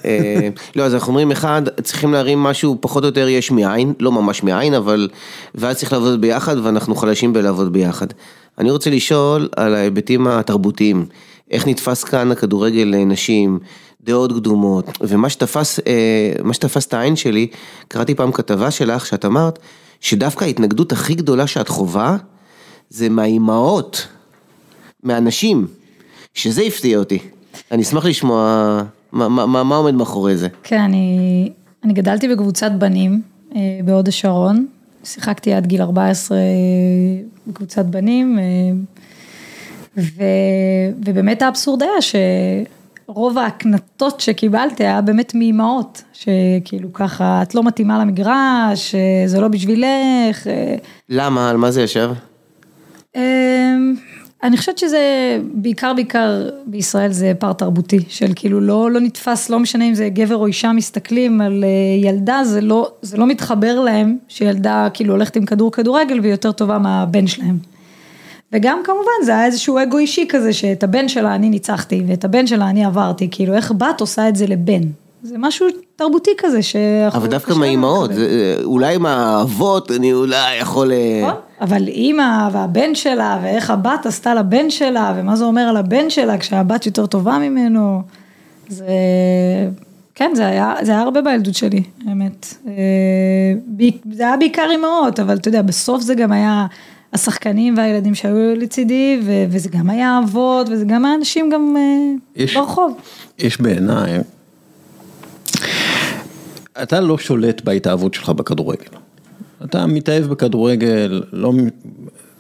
[0.05, 4.11] אה, לא, אז אנחנו אומרים, אחד, צריכים להרים משהו פחות או יותר יש מאין, לא
[4.11, 5.09] ממש מאין, אבל,
[5.55, 8.07] ואז צריך לעבוד ביחד, ואנחנו חלשים בלעבוד ביחד.
[8.57, 11.05] אני רוצה לשאול על ההיבטים התרבותיים,
[11.51, 13.59] איך נתפס כאן הכדורגל לנשים,
[14.03, 17.47] דעות קדומות, ומה שתפס, אה, שתפס את העין שלי,
[17.87, 19.59] קראתי פעם כתבה שלך, שאת אמרת,
[20.01, 22.17] שדווקא ההתנגדות הכי גדולה שאת חווה,
[22.89, 24.07] זה מהאימהות,
[25.03, 25.67] מהנשים,
[26.33, 27.19] שזה הפתיע אותי.
[27.71, 28.81] אני אשמח לשמוע
[29.11, 30.47] מה, מה, מה, מה עומד מאחורי זה.
[30.63, 31.51] כן, אני,
[31.83, 33.21] אני גדלתי בקבוצת בנים
[33.55, 34.65] אה, בהוד השרון,
[35.03, 36.43] שיחקתי עד גיל 14 אה,
[37.47, 38.43] בקבוצת בנים, אה,
[39.97, 40.23] ו,
[41.05, 41.91] ובאמת האבסורד היה
[43.07, 48.95] שרוב ההקנטות שקיבלתי היה באמת מאימהות, שכאילו ככה, את לא מתאימה למגרש,
[49.25, 50.47] זה לא בשבילך.
[51.09, 51.49] למה?
[51.49, 52.11] על מה זה ישב?
[54.43, 54.99] אני חושבת שזה
[55.53, 56.31] בעיקר בעיקר
[56.65, 60.45] בישראל זה פער תרבותי של כאילו לא, לא נתפס, לא משנה אם זה גבר או
[60.45, 65.45] אישה מסתכלים על אה, ילדה, זה לא, זה לא מתחבר להם שילדה כאילו הולכת עם
[65.45, 67.57] כדור כדורגל והיא יותר טובה מהבן שלהם.
[68.53, 72.47] וגם כמובן זה היה איזשהו אגו אישי כזה שאת הבן שלה אני ניצחתי ואת הבן
[72.47, 74.81] שלה אני עברתי, כאילו איך בת עושה את זה לבן.
[75.23, 77.19] זה משהו תרבותי כזה שאנחנו...
[77.19, 78.13] אבל דווקא מהאימהות.
[78.13, 80.91] זה- אולי מהאבות אני אולי יכול...
[80.91, 85.77] אה, נכון, אבל אימא והבן שלה, ואיך הבת עשתה לבן שלה, ומה זה אומר על
[85.77, 88.01] הבן שלה כשהבת יותר טובה ממנו,
[88.69, 88.85] זה...
[90.15, 92.53] כן, זה היה, זה היה הרבה בילדות שלי, האמת.
[92.67, 92.73] אה,
[94.11, 96.65] זה היה בעיקר אימהות, אבל אתה יודע, בסוף זה גם היה
[97.13, 101.83] השחקנים והילדים שהיו לצידי, ו- וזה גם היה אבות, וזה גם היה אנשים גם אה,
[102.43, 102.97] יש- ברחוב.
[103.39, 104.17] יש בעיניי,
[106.83, 108.85] אתה לא שולט בהתאהבות שלך בכדורגל.
[109.63, 111.53] אתה מתאהב בכדורגל, לא,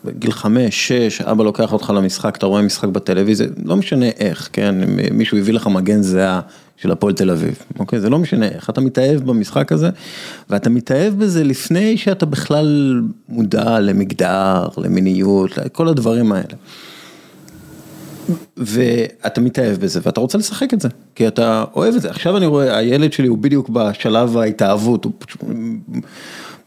[0.05, 4.75] בגיל חמש, שש, אבא לוקח אותך למשחק, אתה רואה משחק בטלוויזיה, לא משנה איך, כן,
[5.11, 6.41] מישהו הביא לך מגן זהה
[6.77, 9.89] של הפועל תל אביב, אוקיי, זה לא משנה איך, אתה מתאהב במשחק הזה,
[10.49, 16.55] ואתה מתאהב בזה לפני שאתה בכלל מודע למגדר, למיניות, לכל הדברים האלה.
[18.57, 22.09] ואתה מתאהב בזה ואתה רוצה לשחק את זה, כי אתה אוהב את זה.
[22.09, 25.13] עכשיו אני רואה, הילד שלי הוא בדיוק בשלב ההתאהבות, הוא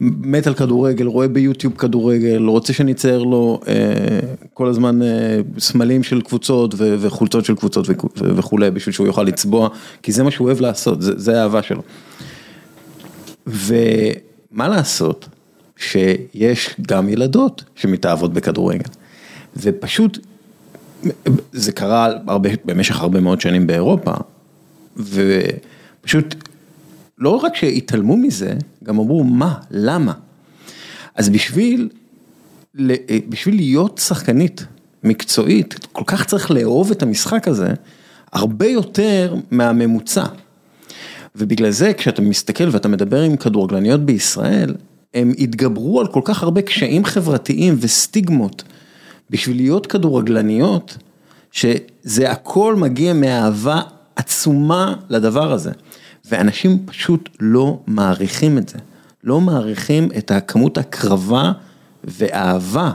[0.01, 3.73] מת על כדורגל, רואה ביוטיוב כדורגל, רוצה שנצייר לו אה,
[4.53, 5.07] כל הזמן אה,
[5.59, 9.69] סמלים של קבוצות ו- וחולצות של קבוצות וכו- ו- וכולי, בשביל שהוא יוכל לצבוע,
[10.03, 11.81] כי זה מה שהוא אוהב לעשות, זה, זה האהבה שלו.
[13.47, 15.29] ומה לעשות
[15.77, 18.89] שיש גם ילדות שמתאהבות בכדורגל,
[19.57, 20.17] ופשוט
[21.51, 24.11] זה קרה הרבה, במשך הרבה מאוד שנים באירופה,
[24.97, 26.35] ופשוט
[27.17, 28.53] לא רק שהתעלמו מזה,
[28.83, 30.13] גם אמרו מה, למה.
[31.15, 31.89] אז בשביל,
[32.75, 32.93] ל-
[33.29, 34.65] בשביל להיות שחקנית
[35.03, 37.73] מקצועית, כל כך צריך לאהוב את המשחק הזה,
[38.33, 40.25] הרבה יותר מהממוצע.
[41.35, 44.75] ובגלל זה כשאתה מסתכל ואתה מדבר עם כדורגלניות בישראל,
[45.13, 48.63] הם התגברו על כל כך הרבה קשיים חברתיים וסטיגמות
[49.29, 50.97] בשביל להיות כדורגלניות,
[51.51, 53.81] שזה הכל מגיע מאהבה
[54.15, 55.71] עצומה לדבר הזה.
[56.25, 58.77] ואנשים פשוט לא מעריכים את זה,
[59.23, 61.51] לא מעריכים את הכמות הקרבה
[62.03, 62.91] ואהבה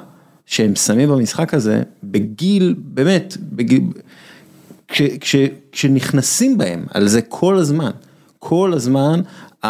[0.47, 3.83] שהם שמים במשחק הזה בגיל, באמת, בגיל,
[4.89, 5.37] כש, כש,
[5.73, 7.91] כשנכנסים בהם על זה כל הזמן,
[8.39, 9.21] כל הזמן
[9.63, 9.69] ה-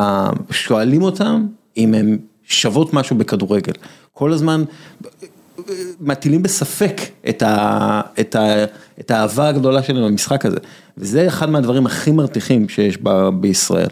[0.00, 3.72] ה- שואלים אותם אם הם שוות משהו בכדורגל,
[4.12, 4.64] כל הזמן
[6.00, 8.64] מטילים בספק את, ה, את, ה,
[9.00, 10.58] את האהבה הגדולה שלהם למשחק הזה,
[10.98, 12.98] וזה אחד מהדברים הכי מרתיחים שיש
[13.40, 13.88] בישראל,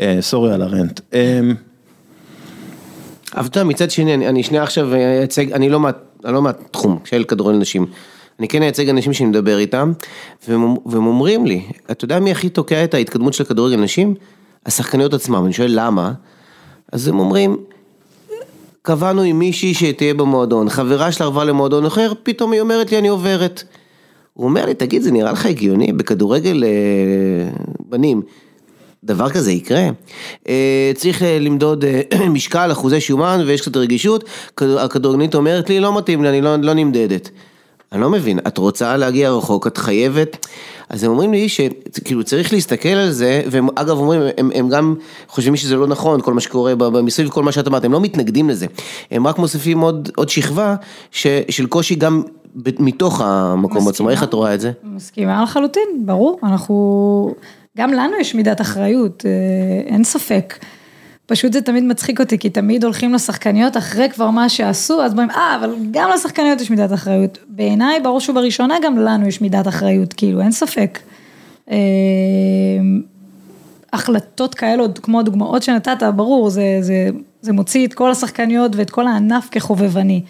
[0.00, 1.00] אה, סורי על הרנט.
[1.14, 1.40] אה,
[3.34, 5.80] אבל אתה יודע, מצד שני, אני, אני שנייה עכשיו אייצג, אני לא,
[6.24, 7.86] אני לא מהתחום של כדורגל נשים.
[8.38, 9.92] אני כן אייצג אנשים שאני מדבר איתם,
[10.48, 14.14] והם אומרים לי, אתה יודע מי הכי תוקע את ההתקדמות של הכדורגל נשים?
[14.66, 16.12] השחקניות עצמם, אני שואל למה?
[16.92, 17.56] אז הם אומרים,
[18.82, 23.08] קבענו עם מישהי שתהיה במועדון, חברה שלה עברה למועדון אחר, פתאום היא אומרת לי אני
[23.08, 23.62] עוברת.
[24.34, 26.70] הוא אומר לי, תגיד, זה נראה לך הגיוני בכדורגל אה,
[27.88, 28.22] בנים?
[29.04, 29.88] דבר כזה יקרה.
[30.48, 34.24] אה, צריך אה, למדוד אה, משקל, אחוזי שומן ויש קצת רגישות,
[34.56, 37.30] כדור- הכדורגלנית אומרת לי, לא מתאים לי, אני לא, לא נמדדת.
[37.92, 40.46] אני לא מבין, את רוצה להגיע רחוק, את חייבת,
[40.88, 44.94] אז הם אומרים לי שכאילו צריך להסתכל על זה, והם אגב אומרים, הם, הם גם
[45.28, 48.50] חושבים שזה לא נכון, כל מה שקורה מסביב, כל מה שאת אמרת, הם לא מתנגדים
[48.50, 48.66] לזה,
[49.10, 50.76] הם רק מוסיפים עוד, עוד שכבה
[51.10, 52.22] ש, של קושי גם
[52.78, 54.10] מתוך המקום עצמו.
[54.10, 54.72] איך את רואה את זה?
[54.84, 57.34] מסכימה לחלוטין, ברור, אנחנו,
[57.78, 60.54] גם לנו יש מידת אחריות, אה, אין ספק.
[61.30, 65.30] פשוט זה תמיד מצחיק אותי, כי תמיד הולכים לשחקניות אחרי כבר מה שעשו, אז אומרים,
[65.30, 67.38] אה, אבל גם לשחקניות יש מידת אחריות.
[67.48, 70.98] בעיניי, בראש ובראשונה, גם לנו יש מידת אחריות, כאילו, אין ספק.
[71.70, 71.76] אה,
[73.92, 77.08] החלטות כאלו, כמו הדוגמאות שנתת, ברור, זה, זה,
[77.42, 80.22] זה מוציא את כל השחקניות ואת כל הענף כחובבני.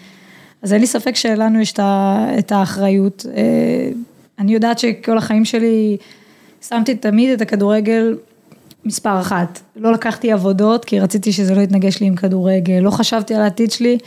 [0.61, 1.73] אז אין לי ספק שלנו יש
[2.39, 3.25] את האחריות.
[3.35, 3.91] אה,
[4.39, 5.97] אני יודעת שכל החיים שלי
[6.67, 8.15] שמתי תמיד את הכדורגל
[8.85, 9.59] מספר אחת.
[9.75, 13.71] לא לקחתי עבודות כי רציתי שזה לא יתנגש לי עם כדורגל, לא חשבתי על העתיד
[13.71, 13.97] שלי,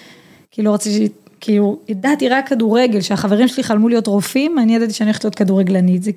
[0.50, 1.08] כי לא רציתי,
[1.40, 6.02] כאילו, ידעתי רק כדורגל, שהחברים שלי חלמו להיות רופאים, אני ידעתי שאני הולכת להיות כדורגלנית.
[6.02, 6.10] זה,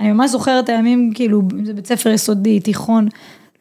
[0.00, 3.08] אני ממש זוכרת הימים, כאילו, אם זה בית ספר יסודי, תיכון,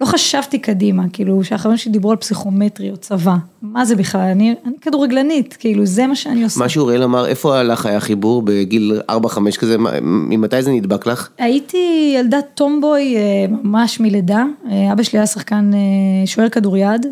[0.02, 4.56] לא חשבתי קדימה, כאילו, שהחברים שלי דיברו על פסיכומטרי או צבא, מה זה בכלל, אני,
[4.66, 6.60] אני כדורגלנית, כאילו, זה מה שאני עושה.
[6.60, 9.14] מה שאוריאל אמר, איפה לך היה חיבור בגיל 4-5
[9.60, 11.30] כזה, ממתי זה נדבק לך?
[11.38, 17.06] הייתי ילדת טומבוי אה, ממש מלידה, אה, אבא שלי היה שחקן אה, שוער כדוריד.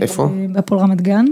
[0.00, 0.28] איפה?
[0.52, 1.24] בהפועל רמת גן.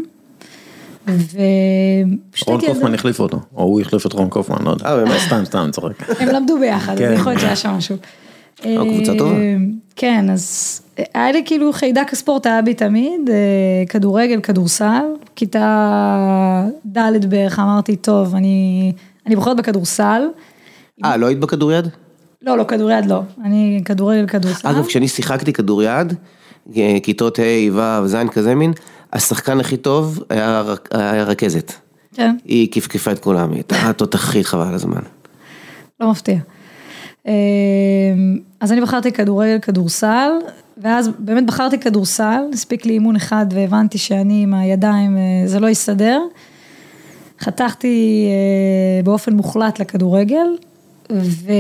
[2.47, 4.87] רון ילדה, קופמן החליף אותו, או הוא החליף את רון קופמן, לא יודע.
[4.87, 5.21] אה, באמת?
[5.27, 6.21] סתם, סתם, צוחק.
[6.21, 7.13] הם למדו ביחד, אז כן.
[7.15, 7.97] יכול להיות שהיה שם משהו.
[8.65, 9.35] קבוצה אה, טובה.
[9.97, 10.81] כן, אז
[11.15, 15.05] היה לי כאילו חיידק הספורט היה בי תמיד, אה, כדורגל, כדורסל,
[15.37, 18.93] כיתה ד' בערך אמרתי, טוב, אני
[19.27, 20.23] אני בוחרת בכדורסל.
[21.05, 21.89] אה, לא היית בכדוריד?
[22.43, 24.69] לא, לא, כדוריד לא, אני כדורגל, כדורסל.
[24.69, 26.13] אגב, כשאני שיחקתי כדוריד,
[26.77, 27.43] אה, כיתות ה',
[27.73, 28.73] ו', ז', כזה מין,
[29.13, 31.73] השחקן הכי טוב היה היה הרכזת.
[32.15, 35.01] כן, היא כפכפה את כולם, היא הייתה תותחית חבל הזמן.
[36.01, 36.39] לא מפתיע.
[37.27, 37.33] אמ,
[38.61, 40.31] אז אני בחרתי כדורגל, כדורסל,
[40.79, 45.67] ואז באמת בחרתי כדורסל, הספיק לי אימון אחד והבנתי שאני עם הידיים, אה, זה לא
[45.67, 46.21] יסתדר.
[47.41, 50.47] חתכתי אה, באופן מוחלט לכדורגל,
[51.13, 51.53] ו...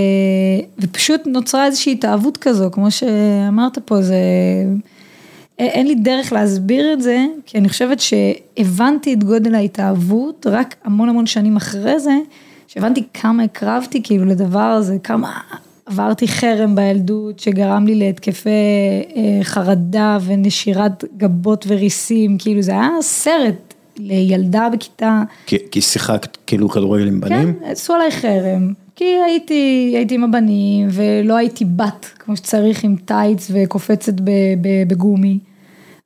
[0.79, 4.17] ופשוט נוצרה איזושהי התאהבות כזו, כמו שאמרת פה, זה...
[5.59, 11.09] אין לי דרך להסביר את זה, כי אני חושבת שהבנתי את גודל ההתאהבות רק המון
[11.09, 12.19] המון שנים אחרי זה,
[12.75, 15.41] שהבנתי כמה הקרבתי כאילו לדבר הזה, כמה
[15.87, 18.51] עברתי חרם בילדות שגרם לי להתקפי
[19.16, 25.22] אה, חרדה ונשירת גבות וריסים, כאילו זה היה סרט לילדה בכיתה.
[25.47, 27.55] כי, כי שיחקת כאילו כדורגל עם בנים?
[27.55, 32.97] כן, עשו עליי חרם, כי הייתי, הייתי עם הבנים ולא הייתי בת כמו שצריך עם
[33.05, 34.14] טייץ וקופצת
[34.89, 35.39] בגומי.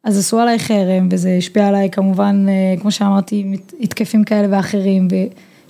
[0.04, 5.08] אז עשו עליי חרם וזה השפיע עליי כמובן, אה, כמו שאמרתי, התקפים כאלה ואחרים.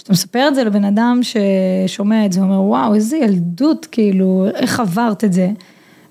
[0.09, 4.81] וכשאתה מספר את זה לבן אדם ששומע את זה, אומר וואו איזה ילדות, כאילו איך
[4.81, 5.51] עברת את זה.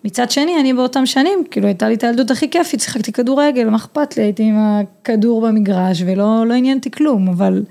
[0.05, 3.75] מצד שני, אני באותם שנים, כאילו הייתה לי את הילדות הכי כיפית, שיחקתי כדורגל, מה
[3.77, 7.63] אכפת לי, הייתי עם הכדור במגרש ולא לא עניין אותי כלום, אבל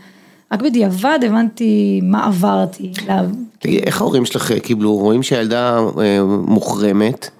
[0.52, 2.90] רק בדיעבד הבנתי מה עברתי.
[3.08, 3.22] לה-
[3.58, 7.30] תגיד, איך ההורים שלך קיבלו, רואים שהילדה אה, מוחרמת,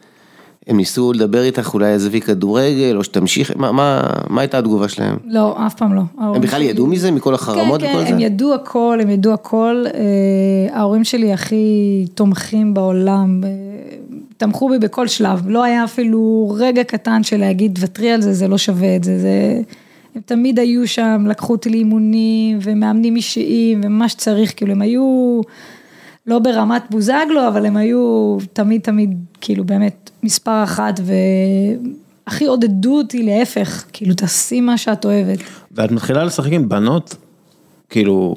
[0.67, 5.17] הם ניסו לדבר איתך אולי עזבי כדורגל, או שתמשיך, מה- מה מה הייתה התגובה שלהם?
[5.25, 6.03] לא, אף פעם לא.
[6.19, 8.15] הם בכלל ידעו מזה, מכל החרמות כן, וכל כן, זה?
[8.15, 9.85] הם ידעו הכל, הם ידעו הכל.
[9.95, 13.49] אה, ההורים שלי הכי תומכים בעולם, אה,
[14.37, 15.43] תמכו בי בכל שלב.
[15.49, 19.19] לא היה אפילו רגע קטן של להגיד, ותרי על זה, זה לא שווה את זה.
[19.19, 19.61] זה...
[20.15, 25.41] הם תמיד היו שם, לקחו אותי לאימונים, ומאמנים אישיים, ומה שצריך, כאילו הם היו
[26.27, 31.01] לא ברמת בוזגלו, אבל הם היו תמיד תמיד, כאילו באמת, מספר אחת,
[32.27, 35.39] והכי עודדו אותי להפך, כאילו תעשי מה שאת אוהבת.
[35.73, 37.15] ואת מתחילה לשחק עם בנות,
[37.91, 38.37] כאילו,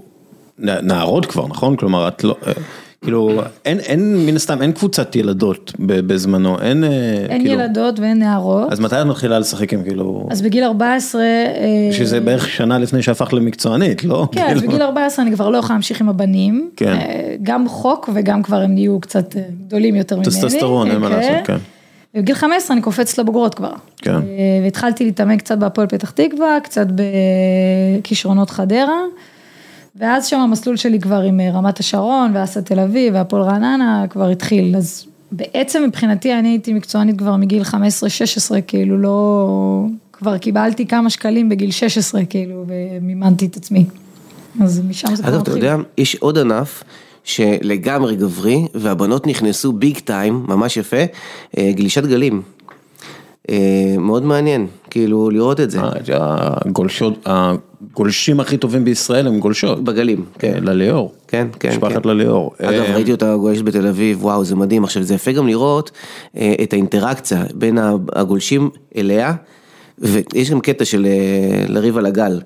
[0.60, 1.76] נערות כבר, נכון?
[1.76, 2.54] כלומר, את לא, אה,
[3.02, 6.90] כאילו, אין, אין, מן הסתם, אין קבוצת ילדות בזמנו, אין, אה,
[7.30, 8.72] אין כאילו, ילדות ואין נערות.
[8.72, 13.02] אז מתי את מתחילה לשחק עם כאילו, אז בגיל 14, אה, שזה בערך שנה לפני
[13.02, 14.28] שהפכת למקצוענית, לא?
[14.32, 14.68] כן, אז כאילו.
[14.68, 16.70] בגיל 14 אני כבר לא יכולה להמשיך עם הבנים.
[16.76, 16.94] כן.
[16.94, 19.36] אה, גם חוק וגם כבר הם נהיו קצת
[19.68, 20.28] גדולים יותר ממני.
[20.28, 21.16] טסטוסטרון, אין מה כן.
[21.16, 21.58] לעשות, כן.
[22.16, 23.74] ובגיל 15 אני קופצת לבוגרות כבר.
[23.98, 24.20] כן.
[24.64, 26.88] והתחלתי להתאמן קצת בהפועל פתח תקווה, קצת
[28.02, 29.00] בכישרונות חדרה.
[30.00, 34.30] ואז שם המסלול שלי כבר עם אה, רמת השרון, ואסא תל אביב, והפועל רעננה כבר
[34.30, 34.76] התחיל.
[34.76, 37.66] אז בעצם מבחינתי אני הייתי מקצוענית כבר מגיל 15-16,
[38.68, 39.86] כאילו לא...
[40.14, 43.86] כבר קיבלתי כמה שקלים בגיל 16, כאילו, ומימנתי את עצמי.
[44.62, 45.64] אז משם זה כבר אגב, אתה מתחיל.
[45.64, 46.84] יודע, יש עוד ענף
[47.24, 51.04] שלגמרי גברי, והבנות נכנסו ביג טיים, ממש יפה,
[51.58, 52.42] אה, גלישת גלים.
[53.50, 55.80] אה, מאוד מעניין, כאילו, לראות את זה.
[55.80, 59.84] אה, הגולשות, הגולשים הכי טובים בישראל הם גולשות.
[59.84, 60.60] בגלים, כן.
[60.62, 61.14] לליאור.
[61.28, 62.10] כן, כן, משפחת כן.
[62.10, 62.52] לליאור.
[62.62, 64.84] אגב, אה, ראיתי אותה גולשת בתל אביב, וואו, זה מדהים.
[64.84, 65.92] עכשיו, זה יפה גם לראות
[66.64, 67.78] את האינטראקציה בין
[68.14, 69.34] הגולשים אליה,
[70.00, 71.08] ויש גם קטע של
[71.68, 72.42] לריב על הגל,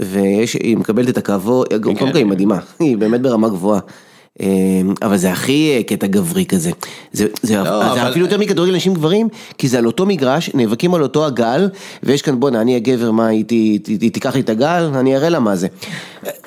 [0.00, 3.80] והיא מקבלת את הכבוד, קודם כל היא מדהימה, היא באמת ברמה גבוהה.
[4.40, 4.46] אה,
[5.02, 6.70] אבל זה הכי אה, קטע גברי כזה,
[7.12, 9.28] זה, זה, זה אבל- אפילו יותר מכדורגל נשים גברים,
[9.58, 11.68] כי זה על אותו מגרש, נאבקים על אותו הגל,
[12.02, 13.44] ויש כאן בואנה, אני הגבר, מה, היא,
[14.12, 15.66] תיקח לי את הגל, אני אראה לה מה זה.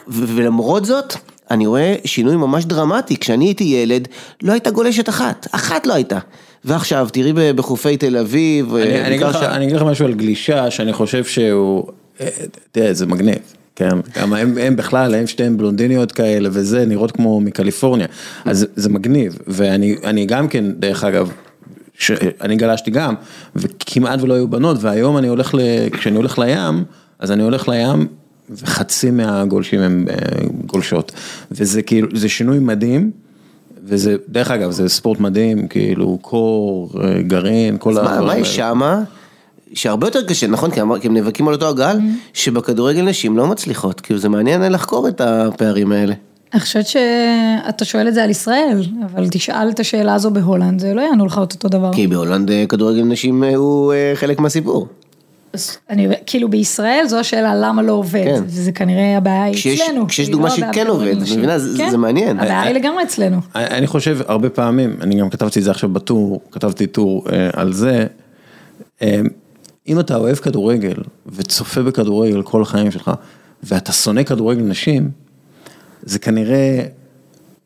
[0.07, 1.13] ולמרות זאת,
[1.51, 4.07] אני רואה שינוי ממש דרמטי, כשאני הייתי ילד,
[4.43, 6.19] לא הייתה גולשת אחת, אחת לא הייתה.
[6.65, 10.71] ועכשיו, תראי בחופי תל אביב, אני, אה, אגיד לך, אני אגיד לך משהו על גלישה
[10.71, 11.83] שאני חושב שהוא,
[12.21, 12.27] אה,
[12.71, 13.37] תראה זה מגניב,
[13.77, 18.07] כן, גם הם, הם בכלל, הם שתיהן בלונדיניות כאלה וזה, נראות כמו מקליפורניה,
[18.45, 21.31] אז זה, מגניב, ואני אני גם כן, דרך אגב,
[21.99, 22.11] ש,
[22.41, 23.13] אני גלשתי גם,
[23.55, 25.59] וכמעט ולא היו בנות, והיום אני הולך, ל,
[25.91, 26.83] כשאני הולך לים,
[27.19, 28.07] אז אני הולך לים,
[28.49, 30.15] וחצי מהגולשים הם אה,
[30.65, 31.11] גולשות,
[31.51, 33.11] וזה כאילו, זה שינוי מדהים.
[33.89, 38.41] וזה, דרך אגב, זה ספורט מדהים, כאילו, קור, אה, גרעין, כל מה, הדברים מה האלה.
[38.41, 39.03] יש שמה?
[39.73, 40.71] שהרבה יותר קשה, נכון?
[40.71, 41.97] כי הם נאבקים על אותו הגל,
[42.33, 46.13] שבכדורגל נשים לא מצליחות, כאילו זה מעניין לחקור את הפערים האלה.
[46.53, 50.93] אני חושבת שאתה שואל את זה על ישראל, אבל תשאל את השאלה הזו בהולנד, זה
[50.93, 51.93] לא יענו לך את אותו דבר.
[51.93, 54.87] כי בהולנד אה, כדורגל נשים אה, הוא אה, חלק מהסיפור.
[55.89, 58.41] אני, כאילו בישראל זו השאלה למה לא עובד, כן.
[58.45, 60.07] וזה כנראה הבעיה היא כשיש- אצלנו.
[60.07, 61.17] כשיש היא דוגמה לא שכן עובד, את.
[61.17, 61.59] מבינה?
[61.59, 62.39] זה- כן, זה מעניין.
[62.39, 63.37] הבעיה היא לגמרי אצלנו.
[63.55, 67.49] אני אני חושב הרבה פעמים, אני גם כתבתי את זה עכשיו בטור, כתבתי טור אה,
[67.53, 68.05] על זה,
[69.01, 69.21] אה,
[69.87, 73.11] אם אתה אוהב כדורגל וצופה בכדורגל כל החיים שלך,
[73.63, 75.11] ואתה שונא כדורגל נשים,
[76.03, 76.83] זה כנראה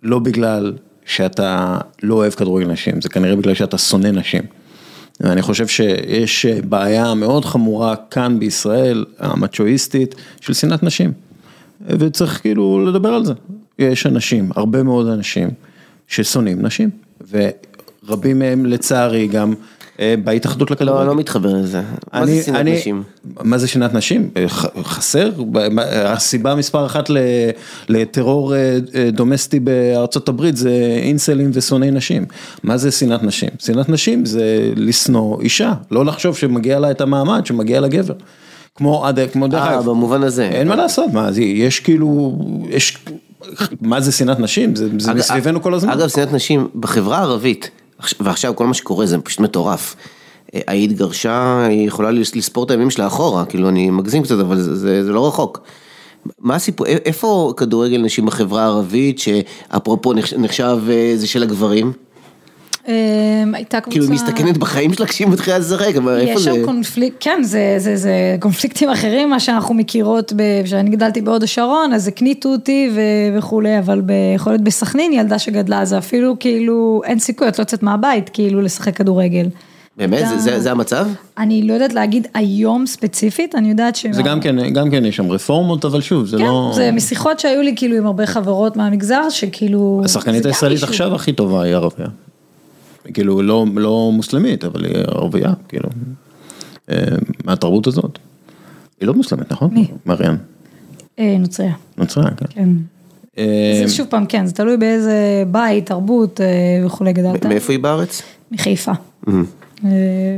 [0.04, 0.74] לא בגלל
[1.06, 4.42] שאתה לא אוהב כדורגל נשים, זה כנראה בגלל שאתה שונא נשים.
[5.20, 11.12] ואני חושב שיש בעיה מאוד חמורה כאן בישראל, המצ'ואיסטית, של שנאת נשים.
[11.88, 13.34] וצריך כאילו לדבר על זה.
[13.80, 15.50] יש אנשים, הרבה מאוד אנשים,
[16.08, 16.90] ששונאים נשים,
[17.32, 19.54] ורבים מהם לצערי גם
[20.24, 21.02] בהתאחדות לכדורגל.
[21.02, 21.82] לא, לא מתחבר לזה.
[22.14, 23.04] מה זה שנאת נשים?
[23.44, 24.30] מה זה שנאת נשים?
[24.38, 24.46] אה,
[24.84, 25.30] חסר?
[25.88, 27.10] הסיבה מספר אחת
[27.90, 28.60] לטרור אה,
[28.96, 30.72] אה, דומסטי בארצות הברית זה
[31.02, 32.26] אינסלים ושונאי נשים.
[32.64, 33.50] מה זה שנאת נשים?
[33.60, 34.44] שנאת נשים זה
[34.76, 38.14] לשנוא אישה, לא לחשוב שמגיע לה את המעמד שמגיע לגבר.
[38.76, 39.86] כמו עד, כמו דרך אה, אגב.
[39.86, 40.44] במובן הזה.
[40.44, 42.38] אין מה לעשות, מה, זה- יש כאילו,
[42.70, 42.98] יש,
[43.82, 44.76] מה זה שנאת נשים?
[44.76, 45.92] זה זה אג- מסביבנו כל הזמן.
[45.92, 47.72] אגב, שנאת נשים בחברה הערבית,
[48.20, 49.96] ועכשיו כל מה שקורה זה פשוט מטורף.
[50.56, 54.40] אה, היית גרשה, היא יכולה לס- לספור את הימים שלה אחורה, כאילו אני מגזים קצת,
[54.40, 55.60] אבל זה, זה, זה לא רחוק.
[56.40, 61.94] מה הסיפור, איפה כדורגל נשים בחברה הערבית, שאפרופו נחש- נחשב אה, זה של הגברים?
[62.88, 62.94] אמ,
[63.56, 63.92] הייתה קבוצה...
[63.92, 66.54] כאילו היא מסתכנת בחיים שלה כשהיא מתחילה לשחק, אבל איפה יש זה?
[66.54, 71.44] שם קונפליקט, כן, זה, זה, זה קונפליקטים אחרים, מה שאנחנו מכירות, ב- כשאני גדלתי בהוד
[71.44, 74.02] השרון, אז הקניטו אותי ו- וכולי, אבל
[74.36, 78.62] יכול להיות בסכנין, ילדה שגדלה, זה אפילו כאילו, אין סיכוי, את לא יוצאת מהבית, כאילו,
[78.62, 79.48] לשחק כדורגל.
[79.98, 80.28] באמת?
[80.28, 81.08] זה, זה, זה המצב?
[81.38, 84.06] אני לא יודעת להגיד היום ספציפית, אני יודעת ש...
[84.12, 86.72] זה גם כן, גם כן יש שם רפורמות, אבל שוב, זה כן, לא...
[86.76, 90.02] זה משיחות שהיו לי כאילו עם הרבה חברות מהמגזר, שכאילו...
[90.06, 90.84] השחקנית הישראלית.
[90.84, 92.10] עכשיו הכי טובה היא ערבייה.
[93.14, 95.90] כאילו לא, לא מוסלמית, אבל היא ערבייה, כאילו,
[96.90, 96.98] אה,
[97.46, 98.20] מהתרבות הזאת.
[99.02, 99.74] היא לא מוסלמית, נכון?
[99.74, 99.88] מי?
[100.06, 100.36] מריאן.
[101.20, 102.46] אה, נוצריה, נוצרה, כן.
[102.50, 102.70] כן.
[103.38, 107.46] אה, זה שוב פעם, כן, זה תלוי באיזה בית, תרבות אה, וכולי גדלת.
[107.46, 108.22] מאיפה היא בארץ?
[108.52, 108.92] מחיפה.
[109.28, 109.38] אה,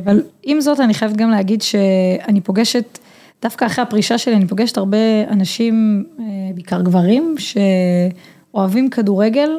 [0.03, 2.99] אבל עם זאת אני חייבת גם להגיד שאני פוגשת,
[3.41, 4.97] דווקא אחרי הפרישה שלי אני פוגשת הרבה
[5.32, 9.49] אנשים, אה, בעיקר גברים, שאוהבים כדורגל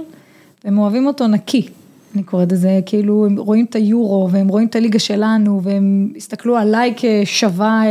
[0.65, 1.69] והם אוהבים אותו נקי.
[2.15, 6.57] אני קוראת לזה, כאילו הם רואים את היורו והם רואים את הליגה שלנו והם הסתכלו
[6.57, 7.83] עליי כשווה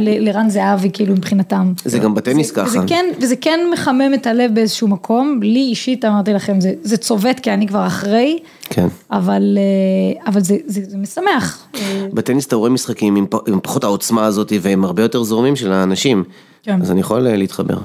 [0.00, 1.72] לרן זהבי כאילו מבחינתם.
[1.84, 2.66] זה גם בטניס ככה.
[2.66, 6.96] וזה כן, וזה כן מחמם את הלב באיזשהו מקום, לי אישית אמרתי לכם, זה, זה
[6.96, 8.38] צובט כי אני כבר אחרי,
[8.70, 8.86] כן.
[9.10, 11.66] אבל, אה, אבל זה, זה, זה משמח.
[11.74, 13.26] אה, בטניס אתה רואה משחקים עם,
[13.62, 16.24] פחות העוצמה הזאת והם הרבה יותר זורמים של האנשים.
[16.62, 16.82] כן.
[16.82, 17.78] אז אני יכול אה, להתחבר.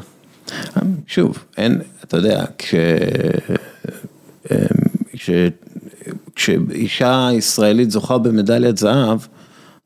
[1.07, 2.75] שוב, אין, אתה יודע, כש...
[6.47, 6.51] כש...
[6.69, 9.19] כשאישה ישראלית זוכה במדליית זהב,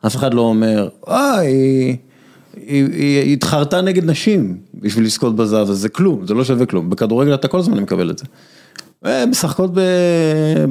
[0.06, 1.98] אף אחד לא אומר, אה, היא,
[2.56, 6.66] היא, היא, היא התחרתה נגד נשים בשביל לזכות בזהב, אז זה כלום, זה לא שווה
[6.66, 6.90] כלום.
[6.90, 8.26] בכדורגל אתה כל הזמן מקבל את זה.
[9.06, 9.72] אה, משחקות.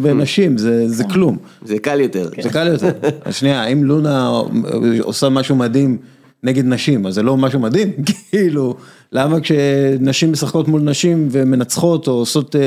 [0.03, 1.36] בנשים, זה, זה כלום.
[1.64, 2.30] זה קל יותר.
[2.43, 2.91] זה קל יותר.
[3.30, 4.30] שנייה, אם לונה
[5.01, 5.99] עושה משהו מדהים
[6.43, 7.93] נגד נשים, אז זה לא משהו מדהים?
[8.30, 8.76] כאילו,
[9.12, 12.61] למה כשנשים משחקות מול נשים ומנצחות או עושות אה,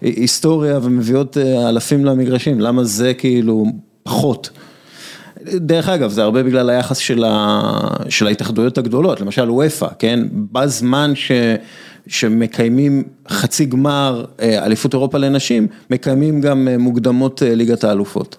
[0.00, 3.66] היסטוריה ומביאות אה, אלפים למגרשים, למה זה כאילו
[4.02, 4.50] פחות?
[5.44, 7.70] דרך אגב, זה הרבה בגלל היחס של, ה...
[8.08, 10.20] של ההתאחדויות הגדולות, למשל וופא, כן?
[10.52, 11.32] בזמן ש...
[12.06, 18.36] שמקיימים חצי גמר אה, אליפות אירופה לנשים, מקיימים גם אה, מוקדמות אה, ליגת האלופות.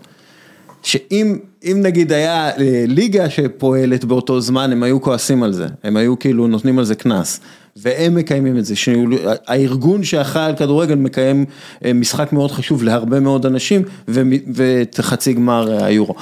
[0.84, 2.53] שאם אם נגיד היה אה,
[2.88, 6.95] ליגה שפועלת באותו זמן, הם היו כועסים על זה, הם היו כאילו נותנים על זה
[6.95, 7.39] קנס.
[7.75, 11.45] והם מקיימים את זה, שהארגון שאחראי על כדורגל מקיים
[11.86, 16.15] אה, משחק מאוד חשוב להרבה מאוד אנשים, ואת חצי גמר אה, היורו.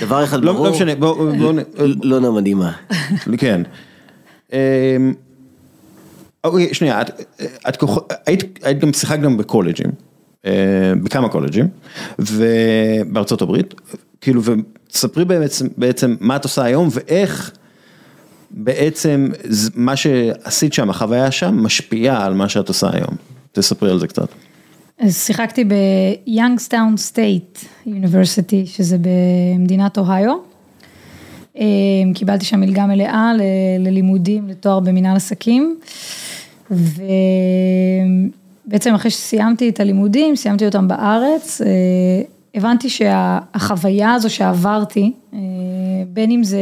[0.00, 1.58] דבר אחד לא ברור, לא משנה, בואו, בואו, נ-
[2.02, 2.72] לונה מדהימה.
[3.38, 3.62] כן.
[4.52, 4.58] אמ,
[6.44, 7.10] אוקיי, שנייה, את,
[7.68, 9.90] את כוח- היית, היית גם שיחקת גם בקולג'ים,
[11.02, 11.68] בכמה קולג'ים,
[12.18, 13.74] ובארצות הברית,
[14.20, 17.50] כאילו, ותספרי בעצם, בעצם מה את עושה היום ואיך
[18.50, 19.28] בעצם
[19.74, 23.16] מה שעשית שם, החוויה שם, משפיעה על מה שאת עושה היום.
[23.52, 24.28] תספרי על זה קצת.
[24.98, 30.32] אז שיחקתי ב Youngstown State יוניברסיטי, שזה במדינת אוהיו.
[31.58, 31.64] אה,
[32.14, 35.76] קיבלתי שם מלגה מלאה ל- ללימודים, לתואר במנהל עסקים.
[38.66, 41.66] ובעצם אחרי שסיימתי את הלימודים, סיימתי אותם בארץ, אה,
[42.54, 45.38] הבנתי שהחוויה הזו שעברתי, אה,
[46.08, 46.58] בין אם זה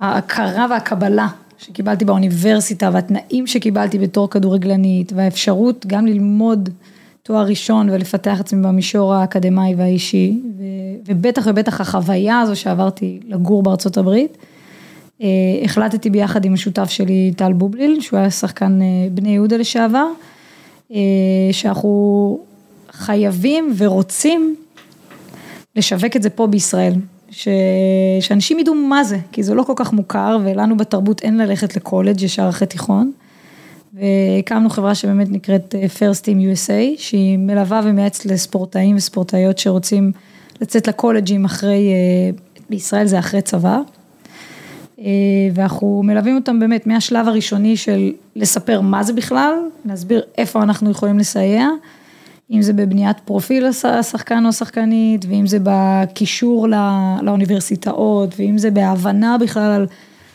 [0.00, 1.28] ההכרה והקבלה
[1.58, 6.68] שקיבלתי באוניברסיטה והתנאים שקיבלתי בתור כדורגלנית והאפשרות גם ללמוד
[7.22, 10.40] תואר ראשון ולפתח עצמי במישור האקדמאי והאישי
[11.06, 14.36] ובטח ובטח החוויה הזו שעברתי לגור בארצות הברית.
[15.22, 15.26] אה,
[15.64, 18.80] החלטתי ביחד עם השותף שלי טל בובליל שהוא היה שחקן
[19.14, 20.06] בני יהודה לשעבר
[21.52, 22.38] שאנחנו
[22.90, 24.56] חייבים ורוצים
[25.76, 26.92] לשווק את זה פה בישראל,
[27.30, 27.48] ש...
[28.20, 32.22] שאנשים ידעו מה זה, כי זה לא כל כך מוכר ולנו בתרבות אין ללכת לקולג'
[32.22, 33.12] ישר אחרי תיכון.
[33.94, 40.12] והקמנו חברה שבאמת נקראת אה, First Team USA, שהיא מלווה ומייעצת לספורטאים וספורטאיות שרוצים
[40.60, 42.30] לצאת לקולג'ים אחרי, אה,
[42.70, 43.80] בישראל זה אחרי צבא.
[44.98, 45.04] אה,
[45.54, 51.18] ואנחנו מלווים אותם באמת מהשלב הראשוני של לספר מה זה בכלל, להסביר איפה אנחנו יכולים
[51.18, 51.68] לסייע,
[52.50, 56.76] אם זה בבניית פרופיל השחקן או השחקנית, ואם זה בקישור לא,
[57.22, 59.86] לאוניברסיטאות, ואם זה בהבנה בכלל על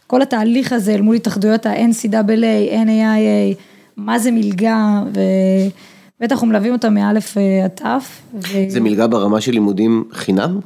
[0.07, 3.55] כל התהליך הזה אל מול התאחדויות ה-NCAA, NAIA,
[3.97, 8.21] מה זה מלגה, ובטח אנחנו מלווים אותם מאלף עד תף.
[8.67, 10.59] זה מלגה ברמה של לימודים חינם?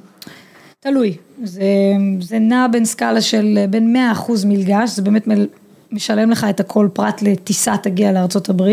[0.89, 1.13] תלוי,
[1.43, 1.63] זה,
[2.21, 3.95] זה נע בין סקאלה של בין
[4.27, 5.27] 100% מלגה, שזה באמת
[5.91, 8.63] משלם לך את הכל פרט לטיסה תגיע לארה"ב.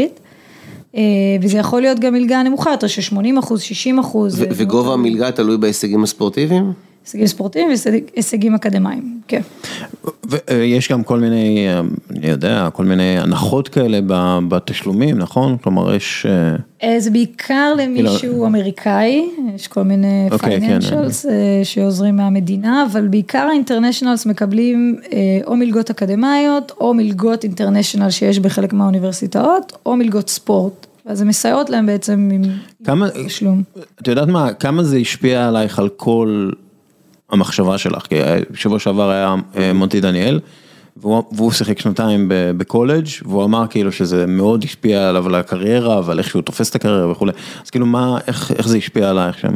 [1.43, 4.45] וזה יכול להיות גם מלגה נמוכה יותר של 80 אחוז, 60 אחוז.
[4.51, 6.73] וגובה המלגה תלוי בהישגים הספורטיביים?
[7.05, 7.71] הישגים ספורטיביים
[8.15, 9.41] והישגים אקדמיים, כן.
[10.51, 11.67] ויש גם כל מיני,
[12.11, 13.99] אני יודע, כל מיני הנחות כאלה
[14.49, 15.57] בתשלומים, נכון?
[15.63, 16.27] כלומר יש...
[16.99, 21.27] זה בעיקר למישהו אמריקאי, יש כל מיני פייננשלס
[21.65, 24.97] שעוזרים מהמדינה, אבל בעיקר האינטרנשיונלס מקבלים
[25.47, 30.87] או מלגות אקדמאיות, או מלגות אינטרנשיונל שיש בחלק מהאוניברסיטאות, או מלגות ספורט.
[31.07, 32.43] אז הן מסייעות להם בעצם עם
[33.27, 33.63] תשלום.
[34.03, 36.51] את יודעת מה, כמה זה השפיע עלייך על כל...
[37.31, 38.17] המחשבה שלך, כי
[38.55, 39.35] שבוע שעבר היה
[39.75, 40.41] מוטי דניאל,
[40.97, 46.29] והוא שיחק שנתיים בקולג' והוא אמר כאילו שזה מאוד השפיע עליו על הקריירה ועל איך
[46.29, 47.33] שהוא תופס את הקריירה וכולי,
[47.65, 49.55] אז כאילו מה, איך, איך זה השפיע עלייך שם?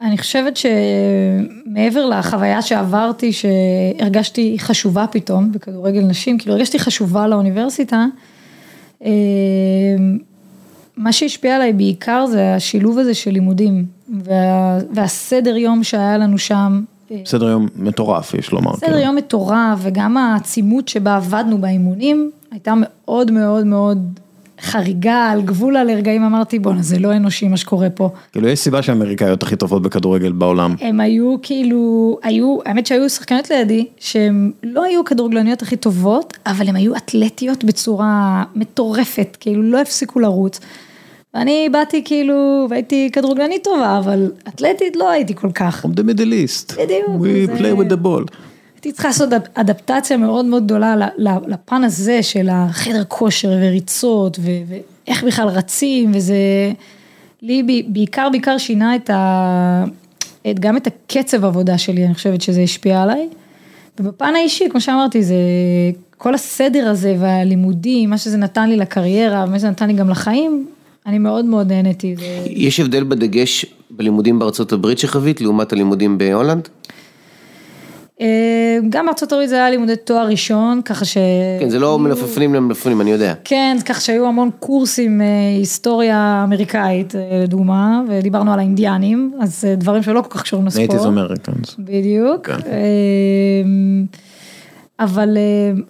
[0.00, 8.06] אני חושבת שמעבר לחוויה שעברתי, שהרגשתי חשובה פתאום בכדורגל נשים, כאילו הרגשתי חשובה לאוניברסיטה,
[10.96, 13.86] מה שהשפיע עליי בעיקר זה השילוב הזה של לימודים
[14.24, 16.82] וה, והסדר יום שהיה לנו שם.
[17.24, 18.76] סדר יום מטורף יש לומר.
[18.76, 19.02] סדר כאילו.
[19.02, 24.18] יום מטורף וגם העצימות שבה עבדנו באימונים הייתה מאוד מאוד מאוד
[24.60, 28.10] חריגה על גבול הלרגעים אמרתי בואנה זה לא אנושי מה שקורה פה.
[28.32, 30.74] כאילו יש סיבה שהאמריקאיות הכי טובות בכדורגל בעולם.
[30.80, 36.68] הם היו כאילו, היו, האמת שהיו שחקניות לידי שהם לא היו כדורגלניות הכי טובות אבל
[36.68, 40.60] הם היו אתלטיות בצורה מטורפת כאילו לא הפסיקו לרוץ.
[41.36, 45.84] ואני באתי כאילו, והייתי כדורגלנית טובה, אבל אתלטית לא הייתי כל כך.
[45.84, 46.74] From the middle east.
[46.82, 47.08] בדיוק.
[47.20, 48.32] We play with the ball.
[48.74, 50.94] הייתי צריכה לעשות אדפטציה מאוד מאוד גדולה
[51.46, 56.36] לפן הזה של החדר כושר וריצות, ואיך בכלל רצים, וזה
[57.42, 59.84] לי בעיקר בעיקר שינה את ה...
[60.60, 63.28] גם את הקצב עבודה שלי, אני חושבת שזה השפיע עליי.
[64.00, 65.34] ובפן האישי, כמו שאמרתי, זה
[66.18, 70.66] כל הסדר הזה והלימודים, מה שזה נתן לי לקריירה, ומה שזה נתן לי גם לחיים,
[71.06, 72.14] אני מאוד מאוד נהניתי.
[72.46, 76.68] יש הבדל בדגש בלימודים בארצות הברית שחווית לעומת הלימודים בהולנד?
[78.88, 81.16] גם בארצות הברית זה היה לימודי תואר ראשון, ככה ש...
[81.60, 83.34] כן, זה לא מלפפונים למלפפונים, אני יודע.
[83.44, 85.20] כן, ככה שהיו המון קורסים
[85.58, 90.90] היסטוריה אמריקאית, לדוגמה, ודיברנו על האינדיאנים, אז דברים שלא כל כך קשורים לספורט.
[90.90, 91.76] Native Americans.
[91.78, 92.48] בדיוק.
[95.00, 95.38] אבל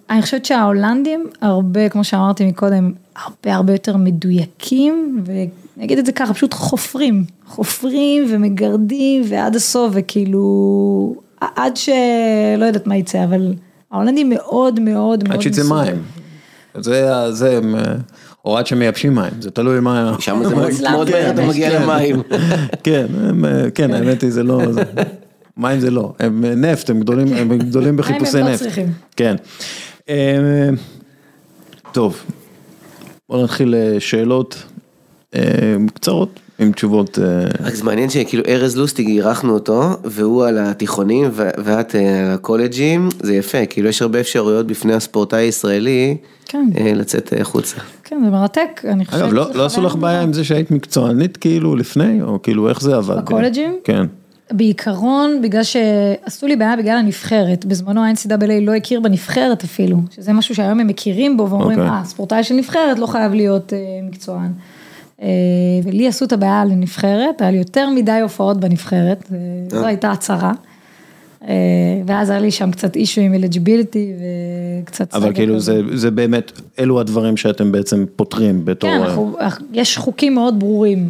[0.09, 2.91] אני חושבת שההולנדים, הרבה, כמו שאמרתי מקודם,
[3.23, 9.91] הרבה הרבה יותר מדויקים, ואני אגיד את זה ככה, פשוט חופרים, חופרים ומגרדים ועד הסוף,
[9.93, 13.53] וכאילו, עד שלא יודעת מה יצא, אבל
[13.91, 15.33] ההולנדים מאוד מאוד מאוד...
[15.33, 16.03] עד שיצא מים.
[16.77, 17.59] זה, זה,
[18.45, 20.15] או עד שמייבשים מים, זה תלוי מה...
[20.19, 20.55] שם זה
[20.89, 22.21] מאוד מהר אתה מגיע למים.
[22.83, 23.05] כן,
[23.75, 24.61] כן, האמת היא זה לא...
[25.57, 28.35] מים זה לא, הם נפט, הם גדולים, הם גדולים בחיפושי נפט.
[28.35, 28.87] מים הם לא צריכים.
[29.15, 29.35] כן.
[31.91, 32.23] טוב,
[33.29, 34.63] בוא נתחיל שאלות
[35.93, 37.19] קצרות עם תשובות.
[37.63, 42.01] רק זה מעניין שכאילו ארז לוסטיג אירחנו אותו והוא על התיכונים ואת על
[42.33, 46.17] הקולג'ים, זה יפה, כאילו יש הרבה אפשרויות בפני הספורטאי הישראלי
[46.75, 47.77] לצאת החוצה.
[48.03, 49.21] כן, זה מרתק, אני חושבת.
[49.21, 52.95] אגב, לא עשו לך בעיה עם זה שהיית מקצוענית כאילו לפני, או כאילו איך זה
[52.95, 53.17] עבד?
[53.17, 53.75] בקולג'ים?
[53.83, 54.05] כן.
[54.51, 60.55] בעיקרון, בגלל שעשו לי בעיה בגלל הנבחרת, בזמנו ה-NCAA לא הכיר בנבחרת אפילו, שזה משהו
[60.55, 63.73] שהיום הם מכירים בו ואומרים, אה, ספורטאי של נבחרת לא חייב להיות
[64.03, 64.51] מקצוען.
[65.83, 69.31] ולי עשו את הבעיה לנבחרת, היה לי יותר מדי הופעות בנבחרת,
[69.69, 70.51] זו הייתה הצהרה.
[72.05, 74.13] ואז היה לי שם קצת issue עם eligibility
[74.83, 75.13] וקצת...
[75.13, 75.59] אבל כאילו
[75.93, 78.89] זה באמת, אלו הדברים שאתם בעצם פותרים בתור...
[78.89, 79.03] כן,
[79.73, 81.09] יש חוקים מאוד ברורים.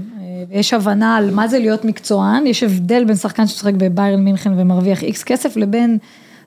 [0.50, 5.04] ויש הבנה על מה זה להיות מקצוען, יש הבדל בין שחקן שמשחק בביירן מינכן ומרוויח
[5.04, 5.98] איקס כסף, לבין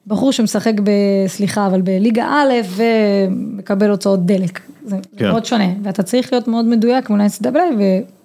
[0.07, 0.91] בחור שמשחק ב...
[1.27, 4.61] סליחה, אבל בליגה א' ומקבל הוצאות דלק.
[4.85, 5.29] זה כן.
[5.29, 7.57] מאוד שונה, ואתה צריך להיות מאוד מדויק מול ה-NCAA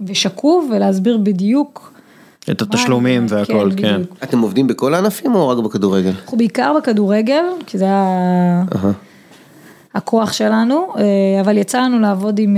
[0.07, 1.93] ושקוף ולהסביר בדיוק.
[2.51, 3.81] את התשלומים והכל, כן.
[3.81, 4.01] כן.
[4.23, 6.11] אתם עובדים בכל הענפים או רק בכדורגל?
[6.21, 8.63] אנחנו בעיקר בכדורגל, כי זה היה...
[9.95, 10.87] הכוח שלנו,
[11.41, 12.57] אבל יצא לנו לעבוד עם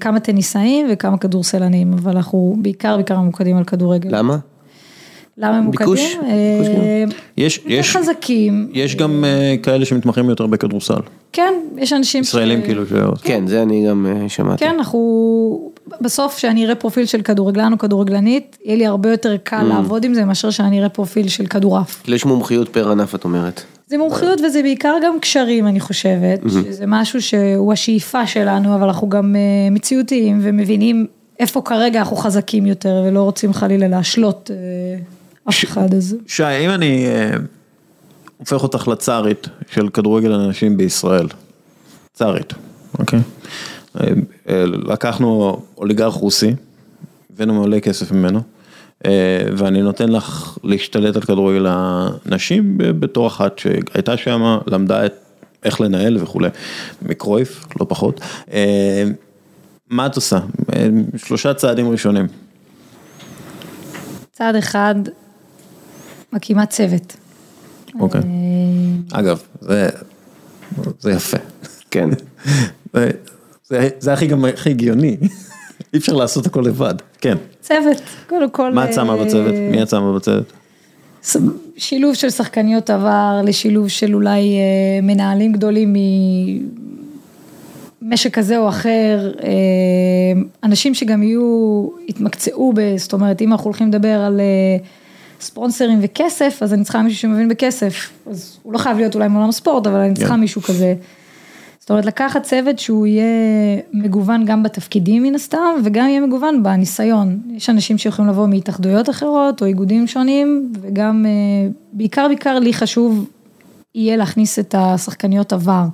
[0.00, 4.18] כמה טניסאים וכמה כדורסלנים, אבל אנחנו בעיקר בעיקר ממוקדים על כדורגל.
[4.18, 4.36] למה?
[5.38, 6.30] למה הם ביקוש, ממוקדים?
[6.30, 8.68] אה, ביקוש יש, יותר יש, חזקים.
[8.72, 10.94] יש גם אה, כאלה שמתמחים יותר בכדורסל,
[11.32, 12.92] כן, יש אנשים ש- ישראלים כאילו, ש...
[13.22, 14.64] כן, זה אני גם אה, שמעתי.
[14.64, 15.70] כן, אנחנו,
[16.00, 19.74] בסוף שאני אראה פרופיל של כדורגלן או כדורגלנית, יהיה לי הרבה יותר קל Mm.
[19.74, 22.02] לעבוד עם זה מאשר שאני אראה פרופיל של כדורעף.
[22.02, 23.62] כאילו יש מומחיות פר ענף את אומרת.
[23.88, 29.08] זה מומחיות וזה בעיקר גם קשרים, אני חושבת, שזה משהו שהוא השאיפה שלנו, אבל אנחנו
[29.08, 29.36] גם
[29.70, 31.06] מציאותיים ומבינים
[31.40, 34.50] איפה כרגע אנחנו חזקים יותר ולא רוצים חלילה להשלות
[35.48, 37.30] אף אחד, אז שי, אם אני אה,
[38.36, 41.26] הופך אותך לצארית של כדורגל הנשים בישראל,
[42.12, 42.52] צארית,
[42.98, 43.20] אוקיי?
[44.00, 44.08] אה,
[44.48, 46.54] אה, לקחנו אוליגרך רוסי,
[47.32, 48.40] הבאנו מעולה כסף ממנו,
[49.56, 55.14] ואני נותן לך להשתלט על כדורגל הנשים ב- בתור אחת שהייתה שם, למדה את
[55.64, 56.48] איך לנהל וכולי,
[57.02, 58.20] מקרויף, לא פחות.
[59.90, 60.38] מה את עושה?
[61.16, 62.26] שלושה צעדים ראשונים.
[64.32, 64.94] צעד אחד,
[66.32, 67.16] מקימה צוות.
[68.00, 68.20] אוקיי.
[68.20, 69.88] אה, אגב, זה,
[71.00, 71.36] זה יפה.
[71.90, 72.08] כן.
[72.94, 73.10] זה,
[73.68, 75.16] זה, זה הכי גם הכי הגיוני,
[75.92, 77.36] אי אפשר לעשות הכל לבד, כן.
[77.60, 78.72] צוות, קודם כל.
[78.72, 79.54] מה את שמה אה, בצוות?
[79.70, 80.52] מי את שמה בצוות?
[81.76, 85.96] שילוב של שחקניות עבר לשילוב של אולי אה, מנהלים גדולים
[88.02, 89.32] ממשק כזה או אחר,
[90.64, 92.96] אנשים שגם יהיו, יתמקצעו ב...
[92.96, 94.40] זאת אומרת, אם אנחנו הולכים לדבר על
[95.40, 98.10] ספונסרים וכסף, אז אני צריכה מישהו שמבין בכסף.
[98.26, 100.40] אז הוא לא חייב להיות אולי מעולם הספורט, אבל אני צריכה כן.
[100.40, 100.94] מישהו כזה.
[101.86, 103.24] זאת אומרת, לקחת צוות שהוא יהיה
[103.92, 107.38] מגוון גם בתפקידים מן הסתם, וגם יהיה מגוון בניסיון.
[107.54, 113.28] יש אנשים שיכולים לבוא מהתאחדויות אחרות, או איגודים שונים, וגם, אה, בעיקר בעיקר לי חשוב
[113.94, 115.84] יהיה להכניס את השחקניות עבר.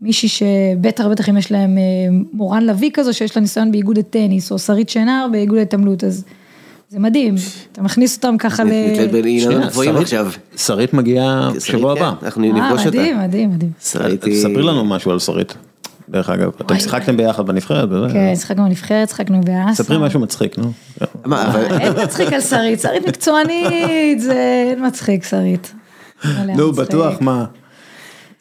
[0.00, 1.82] מישהי שבטח בטח אם יש להם אה,
[2.32, 6.24] מורן לביא כזו, שיש לה ניסיון באיגוד הטניס, או שרית שנהר באיגוד ההתעמלות, אז
[6.94, 7.34] זה מדהים,
[7.72, 8.68] אתה מכניס אותם ככה ל...
[8.68, 9.06] שנייה,
[9.68, 10.30] גבוהים שרית- עכשיו.
[10.56, 12.12] שרית מגיעה שרית, שבוע כן, הבא.
[12.22, 12.98] אנחנו אה, נפגוש אותה.
[12.98, 13.70] מדהים, מדהים, מדהים.
[13.84, 15.54] שרית היא- ספרי לנו משהו על שרית,
[16.08, 16.50] דרך אגב.
[16.60, 16.78] אתם.
[16.78, 17.88] שיחקתם ביחד בנבחרת?
[18.12, 19.82] כן, שיחקנו בנבחרת, שיחקנו באסה.
[19.82, 20.72] ספרי משהו מצחיק, נו.
[21.24, 21.64] מה, אבל...
[21.80, 25.72] אין מצחיק על שרית, שרית מקצוענית, זה אין מצחיק שרית.
[26.56, 26.72] נו.
[26.72, 27.44] בטוח, מה?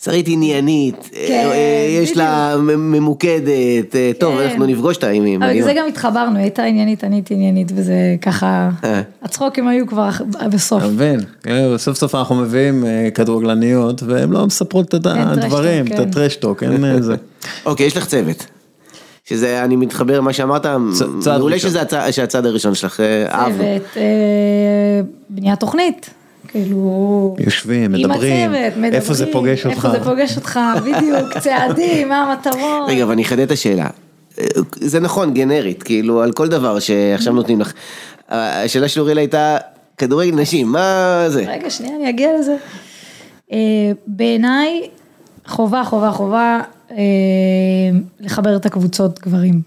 [0.04, 4.43] שרית עניינית, כן, אה, יש לה ממוקדת, אה, טוב, כן.
[4.43, 5.62] אנחנו נפגוש אותה אם היא אבל.
[5.62, 9.01] זה גם התחברנו, היא הייתה עניינית, אני הייתי עניינית, וזה ככה, אה.
[9.22, 10.10] הצחוקים היו כבר
[10.51, 10.84] בסוף.
[10.84, 11.20] מבין?
[11.47, 16.01] אה, סוף סוף אנחנו מביאים אה, כדורגלניות והן לא מספרות את הדברים, את כן.
[16.01, 17.16] הטרשטוק, אין אה, זה.
[17.66, 18.45] אוקיי, יש לך צוות.
[19.26, 20.66] שזה, אני מתחבר למה שאמרת,
[21.26, 21.60] מעולה.
[21.60, 23.58] שזה הצע- שהצעד הראשון שלך, אה, אהבנו.
[23.58, 24.01] צוות, אה,
[25.30, 26.10] בניית תוכנית,
[26.54, 27.36] כאילו...
[27.39, 29.76] יושבים, עם מדברים, הצוות, מדברים, איפה זה פוגש אותך?
[29.76, 32.89] איפה זה פוגש אותך, בדיוק, צעדים, מה המטרות.
[32.89, 33.88] רגע, אבל אני אחדד את השאלה.
[34.76, 37.74] זה נכון, גנרית, כאילו, על כל דבר שעכשיו נותנים לך.
[38.30, 39.58] השאלה של אוריאל הייתה,
[39.97, 41.45] כדורגל נשים, מה זה?
[41.47, 42.56] רגע, שנייה, אני אגיע לזה.
[43.51, 43.58] אה,
[44.08, 44.82] בעיניי,
[45.47, 46.97] חובה, חובה, חובה אה,
[48.20, 49.62] לחבר את הקבוצות גברים.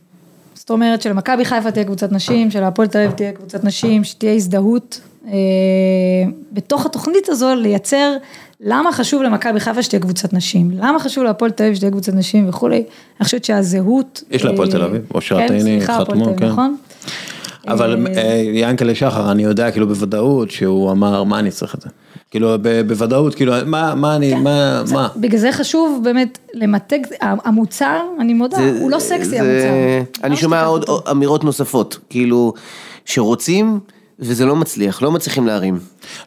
[0.55, 5.01] זאת אומרת שלמכבי חיפה תהיה קבוצת נשים, שלהפועל תל אביב תהיה קבוצת נשים, שתהיה הזדהות.
[5.27, 5.33] אה,
[6.53, 8.13] בתוך התוכנית הזו לייצר
[8.61, 12.49] למה חשוב למכבי חיפה שתהיה קבוצת נשים, למה חשוב להפועל תל אביב שתהיה קבוצת נשים
[12.49, 12.77] וכולי.
[13.21, 14.23] אני חושבת שהזהות...
[14.31, 16.47] יש להפועל אה, תל אביב, אושרת כן, חתמו, כן.
[16.47, 16.77] נכון?
[17.69, 21.89] אבל אה, ינקלה שחר, אני יודע כאילו בוודאות שהוא אמר, מה אני צריך את זה?
[22.31, 22.55] כאילו,
[22.87, 25.09] בוודאות, כאילו, מה, מה אני, מה, מה?
[25.17, 30.23] בגלל זה חשוב באמת למתג, המוצר, אני מודה, זה- הוא לא סקסי זה- המוצר.
[30.25, 31.11] אני לא שומע עוד אותו.
[31.11, 32.53] אמירות נוספות, כאילו,
[33.05, 33.81] שרוצים
[34.21, 35.79] וזה לא מצליח, לא מצליחים להרים.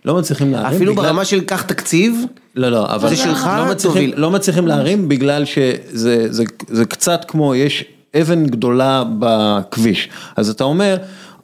[0.06, 0.76] לא מצליחים להרים.
[0.76, 2.16] אפילו בגלל- ברמה של קח תקציב,
[2.56, 4.12] לא, לא, אבל זה שלך, לא מצליחים.
[4.16, 7.86] לא מצליחים להרים בגלל שזה זה, זה קצת כמו, יש
[8.22, 10.10] אבן גדולה בכביש.
[10.36, 10.98] אז אתה אומר,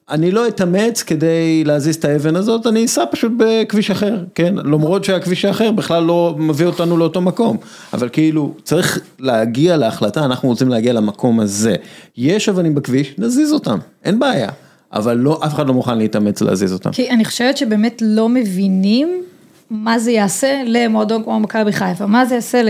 [0.09, 4.55] אני לא אתאמץ כדי להזיז את האבן הזאת, אני אסע פשוט בכביש אחר, כן?
[4.55, 7.57] למרות שהכביש האחר בכלל לא מביא אותנו לאותו מקום.
[7.93, 11.75] אבל כאילו, צריך להגיע להחלטה, אנחנו רוצים להגיע למקום הזה.
[12.17, 14.49] יש אבנים בכביש, נזיז אותם, אין בעיה.
[14.95, 16.91] אבל לא, אף אחד לא מוכן להתאמץ להזיז אותם.
[16.91, 19.23] כי אני חושבת שבאמת לא מבינים
[19.69, 22.69] מה זה יעשה למועדון כמו מכבי חיפה, מה זה יעשה ל...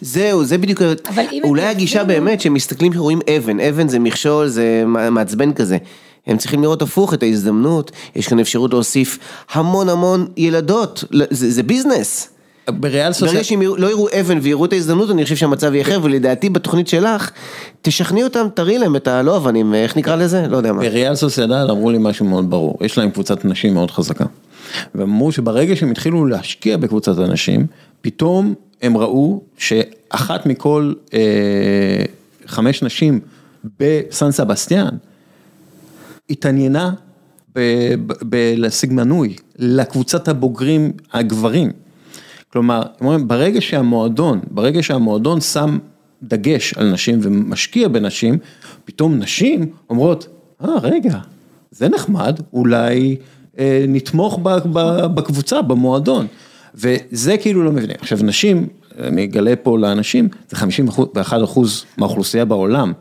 [0.00, 0.82] זהו, זה בדיוק,
[1.44, 5.78] אולי הגישה באמת שמסתכלים שרואים אבן, אבן זה מכשול, זה מעצבן כזה.
[6.26, 9.18] הם צריכים לראות הפוך את ההזדמנות, יש כאן אפשרות להוסיף
[9.52, 12.28] המון המון ילדות, זה, זה ביזנס.
[12.70, 13.30] בריאל סוסייד...
[13.30, 16.88] ברגע שהם לא יראו אבן ויראו את ההזדמנות, אני חושב שהמצב יהיה אחר, ולדעתי בתוכנית
[16.88, 17.30] שלך,
[17.82, 20.46] תשכנעי אותם, תראי להם את הלא אבנים, איך נקרא לזה?
[20.48, 20.80] לא יודע מה.
[20.82, 24.24] בריאל סוסיידד אמרו לי משהו מאוד ברור, יש להם קבוצת נשים מאוד חזקה.
[24.94, 27.66] ואמרו שברגע שהם התחילו להשקיע בקבוצת הנשים,
[28.00, 31.20] פתאום הם ראו שאחת מכל אה,
[32.46, 33.20] חמש נשים
[33.80, 34.96] בסן סבסטיאן
[36.30, 36.92] התעניינה
[38.22, 41.70] בלהשיג מנוי לקבוצת הבוגרים הגברים.
[42.52, 42.82] כלומר,
[43.26, 45.78] ברגע שהמועדון, ברגע שהמועדון שם
[46.22, 48.38] דגש על נשים ומשקיע בנשים,
[48.84, 50.26] פתאום נשים אומרות,
[50.64, 51.18] אה, רגע,
[51.70, 53.16] זה נחמד, אולי
[53.58, 56.26] אה, נתמוך ב, ב, בקבוצה, במועדון.
[56.74, 57.96] וזה כאילו לא מבינים.
[58.00, 58.66] עכשיו, נשים,
[58.98, 62.92] אני אגלה פה לאנשים, זה 51 אחוז מהאוכלוסייה בעולם.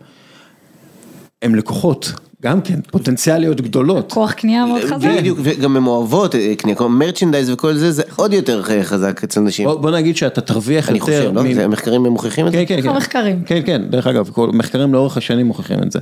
[1.42, 2.12] הם לקוחות,
[2.44, 4.12] גם כן, פוטנציאליות גדולות.
[4.14, 5.08] כוח קנייה מאוד חזק.
[5.18, 9.24] בדיוק, וגם הן אוהבות אה, קנייה, כמו מרצ'נדייז וכל זה, זה עוד יותר אה, חזק
[9.24, 9.66] אצל נשים.
[9.68, 11.12] בוא, בוא נגיד שאתה תרוויח אני יותר.
[11.12, 11.44] חושב, לא?
[11.44, 12.58] מ- זה המחקרים מוכיחים את זה?
[12.58, 13.40] כן, כן, כן.
[13.46, 16.00] כן, כן, דרך אגב, כל- מחקרים לאורך השנים מוכיחים את זה.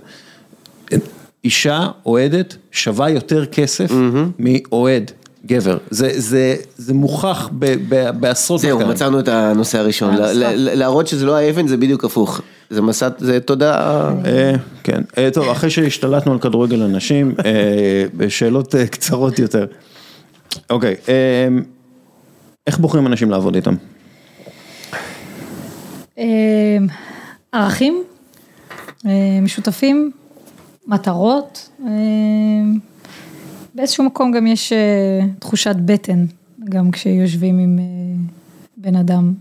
[1.43, 3.91] אישה אוהדת שווה יותר כסף
[4.39, 5.11] מאוהד
[5.45, 8.93] גבר, זה, זה, זה מוכח ב, ב, בעשרות זהו, מחקרים.
[8.95, 13.09] מצאנו את הנושא הראשון, ל- ל- להראות שזה לא האבן זה בדיוק הפוך, זה מסע,
[13.17, 13.75] זה תודה,
[14.25, 14.53] אה,
[14.83, 17.51] כן, אה, טוב, אחרי שהשתלטנו על כדורגל הנשים, אה,
[18.17, 19.65] בשאלות אה, קצרות יותר.
[20.69, 21.47] אוקיי, אה,
[22.67, 23.75] איך בוחרים אנשים לעבוד איתם?
[26.19, 26.25] אה,
[27.51, 28.03] ערכים
[29.05, 29.11] אה,
[29.41, 30.11] משותפים,
[30.87, 31.89] מטרות, אה,
[33.79, 36.25] באיזשהו מקום גם יש אה, תחושת בטן,
[36.69, 37.83] גם כשיושבים עם אה,
[38.77, 39.33] בן אדם.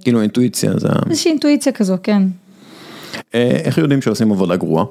[0.00, 0.88] כאילו אינטואיציה, זה...
[1.10, 2.22] איזושהי אינטואיציה כזו, כן.
[3.34, 4.84] אה, איך יודעים שעושים עבודה גרועה?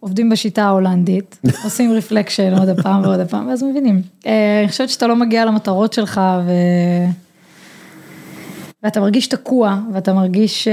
[0.00, 4.02] עובדים בשיטה ההולנדית, עושים רפלקשן עוד הפעם ועוד הפעם, ואז מבינים.
[4.24, 6.50] אני חושבת שאתה לא מגיע למטרות שלך, ו...
[8.82, 10.68] ואתה מרגיש תקוע, ואתה מרגיש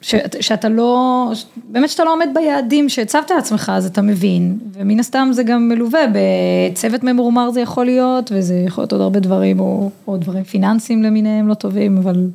[0.00, 0.14] ש...
[0.40, 1.32] שאתה לא,
[1.70, 6.00] באמת שאתה לא עומד ביעדים שהצבת לעצמך, אז אתה מבין, ומן הסתם זה גם מלווה
[6.12, 11.02] בצוות ממורמר זה יכול להיות, וזה יכול להיות עוד הרבה דברים, או, או דברים פיננסיים
[11.02, 12.26] למיניהם לא טובים, אבל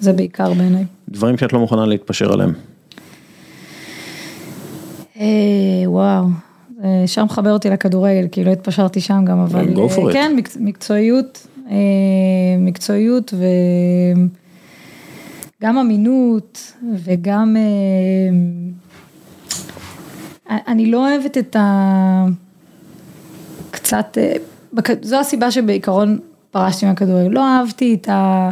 [0.00, 0.84] זה בעיקר בעיניי.
[1.08, 2.52] דברים שאת לא מוכנה להתפשר עליהם.
[5.20, 5.26] אה,
[5.86, 6.24] וואו,
[6.82, 9.74] זה שם מחבר אותי לכדורגל, כי לא התפשרתי שם גם, אבל...
[9.74, 10.12] Go for אה, it.
[10.12, 11.76] כן, מקצ- מקצועיות, אה,
[15.60, 17.56] וגם אמינות וגם...
[20.50, 22.26] אה, אני לא אוהבת את ה...
[23.70, 24.36] קצת, אה,
[25.02, 26.18] זו הסיבה שבעיקרון
[26.50, 28.50] פרשתי מהכדורגל, לא אהבתי את ה...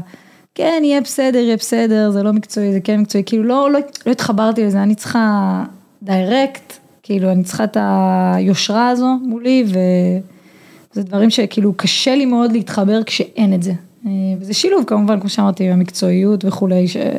[0.55, 4.12] כן, יהיה בסדר, יהיה בסדר, זה לא מקצועי, זה כן מקצועי, כאילו לא, לא, לא
[4.12, 5.64] התחברתי לזה, אני צריכה
[6.02, 6.72] דיירקט,
[7.02, 13.55] כאילו אני צריכה את היושרה הזו מולי, וזה דברים שכאילו קשה לי מאוד להתחבר כשאין
[13.55, 13.72] את זה.
[14.09, 17.14] אה, וזה שילוב כמובן, כמו שאמרתי, עם המקצועיות וכולי, שאני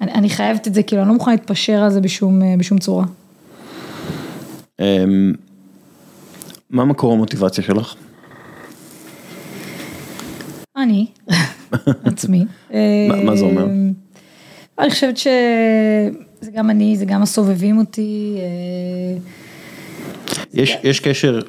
[0.00, 3.04] אני חייבת את זה, כאילו אני לא מוכנה להתפשר על זה בשום, אה, בשום צורה.
[4.80, 5.32] אמ,
[6.70, 7.94] מה מקור המוטיבציה שלך?
[10.76, 11.06] אני,
[12.04, 12.44] עצמי.
[13.24, 13.66] מה- זה אומר?
[13.66, 13.72] אה,
[14.78, 15.30] אני חושבת שזה
[16.54, 18.36] גם אני, זה גם הסובבים אותי.
[18.38, 19.18] אה,
[20.84, 21.40] יש, קשר,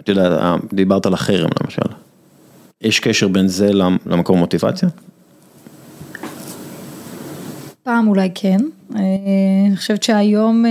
[0.00, 1.82] את יודעת, אה, דיברת על החרם למשל,
[2.82, 4.88] יש קשר בין זה למ- למקור מוטיבציה?
[7.82, 8.58] פעם אולי כן,
[8.96, 9.00] אה,
[9.66, 10.70] אני חושבת שהיום אה,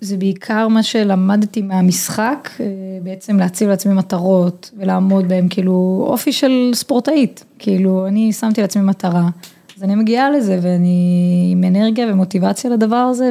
[0.00, 2.66] זה בעיקר מה שלמדתי מהמשחק, אה,
[3.02, 9.28] בעצם להציב לעצמי מטרות ולעמוד בהם, כאילו אופי של ספורטאית, כאילו אני שמתי לעצמי מטרה,
[9.76, 11.08] אז אני מגיעה לזה ואני
[11.52, 13.30] עם אנרגיה ומוטיבציה לדבר הזה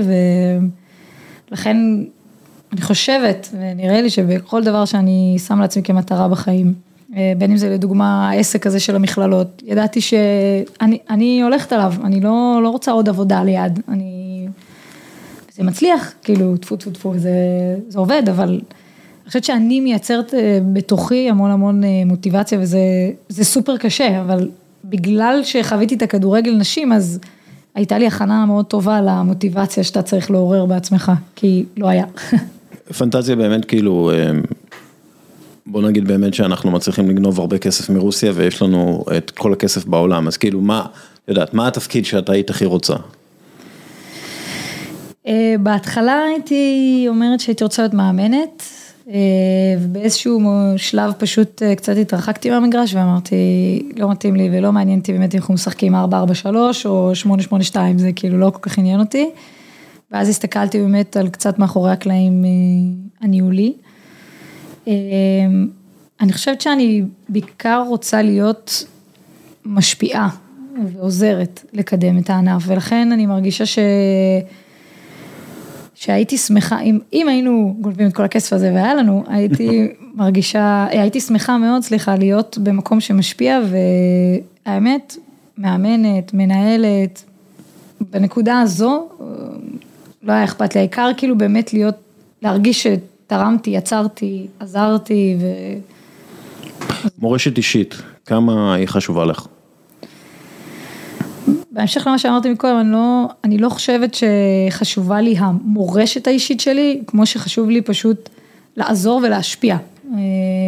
[1.52, 1.78] ולכן
[2.74, 6.74] אני חושבת ונראה לי שבכל דבר שאני שם לעצמי כמטרה בחיים,
[7.10, 12.60] בין אם זה לדוגמה העסק הזה של המכללות, ידעתי שאני אני הולכת עליו, אני לא,
[12.64, 14.48] לא רוצה עוד עבודה ליד, אני,
[15.56, 17.32] זה מצליח, כאילו טפו טפו טפו, זה,
[17.88, 22.80] זה עובד, אבל אני חושבת שאני מייצרת אה, בתוכי המון המון אה, מוטיבציה וזה
[23.30, 24.50] זה סופר קשה, אבל
[24.86, 27.20] בגלל שחוויתי את הכדורגל נשים, אז
[27.76, 32.06] הייתה לי הכנה מאוד טובה למוטיבציה שאתה צריך לעורר בעצמך, כי לא היה.
[32.98, 34.12] פנטזיה באמת כאילו,
[35.70, 40.28] בוא נגיד באמת שאנחנו מצליחים לגנוב הרבה כסף מרוסיה ויש לנו את כל הכסף בעולם,
[40.28, 40.86] אז כאילו מה,
[41.28, 42.96] יודעת, מה התפקיד שאתה היית הכי רוצה?
[45.28, 48.64] אה, בהתחלה הייתי אומרת שהייתי רוצה להיות מאמנת,
[49.10, 49.14] אה,
[49.82, 50.42] ובאיזשהו
[50.78, 53.36] שלב פשוט אה, קצת התרחקתי מהמגרש ואמרתי,
[53.98, 55.98] לא מתאים לי ולא מעניין אותי באמת אם אנחנו משחקים 4-4-3
[56.86, 57.12] או
[57.72, 59.30] 8-8-2, זה כאילו לא כל כך עניין אותי.
[60.12, 62.46] ואז הסתכלתי באמת על קצת מאחורי הקלעים
[63.22, 63.74] הניהולי.
[64.88, 64.94] אה,
[66.20, 68.86] אני חושבת שאני בעיקר רוצה להיות
[69.66, 70.30] משפיעה
[70.94, 73.80] ועוזרת לקדם את הענף, ולכן אני מרגישה ש...
[75.96, 81.22] שהייתי שמחה, אם, אם היינו גונבים את כל הכסף הזה והיה לנו, הייתי מרגישה, הייתי
[81.22, 83.60] שמחה מאוד, סליחה, להיות במקום שמשפיע,
[84.66, 85.18] והאמת,
[85.58, 87.24] מאמנת, מנהלת,
[88.02, 89.10] בנקודה הזו,
[90.24, 91.96] לא היה אכפת לי, העיקר כאילו באמת להיות,
[92.42, 92.88] להרגיש
[93.28, 95.46] תרמתי, יצרתי, עזרתי, ו...
[97.20, 97.96] מורשת אישית,
[98.26, 99.48] כמה היא חשובה לך?
[101.72, 104.18] בהמשך למה שאמרתי מקודם, אני לא, אני לא חושבת
[104.70, 108.30] שחשובה לי המורשת האישית שלי, כמו שחשוב לי פשוט
[108.78, 109.78] לעזור ולהשפיע,
[110.14, 110.20] אה,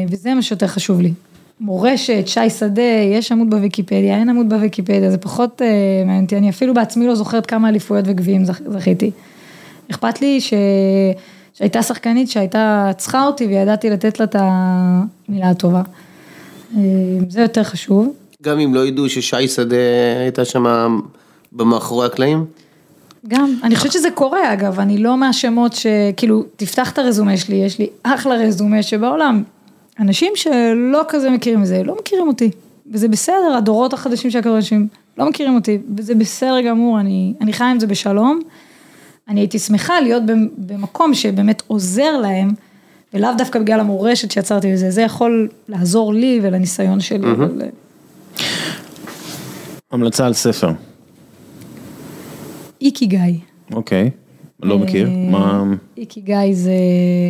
[0.09, 1.13] וזה מה שיותר חשוב לי.
[1.59, 2.81] מורשת, שי שדה,
[3.13, 5.67] יש עמוד בוויקיפדיה, אין עמוד בוויקיפדיה, זה פחות אה,
[6.05, 9.11] מעניין אותי, אני אפילו בעצמי לא זוכרת כמה אליפויות וגביעים זכיתי.
[9.91, 10.53] אכפת לי ש...
[11.59, 15.81] שהייתה שחקנית שהייתה צריכה אותי וידעתי לתת לה את המילה הטובה.
[16.77, 16.81] אה,
[17.29, 18.13] זה יותר חשוב.
[18.41, 19.75] גם אם לא ידעו ששי שדה
[20.19, 20.65] הייתה שם
[21.51, 22.45] במאחורי הקלעים?
[23.27, 27.79] גם, אני חושבת שזה קורה אגב, אני לא מהשמות שכאילו, תפתח את הרזומה שלי, יש
[27.79, 29.43] לי אחלה רזומה שבעולם,
[29.99, 32.51] אנשים שלא כזה מכירים את זה, לא מכירים אותי,
[32.91, 34.87] וזה בסדר, הדורות החדשים של הכדורגלנים
[35.17, 38.39] לא מכירים אותי, וזה בסדר גמור, אני, אני חיה עם זה בשלום,
[39.29, 40.23] אני הייתי שמחה להיות
[40.57, 42.51] במקום שבאמת עוזר להם,
[43.13, 47.27] ולאו דווקא בגלל המורשת שיצרתי בזה, זה יכול לעזור לי ולניסיון שלי.
[47.27, 47.45] Mm-hmm.
[47.45, 47.61] אבל...
[49.91, 50.71] המלצה על ספר.
[52.81, 53.19] איקי גיא.
[53.73, 54.09] אוקיי,
[54.63, 55.63] לא אה, מכיר, מה...
[55.97, 56.71] איקי גיא זה...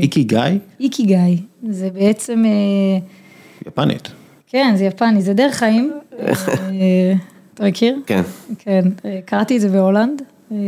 [0.02, 0.40] איקי גיא?
[0.80, 1.18] איקי גיא,
[1.70, 2.44] זה בעצם...
[2.46, 3.00] אה,
[3.68, 4.12] יפנית.
[4.48, 5.94] כן, זה יפני, זה דרך חיים.
[6.20, 7.14] אה,
[7.54, 7.98] אתה מכיר?
[8.06, 8.22] כן.
[8.60, 8.82] כן,
[9.26, 10.22] קראתי את זה בהולנד.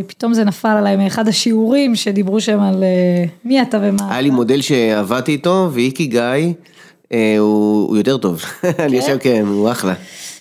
[0.08, 2.84] פתאום זה נפל עליי מאחד השיעורים שדיברו שם על
[3.46, 4.12] מי אתה ומה.
[4.12, 6.54] היה לי מודל שעבדתי איתו, ואיקי גיא,
[7.40, 8.42] הוא יותר טוב.
[8.86, 9.94] אני חושב, כן, הוא אחלה.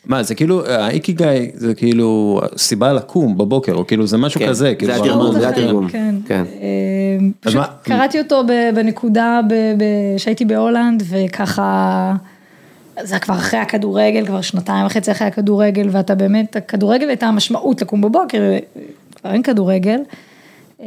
[0.07, 4.75] מה זה כאילו האיקיגאי זה כאילו סיבה לקום בבוקר או כאילו זה משהו כן, כזה.
[4.85, 5.89] זה התרגום, זה התרגום.
[5.89, 6.15] כן.
[6.27, 6.45] כן.
[6.61, 8.43] אה, פשוט קראתי אותו
[8.75, 9.41] בנקודה
[10.17, 12.15] שהייתי בהולנד וככה.
[13.03, 18.01] זה כבר אחרי הכדורגל, כבר שנתיים וחצי אחרי הכדורגל, ואתה באמת, הכדורגל הייתה המשמעות לקום
[18.01, 18.43] בבוקר,
[19.21, 19.99] כבר אין כדורגל.
[20.83, 20.87] אה,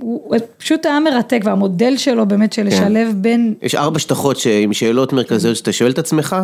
[0.00, 2.66] הוא פשוט היה מרתק והמודל שלו באמת של כן.
[2.66, 3.54] לשלב בין...
[3.62, 6.36] יש ארבע שטחות עם שאלות מרכזיות שאתה שואל את עצמך,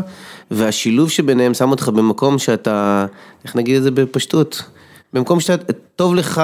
[0.50, 3.06] והשילוב שביניהם שם אותך במקום שאתה,
[3.44, 4.62] איך נגיד את זה בפשטות,
[5.12, 6.42] במקום שאתה, טוב לך...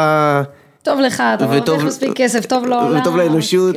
[0.82, 3.00] טוב לך, אתה מרוויח מספיק כסף, טוב לעולם.
[3.00, 3.76] וטוב לאנושות.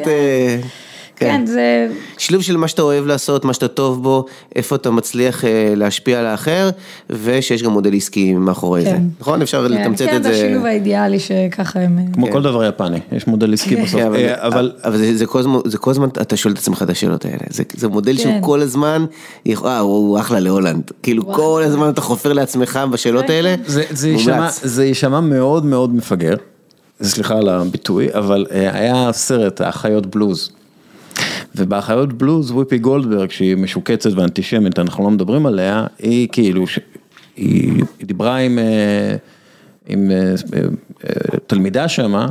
[1.15, 1.25] כן.
[1.25, 1.87] כן, זה...
[2.17, 4.25] שילוב של מה שאתה אוהב לעשות, מה שאתה טוב בו,
[4.55, 5.43] איפה אתה מצליח
[5.75, 6.69] להשפיע על האחר,
[7.09, 8.97] ושיש גם מודל עסקי מאחורי זה.
[9.19, 9.41] נכון?
[9.41, 10.09] אפשר לתמצת את זה.
[10.09, 11.99] כן, זה השילוב האידיאלי שככה הם...
[12.13, 14.01] כמו כל דבר יפני, יש מודל עסקי בסוף.
[14.41, 14.71] אבל
[15.65, 17.37] זה כל הזמן, אתה שואל את עצמך את השאלות האלה.
[17.73, 19.05] זה מודל שהוא כל הזמן,
[19.47, 20.91] אה, הוא אחלה להולנד.
[21.03, 23.55] כאילו כל הזמן אתה חופר לעצמך בשאלות האלה,
[24.13, 24.59] מומלץ.
[24.63, 26.35] זה יישמע מאוד מאוד מפגר.
[27.03, 30.51] סליחה על הביטוי, אבל היה סרט, האחיות בלוז.
[31.55, 36.65] ובאחיות בלוז וויפי גולדברג שהיא משוקצת ואנטישמית אנחנו לא מדברים עליה היא כאילו
[37.35, 38.59] היא דיברה עם,
[39.87, 40.11] עם
[41.47, 42.27] תלמידה שמה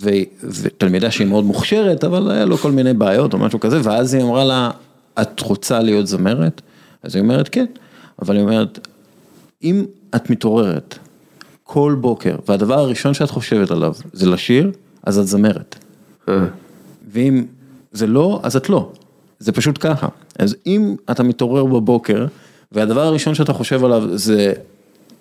[0.00, 4.22] ותלמידה שהיא מאוד מוכשרת אבל היה לו כל מיני בעיות או משהו כזה ואז היא
[4.22, 4.70] אמרה לה
[5.22, 6.60] את רוצה להיות זמרת?
[7.02, 7.66] אז היא אומרת כן.
[8.22, 8.88] אבל היא אומרת
[9.62, 9.84] אם
[10.16, 10.98] את מתעוררת
[11.64, 14.70] כל בוקר והדבר הראשון שאת חושבת עליו זה לשיר
[15.02, 15.76] אז את זמרת.
[17.12, 17.44] ואם
[17.92, 18.90] זה לא, אז את לא,
[19.38, 20.08] זה פשוט ככה.
[20.38, 22.26] אז אם אתה מתעורר בבוקר,
[22.72, 24.52] והדבר הראשון שאתה חושב עליו זה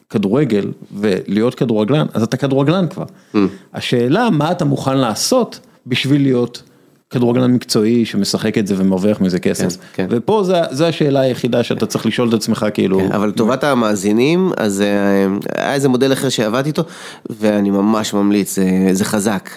[0.10, 3.06] כדורגל, ולהיות כדורגלן, אז אתה כדורגלן כבר.
[3.34, 3.38] Mm.
[3.74, 6.64] השאלה, מה אתה מוכן לעשות בשביל להיות
[7.10, 9.78] כדורגלן מקצועי שמשחק את זה ומרוויח מזה כסף.
[9.78, 10.08] כן, כן.
[10.10, 13.00] ופה זה, זה השאלה היחידה שאתה צריך לשאול את עצמך כאילו.
[13.00, 14.84] כן, אבל לטובת המאזינים, אז
[15.56, 16.84] היה איזה מודל אחר שעבדתי איתו,
[17.30, 19.50] ואני ממש ממליץ, זה, זה חזק.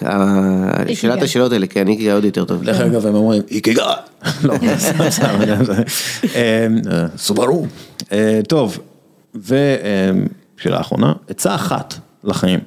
[0.93, 2.63] שאלת השאלות האלה, כן, איקיגה עוד יותר טוב.
[2.63, 3.93] דרך אגב, הם אומרים, איקיגה.
[4.43, 4.55] לא,
[7.17, 7.65] סוברו.
[8.47, 8.79] טוב,
[9.35, 12.59] ושאלה אחרונה, עצה אחת לחיים,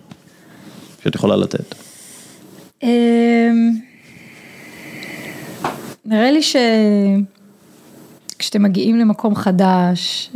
[1.04, 1.74] שאת יכולה לתת.
[6.06, 6.40] נראה לי
[8.36, 10.30] שכשאתם מגיעים למקום חדש,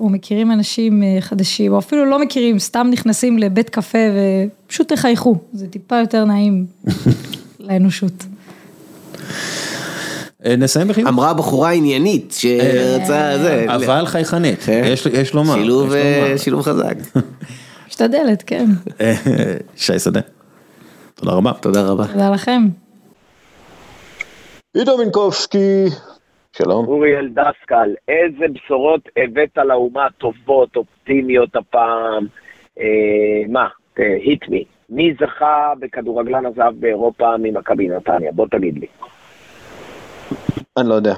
[0.00, 3.98] או מכירים אנשים חדשים, או אפילו לא מכירים, סתם נכנסים לבית קפה
[4.66, 6.66] ופשוט תחייכו, זה טיפה יותר נעים
[7.60, 8.24] לאנושות.
[10.58, 11.08] נסיים בחיוך.
[11.08, 13.66] אמרה בחורה עניינית שרצה זה.
[13.68, 14.66] אבל חייכנית,
[15.12, 15.54] יש לומר.
[16.36, 16.94] שילוב חזק.
[17.88, 18.66] משתדלת, כן.
[19.76, 20.20] שי שדה,
[21.14, 21.52] תודה רבה.
[21.60, 22.06] תודה רבה.
[22.06, 22.68] תודה לכם.
[24.74, 25.84] עידו מינקובסקי,
[26.52, 26.86] שלום.
[26.86, 32.26] אוריאל דסקל, איזה בשורות הבאת לאומה טובות, אופטימיות הפעם?
[32.78, 32.84] אה,
[33.48, 34.64] מה, היט מי.
[34.90, 38.32] מי זכה בכדורגלן הזהב באירופה ממכבי נתניה?
[38.32, 38.86] בוא תגיד לי.
[40.76, 41.14] אני לא יודע.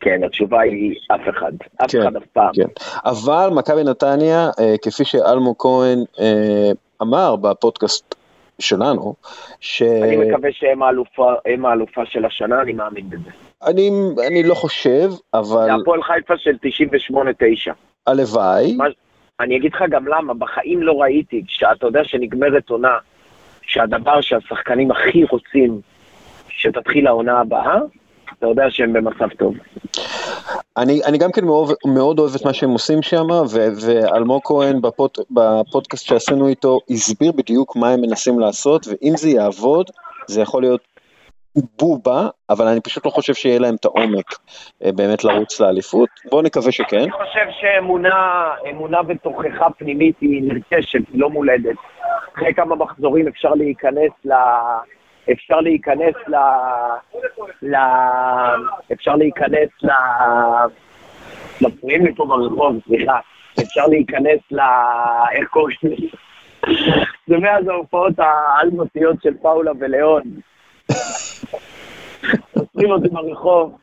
[0.00, 1.52] כן, התשובה היא אף אחד,
[1.84, 2.50] אף כן, אחד אף פעם.
[2.54, 2.68] כן.
[3.04, 6.70] אבל מכבי נתניה, אה, כפי שאלמו כהן אה,
[7.02, 8.14] אמר בפודקאסט
[8.58, 9.14] שלנו,
[9.60, 9.82] ש...
[9.82, 11.32] אני מקווה שהם האלופה,
[11.64, 13.30] האלופה של השנה, אני מאמין בזה.
[13.66, 13.90] אני,
[14.28, 16.56] אני לא חושב, אבל זה הפועל חיפה של
[17.12, 17.72] 98-9.
[18.06, 18.74] הלוואי.
[18.76, 18.84] מה-
[19.40, 22.98] אני אגיד לך גם למה, בחיים לא ראיתי, שאתה יודע שנגמרת עונה,
[23.62, 25.80] שהדבר שהשחקנים הכי רוצים
[26.48, 27.76] שתתחיל העונה הבאה,
[28.38, 29.54] אתה יודע שהם במצב טוב.
[30.76, 33.26] אני, אני גם כן מאוד, מאוד אוהב את מה שהם עושים שם,
[33.86, 39.90] ואלמוג כהן בפוד, בפודקאסט שעשינו איתו הסביר בדיוק מה הם מנסים לעשות, ואם זה יעבוד,
[40.26, 40.80] זה יכול להיות
[41.78, 44.26] בובה, אבל אני פשוט לא חושב שיהיה להם את העומק
[44.84, 46.08] אה, באמת לרוץ לאליפות.
[46.30, 46.98] בואו נקווה שכן.
[46.98, 51.76] אני חושב שאמונה אמונה בתוכחה פנימית היא נרכשת, היא לא מולדת.
[52.34, 54.32] אחרי כמה מחזורים אפשר להיכנס ל...
[55.32, 56.34] אפשר להיכנס ל...
[57.62, 57.76] ל...
[58.92, 59.90] אפשר להיכנס ל...
[61.62, 63.18] מפריעים לי פה ברחוב, סליחה.
[63.62, 64.60] אפשר להיכנס ל...
[65.32, 66.06] איך קוראים לזה?
[67.26, 70.22] זה מאז ההופעות האלמותיות של פאולה וליאון.
[72.54, 73.78] עוצרים אותי ברחוב.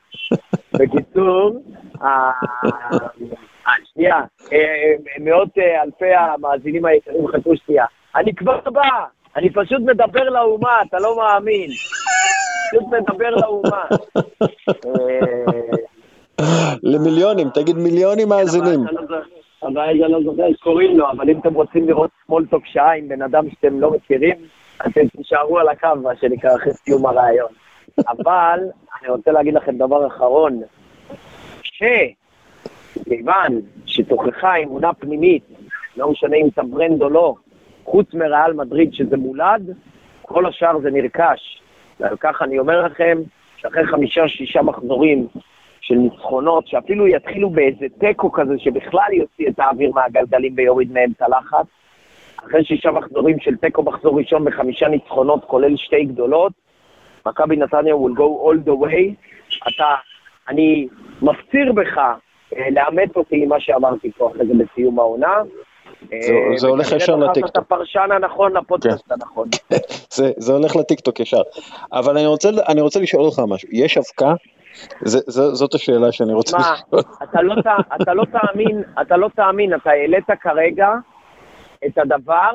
[0.74, 1.60] בקיצור,
[2.02, 4.16] ה- ה- שנייה,
[4.54, 7.86] אה, מאות אה, אלפי המאזינים היקרים חכו שנייה.
[8.16, 8.82] אני כבר בא,
[9.36, 11.70] אני פשוט מדבר לאומה, אתה לא מאמין.
[12.72, 13.84] פשוט מדבר לאומה.
[16.84, 18.80] למיליונים, תגיד מיליונים מאזינים.
[18.80, 19.24] אבל אני לא זוכר-
[19.68, 23.08] אבל אני לא זוכר איך קוראים לו, אבל אם אתם רוצים לראות סמולטוק שעה עם
[23.08, 24.36] בן אדם שאתם לא מכירים,
[24.88, 27.50] אתם תישארו על הקו, מה שנקרא, אחרי סיום הרעיון.
[28.18, 28.60] אבל
[29.02, 30.62] אני רוצה להגיד לכם דבר אחרון,
[31.64, 33.48] שכיוון
[33.86, 35.44] שתוכחה אמונה פנימית,
[35.98, 37.36] לא משנה אם אתה ברנד או לא,
[37.92, 39.76] חוץ מריאל מדריד שזה מולד,
[40.22, 41.62] כל השאר זה נרכש.
[42.00, 43.18] ועל כך אני אומר לכם,
[43.58, 45.28] שאחרי חמישה-שישה מחזורים
[45.82, 51.22] של ניצחונות, שאפילו יתחילו באיזה תיקו כזה, שבכלל יוציא את האוויר מהגלגלים ויוריד מהם את
[51.22, 51.66] הלחץ,
[52.38, 56.54] אחרי שישה מחזורים של תיקו מחזור ראשון בחמישה ניצחונות, כולל שתי גדולות,
[57.26, 59.14] מכבי נתניה will go all the way.
[59.68, 59.96] אתה,
[60.48, 60.88] אני
[61.22, 61.98] מפציר בך
[62.58, 65.34] אה, לאמץ אותי עם מה שאמרתי פה אחרי זה בסיום העונה.
[66.08, 67.52] זה- זה הולך ישר לטיקטוק.
[67.52, 69.48] את הפרשן הנכון לפודקאסט הנכון.
[70.18, 71.42] זה, הולך לטיקטוק ישר.
[71.94, 72.28] אבל אני
[72.82, 74.34] רוצה, לשאול אותך משהו, יש אבקה?
[75.54, 77.02] זאת השאלה שאני רוצה לשאול.
[77.24, 77.54] אתה לא,
[78.02, 80.90] אתה לא תאמין, אתה לא תאמין, אתה העלית כרגע
[81.86, 82.52] את הדבר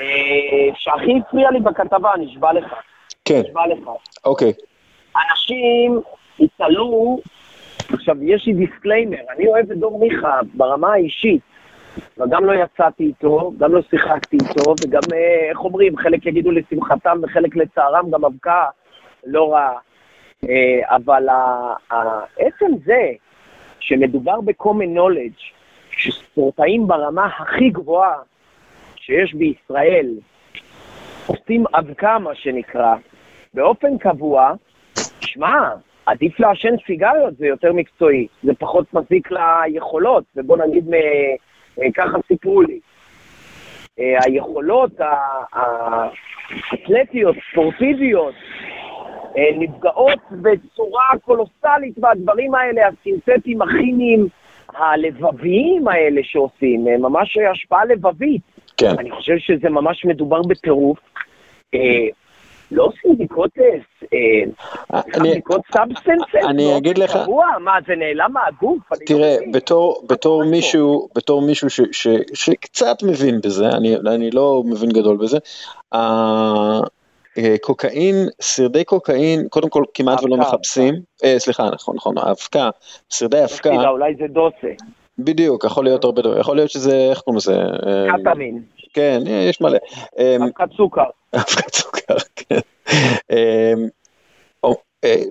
[0.00, 0.04] אה,
[0.74, 2.74] שהכי הפריע לי בכתבה, נשבע לך,
[3.24, 3.88] כן, נשבע לך.
[4.24, 4.52] אוקיי.
[5.30, 6.00] אנשים
[6.38, 7.18] יתעלו,
[7.92, 11.40] עכשיו יש לי disclaimer, אני אוהב את דור מיכה ברמה האישית,
[12.18, 17.18] וגם לא יצאתי איתו, גם לא שיחקתי איתו, וגם, אה, איך אומרים, חלק יגידו לשמחתם
[17.22, 18.64] וחלק לצערם, גם אבקה
[19.26, 19.78] לא רעה.
[20.48, 21.26] אה, אבל
[22.38, 23.10] עצם זה
[23.80, 25.42] שמדובר ב-common knowledge,
[25.90, 28.16] שספורטאים ברמה הכי גבוהה
[28.96, 30.14] שיש בישראל
[31.26, 32.94] עושים אבקה, מה שנקרא,
[33.54, 34.52] באופן קבוע,
[35.20, 35.70] שמע,
[36.06, 40.84] עדיף לעשן סיגריות, זה יותר מקצועי, זה פחות מזיק ליכולות, ובוא נגיד,
[41.94, 42.80] ככה סיפרו לי.
[44.00, 44.90] אה, היכולות
[46.72, 48.34] האתלטיות, ספורטיביות,
[49.36, 54.28] אה, נפגעות בצורה קולוסלית מהדברים האלה, הסינתטיים הכימיים
[54.74, 58.42] הלבביים האלה שעושים, אה, ממש השפעה לבבית.
[58.76, 58.94] כן.
[58.98, 60.98] אני חושב שזה ממש מדובר בטירוף.
[62.72, 63.64] אה, לא עושים בדיקות, אה,
[64.94, 66.34] אה, אני- בדיקות סאבסטנסס?
[66.48, 67.16] אני אגיד לך-?
[67.60, 68.78] מה, זה נעלם מהגוף?
[68.92, 69.36] לא תראה.
[70.06, 70.44] בתור?
[71.40, 71.70] מישהו,
[72.34, 73.68] שקצת מבין בזה,
[74.06, 75.38] אני, לא מבין גדול בזה,
[77.36, 80.94] הקוקאין, שרדי קוקאין, קודם כל כמעט ולא אבקה, מחפשים,
[81.24, 82.70] אה, סליחה, נכון, נכון, האבקה,
[83.08, 84.74] שרדי אבקה, תראה, אולי זה דוסה,
[85.18, 87.56] בדיוק, יכול להיות הרבה דברים, יכול להיות שזה, איך קוראים לזה,
[87.86, 88.62] אה, קטמין,
[88.94, 89.78] כן, יש מלא,
[90.18, 91.02] אה, אבקת סוכר.
[91.34, 92.58] אבקת סוכר, כן.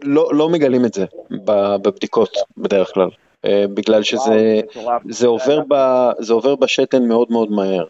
[0.04, 1.06] לא, מגלים את זה
[1.46, 3.10] בבדיקות בדרך כלל,
[3.46, 4.62] בגלל שזה.
[5.10, 5.76] זה עובר, ב,
[6.20, 7.86] זה עובר בשתן מאוד מאוד מהר.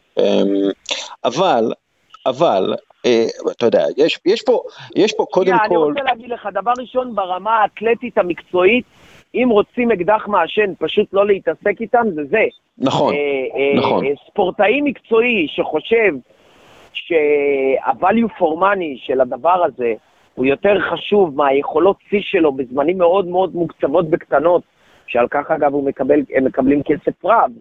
[1.25, 1.73] אבל,
[2.25, 2.75] אבל,
[3.51, 4.61] אתה יודע, יש, יש פה,
[4.95, 8.85] יש פה קודם שנייה, אני כל, רוצה להגיד לך, דבר ראשון, ברמה האתלטית המקצועית,
[9.35, 12.45] אם רוצים אקדח מעשן, פשוט לא להתעסק איתם, זה זה.
[12.77, 14.05] נכון, אה, אה, נכון.
[14.05, 16.13] אה, ספורטאי מקצועי שחושב
[16.93, 19.93] שה-value for money של הדבר הזה
[20.35, 24.61] הוא יותר חשוב מהיכולות שיא שלו בזמנים מאוד מאוד מוקצבות בקטנות,
[25.07, 27.51] שעל כך אגב הוא מקבל, הם מקבלים כסף רב.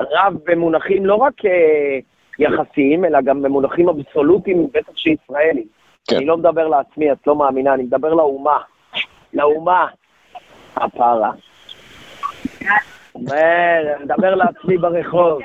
[0.00, 1.98] רב במונחים לא רק אה,
[2.38, 5.66] יחסיים, אלא גם במונחים אבסולוטיים, בטח שישראלים.
[6.08, 6.16] כן.
[6.16, 8.58] אני לא מדבר לעצמי, את לא מאמינה, אני מדבר לאומה.
[9.34, 9.86] לאומה.
[10.76, 11.30] הפרה.
[13.14, 15.40] אומר, מדבר לעצמי ברחוב.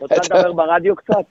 [0.00, 1.24] רוצה לדבר ברדיו קצת?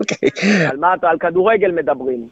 [0.00, 0.28] אוקיי.
[0.70, 2.28] על מה אתה, על כדורגל מדברים.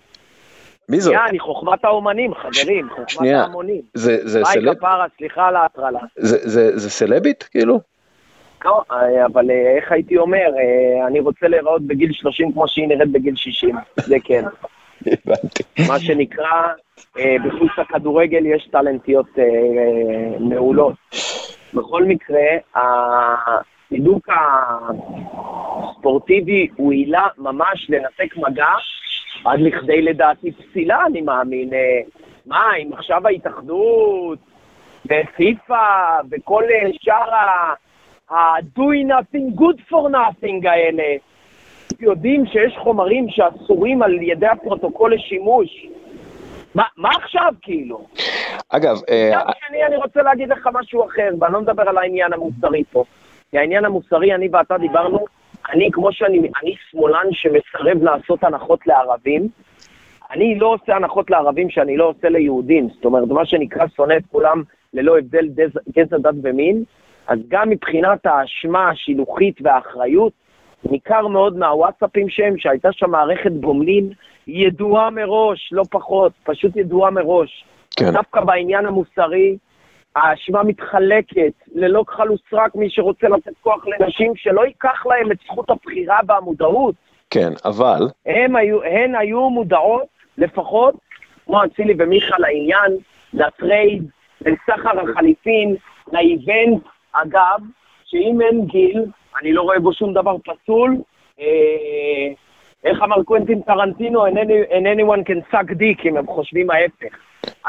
[0.88, 1.14] מי זאת?
[1.14, 3.28] יעני, חוכמת האומנים, חברים, חוכמת.
[3.34, 3.80] ההמונים.
[3.94, 4.74] זה זה סלב?
[4.74, 6.00] כפרה, סליחה על ההטרלה.
[6.16, 7.80] זה- זה זה סלבית כאילו?
[8.64, 12.88] לא, אה, אבל אה, איך הייתי אומר, אה, אני רוצה להיראות בגיל 30 כמו שהיא
[12.88, 14.44] נראית בגיל 60, זה כן.
[15.06, 15.62] הבנתי.
[15.88, 16.62] מה שנקרא,
[17.16, 19.26] בחוץ הכדורגל יש טלנטיות
[20.40, 20.94] מעולות.
[21.74, 22.40] בכל מקרה,
[23.86, 24.28] הצידוק
[25.82, 28.72] הספורטיבי הוא עילה ממש לנתק מגע,
[29.44, 31.74] עד לכדי לדעתי פסילה, אני מאמין.
[31.74, 32.00] אה,
[32.46, 34.38] מה, אם עכשיו ההתאחדות,
[35.04, 37.34] ופיפ"א, וכל אה, שאר
[38.30, 41.16] ה-doing nothing good for nothing האלה,
[42.00, 45.86] יודעים שיש חומרים שאסורים על ידי הפרוטוקול לשימוש.
[46.74, 48.06] מה, מה עכשיו כאילו?
[48.68, 52.32] אגב, אה, מצד שני אני רוצה להגיד לך משהו אחר, ואני לא מדבר על העניין
[52.32, 53.04] המוסרי פה.
[53.50, 55.18] כי העניין המוסרי, אני ואתה דיברנו,
[55.72, 59.48] אני כמו שאני, אני שמאלן שמסרב לעשות הנחות לערבים,
[60.30, 62.88] אני לא עושה הנחות לערבים שאני לא עושה ליהודים.
[62.94, 64.62] זאת אומרת, מה שנקרא שונא את כולם
[64.94, 66.84] ללא הבדל דז- גזע, דת ומין,
[67.26, 70.32] אז גם מבחינת האשמה השילוחית והאחריות,
[70.90, 74.10] ניכר מאוד מהוואטסאפים שהם, שהייתה שם מערכת גומלין
[74.46, 77.64] ידועה מראש, לא פחות, פשוט ידועה מראש.
[77.96, 78.10] כן.
[78.12, 79.56] דווקא בעניין המוסרי,
[80.16, 85.70] האשמה מתחלקת ללא כחל וסרק מי שרוצה לתת כוח לנשים, שלא ייקח להם את זכות
[85.70, 86.94] הבחירה והמודעות.
[87.30, 90.06] כן, אבל, הם היו, הן היו מודעות,
[90.38, 90.94] לפחות,
[91.46, 92.92] כמו אצילי ומיכה, לעניין,
[93.34, 94.02] ל trade,
[94.40, 95.76] לסחר החליפין,
[96.12, 96.82] ל event.
[97.12, 97.60] אגב,
[98.04, 99.04] שאם אין גיל,
[99.40, 100.96] אני לא רואה בו שום דבר פסול.
[101.40, 102.32] אה,
[102.84, 107.16] איך אמר קוונטין טרנטינו, "And any- and anyone can suck dick אם הם חושבים ההפך.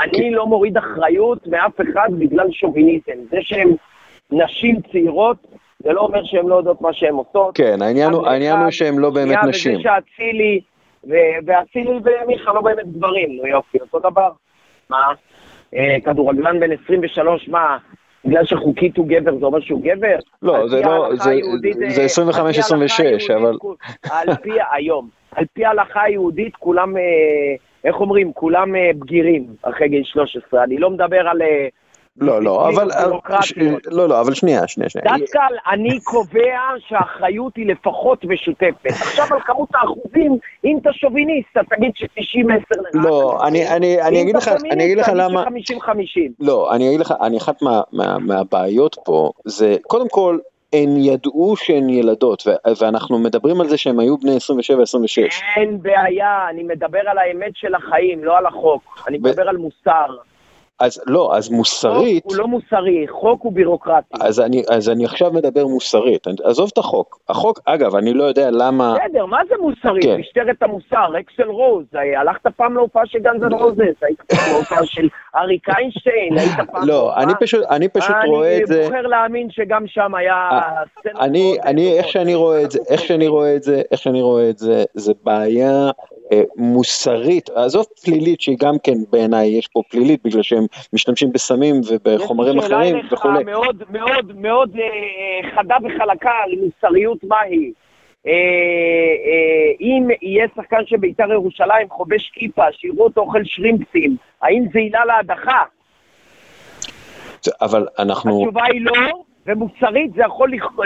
[0.02, 3.18] אני לא מוריד אחריות מאף אחד בגלל שוביניזם.
[3.32, 3.70] זה שהן
[4.32, 5.38] נשים צעירות,
[5.84, 7.58] זה לא אומר שהן לא יודעות מה שהן עושות.
[7.58, 9.74] כן, העניין הוא- העניין הוא שהן לא באמת נשים.
[9.80, 10.60] וזה שאצילי,
[11.46, 14.30] ואצילי ומיכה לא באמת גברים, נו יופי, אותו דבר.
[14.90, 15.04] מה?
[15.76, 17.78] אה, כדורגלן בן 23, מה?
[18.26, 20.16] בגלל שחוקית הוא גבר, זה אומר שהוא גבר?
[20.42, 23.00] לא, זה לא- זה- היהודית, זה אה, 25, על פי ההלכה 26,
[23.30, 27.02] היהודית, אבל- על פי, היום, על פי ההלכה היהודית, כולם, אה,
[27.88, 30.64] איך אומרים, כולם אה, בגירים אחרי גיל 13.
[30.64, 31.42] אני לא מדבר על...
[31.42, 31.68] אה,
[32.22, 33.86] לא, לא, אבל, ביורוקרטיות.
[33.88, 35.18] לא, לא, אבל שנייה, שנייה, שנייה.
[35.18, 35.40] דווקא
[35.72, 36.58] אני קובע
[36.88, 38.86] שהאחריות היא לפחות משותפת.
[38.86, 43.38] עכשיו על כמות האחוזים, אם אתה שוביניסט, אתה תגיד ש-90-10 לרעת לא.
[43.48, 46.32] אני- אני- אני אגיד לך- אני אגיד לך למה- אם אתה 50-50.
[46.40, 50.38] לא, אני אגיד לך, אני אחת מה, מה, מהבעיות פה, זה קודם כל,
[50.74, 52.44] הן ידעו שהן ילדות,
[52.80, 54.40] ואנחנו מדברים על זה שהן היו בני 27-26.
[55.56, 59.04] אין בעיה, אני מדבר על האמת של החיים, לא על החוק.
[59.08, 60.16] אני מדבר על מוסר.
[60.80, 64.18] אז לא, אז מוסרית, חוק הוא לא מוסרי, חוק הוא בירוקרטי.
[64.22, 67.20] אז אני, אז אני עכשיו מדבר מוסרית, עזוב את החוק.
[67.30, 70.02] החוק, אגב, אני לא יודע למה, בסדר, מה זה מוסרי?
[70.02, 70.20] כן.
[70.20, 71.86] משטרת המוסר, אקסל רוז,
[72.18, 76.88] הלכת פעם להופעה של גנזן רוזס, היית פעם להופעה של אריק איינשטיין, היית פעם...
[76.88, 80.50] לא, אני פשוט, אני פשוט רואה את זה, אני בוחר להאמין שגם שם היה...
[80.52, 80.82] אה,
[81.20, 81.98] אני, אני.
[81.98, 84.84] איך שאני רואה את זה, איך שאני רואה את זה, איך שאני רואה את זה,
[84.94, 85.90] זה בעיה
[86.32, 91.76] אה, מוסרית, עזוב פלילית שהיא גם כן בעיניי יש פה פלילית בגלל שהם משתמשים בסמים
[91.90, 93.36] ובחומרים יש לי אחרים שאלה וכולי.
[93.36, 97.72] אליך מאוד מאוד מאוד אה, חדה וחלקה על מוסריות מהי.
[98.28, 104.64] אה, אה, אם יהיה שחקן של בית"ר ירושלים חובש כיפה, שיראו אותו אוכל שרימפסים, האם
[104.74, 105.64] זה עילה להדחה?
[107.62, 110.80] אבל אנחנו, התשובה היא לא, ומוסרית זה יכול לח-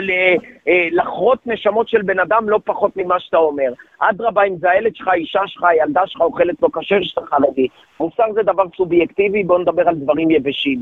[0.68, 3.74] אה, לחרות נשמות של בן אדם לא פחות ממה שאתה אומר.
[4.00, 7.68] אדרבה, אם זה הילד שלך, האישה שלך, הילדה שלך אוכלת לא כשר שאתה חרדי.
[8.00, 10.80] מוסר זה דבר סובייקטיבי, בואו נדבר על דברים יבשים.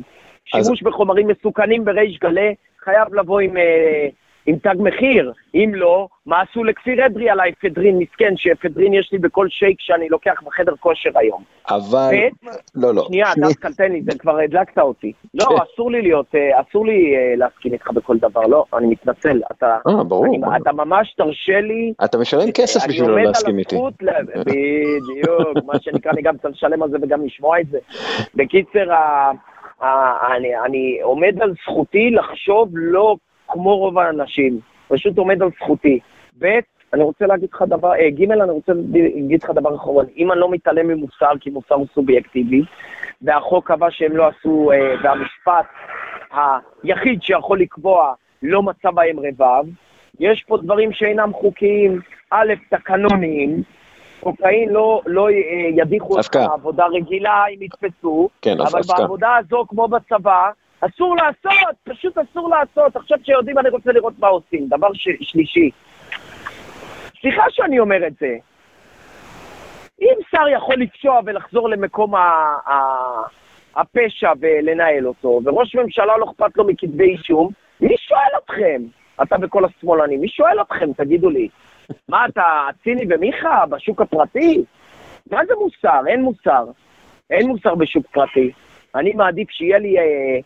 [0.54, 4.08] אז- שימוש בחומרים מסוכנים בריש גלי חייב לבוא עם, אה,
[4.50, 5.32] עם תג מחיר.
[5.56, 7.98] אם לא, מה עשו לכפיר אדרי על האפדרין?
[7.98, 11.44] מסכן, שאפדרין יש לי בכל שייק שאני לוקח בחדר כושר היום.
[11.70, 12.10] אבל,
[12.46, 15.12] ו- לא, לא, שנייה, דווקא תן לי, זה כבר הדלקת אותי.
[15.34, 19.42] לא, אסור לי להיות, אה, אסור לי אה, להסכים איתך בכל דבר, לא, אני מתנצל.
[19.52, 20.58] אתה, אה, ברור, אני-?
[20.62, 21.94] אתה ממש תרשה לי.
[22.04, 23.76] אתה משלם כסף בשביל לא להסכים איתי.
[23.76, 27.60] אני עומד על הזכות, בדיוק, מה שנקרא, אני גם צריך לשלם על זה וגם לשמוע
[27.60, 27.78] את זה.
[28.36, 28.86] בקיצר,
[29.82, 33.16] אני- אני עומד על זכותי לחשוב לא
[33.50, 36.00] כמו רוב האנשים, פשוט עומד על זכותי.
[36.40, 36.60] ב',
[36.94, 40.40] אני רוצה להגיד לך דבר, אה, ג', אני רוצה להגיד לך דבר אחרון, אם אני
[40.40, 42.62] לא מתעלם ממוסר, כי מוסר הוא סובייקטיבי,
[43.22, 45.66] והחוק קבע שהם לא עשו, אה, והמשפט
[46.84, 48.14] היחיד שיכול לקבוע
[48.44, 49.66] לא מצא בהם רבב,
[50.20, 52.00] יש פה דברים שאינם חוקיים,
[52.32, 53.64] א', תקנוניים,
[54.20, 55.34] קוקאין לא, לא אה,
[55.76, 56.48] ידיחו אותך אבקה.
[56.48, 58.82] מעבודה רגילה אם יתפסו, כן, אבל.
[58.88, 60.50] בעבודה הזו, כמו בצבא,
[60.82, 62.96] אסור לעשות, פשוט אסור לעשות.
[62.96, 64.68] עכשיו כשיודעים, אני רוצה לראות מה עושים.
[64.68, 65.08] דבר ש...
[65.22, 65.70] שלישי,
[67.22, 68.38] סליחה שאני אומר את זה.
[70.02, 73.24] אם שר יכול לפשוע ולחזור למקום ה- ה-
[73.76, 77.50] הפשע ולנהל אותו, וראש ממשלה לא אכפת לו מכתבי אישום,
[77.82, 78.82] מי שואל אתכם?
[79.24, 81.50] אתה וכל השמאלנים, מי שואל אתכם, תגידו לי?
[82.10, 84.64] מה, אתה ציני ומיכה בשוק הפרטי?
[85.32, 86.08] מה זה מוסר?
[86.08, 86.66] אין מוסר.
[87.30, 88.52] אין מוסר בשוק פרטי.
[88.96, 89.98] אני מעדיף שיהיה לי...
[90.00, 90.40] אה,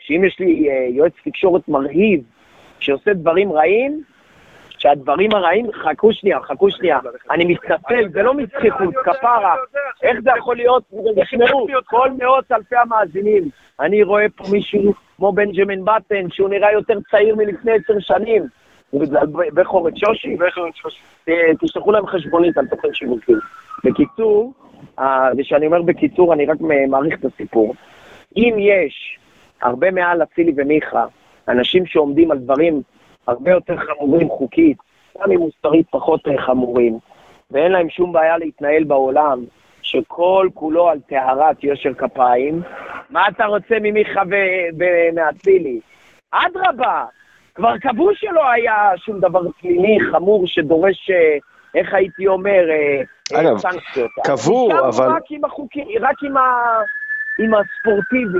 [0.00, 2.20] שאם יש לי אה, יועץ תקשורת מרהיב
[2.80, 4.02] שעושה דברים רעים,
[4.78, 6.98] שהדברים הרעים, חכו שנייה, חכו שנייה,
[7.30, 9.54] אני מתנצל, זה לא מצחיחות, כפרה,
[10.02, 10.82] איך זה יכול להיות,
[11.22, 13.48] תשמעו, כל מאות אלפי המאזינים,
[13.80, 18.42] אני רואה פה מישהו כמו בנג'מין בטן, שהוא נראה יותר צעיר מלפני עשר שנים,
[18.92, 20.36] בגלל בכור את שושי,
[21.28, 23.32] אה, תשלחו להם חשבונית על תוכן שיווקי.
[23.84, 24.67] בקיצור, אה,
[25.38, 26.56] וכשאני אומר בקיצור, אני רק
[26.88, 27.74] מעריך את הסיפור.
[28.36, 29.18] אם יש
[29.62, 31.04] הרבה מעל אצילי ומיכה,
[31.48, 32.82] אנשים שעומדים על דברים
[33.26, 34.76] הרבה יותר חמורים חוקית,
[35.20, 36.98] גם אם מוסרית פחות אה, חמורים,
[37.50, 39.44] ואין להם שום בעיה להתנהל בעולם,
[39.82, 42.62] שכל כולו על טהרת יושר כפיים,
[43.10, 44.22] מה אתה רוצה ממיכה
[44.78, 45.80] ומאצילי?
[46.30, 47.04] אדרבה,
[47.54, 51.38] כבר קבעו שלא היה שום דבר פלילי חמור שדורש, אה,
[51.78, 53.00] איך הייתי אומר, אה,
[53.36, 54.10] אה, אגב, סנקציות.
[54.70, 56.42] נשארנו אבל- רק עם החוקים, רק עם, ה...
[57.38, 58.38] עם הספורטיבי.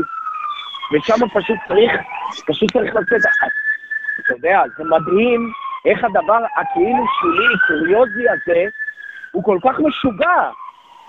[0.93, 1.93] ושם פשוט צריך,
[2.47, 3.21] פשוט צריך לצאת.
[4.21, 5.53] אתה יודע, זה מדהים
[5.87, 8.65] איך הדבר הכאילו שולי, קוריוזי הזה,
[9.33, 10.51] הוא כל כך משוגע.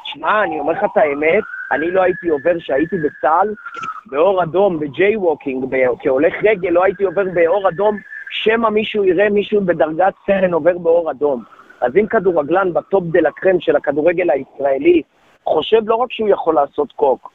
[0.03, 3.53] שמע, אני אומר לך את האמת, אני לא הייתי עובר, שהייתי בצה"ל,
[4.05, 7.97] באור אדום, ב jaywalking, כהולך רגל, לא הייתי עובר באור אדום,
[8.29, 11.43] שמא מישהו יראה מישהו בדרגת סרן עובר באור אדום.
[11.81, 15.01] אז אם כדורגלן בטופ דה לה קרם של הכדורגל הישראלי,
[15.43, 17.31] חושב לא רק שהוא יכול לעשות קוק,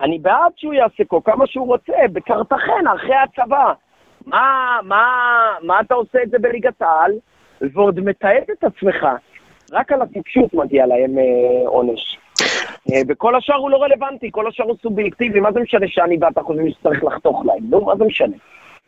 [0.00, 3.72] אני בעד שהוא יעשה קוק כמה שהוא רוצה, בקרטחנה, אחרי הצבא.
[4.26, 5.06] מה, מה,
[5.62, 7.12] מה אתה עושה את זה בליגת העל,
[7.60, 9.06] ועוד מתעד את עצמך?
[9.72, 12.18] רק על הטיפשות מגיע להם אה, עונש.
[12.92, 16.42] אה, וכל השאר הוא לא רלוונטי, כל השאר הוא סובייקטיבי, מה זה משנה שאני ואתה
[16.42, 17.62] חושבים שצריך לחתוך להם?
[17.70, 18.36] נו, מה זה משנה?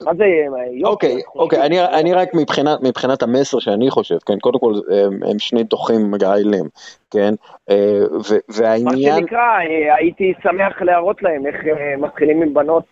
[0.03, 1.63] מה זה, אה, אוקיי, אוקיי,
[1.93, 6.65] אני, רק מבחינת, מבחינת המסר שאני חושב, כן, קודם כל הם, הם שני דוחים מגעילים,
[7.11, 7.35] כן,
[7.71, 12.83] אה, ו, מה והעניין, שנקרא, אה, הייתי שמח להראות להם איך אה, מתחילים עם בנות,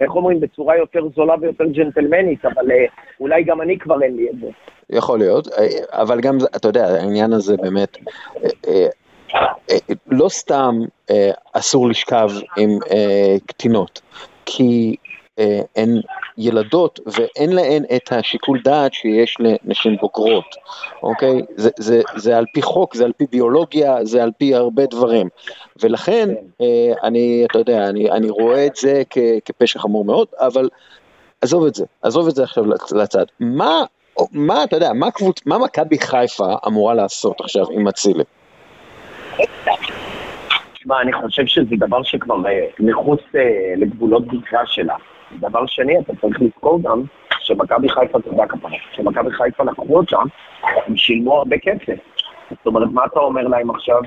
[0.00, 2.84] איך אומרים, בצורה יותר זולה ויותר ג'נטלמנית, אבל אה,
[3.20, 4.46] אולי גם אני כבר אין לי את זה.
[4.90, 7.96] יכול להיות, אה, אבל גם, אתה יודע, העניין הזה באמת,
[8.44, 8.86] אה, אה,
[9.70, 10.78] אה, לא סתם
[11.10, 14.00] אה, אסור לשכב עם אה, קטינות,
[14.46, 15.05] כי אה,
[15.76, 16.00] הן
[16.38, 20.54] ילדות ואין להן את השיקול דעת שיש לנשים בוגרות,
[21.02, 21.42] אוקיי?
[21.56, 25.28] זה, זה, זה על פי חוק, זה על פי ביולוגיה, זה על פי הרבה דברים.
[25.82, 26.28] ולכן,
[26.60, 30.68] אה, אני, אתה יודע, אני, אני רואה את זה כ, כפשע חמור מאוד, אבל
[31.40, 33.24] עזוב את זה, עזוב את זה עכשיו לצד.
[33.40, 33.82] מה,
[34.32, 35.46] מה אתה יודע, מה, קבוצ...
[35.46, 38.24] מה מכבי חיפה אמורה לעשות עכשיו עם אצילי?
[40.74, 44.94] תשמע, אני חושב שזה דבר שכבר אה, מחוץ אה, לגבולות בדיקה שלה.
[45.32, 47.02] דבר שני, אתה צריך לזכור גם
[47.40, 50.24] שמכבי חיפה, אתה יודע כפרה, שמכבי חיפה לקחו אותם,
[50.86, 51.98] הם שילמו הרבה כסף.
[52.50, 54.00] זאת אומרת, מה אתה אומר להם עכשיו?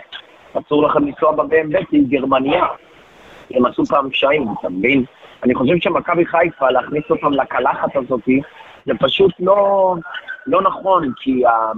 [0.54, 2.66] אסור לכם לנסוע ב-BMB כי היא גרמניה.
[3.52, 5.04] הם עשו פעם פשעים, אתה מבין?
[5.44, 8.30] אני חושב שמכבי חיפה, להכניס אותם לקלחת הזאת,
[8.86, 9.96] זה פשוט לא,
[10.48, 11.72] לא נכון, כי ה...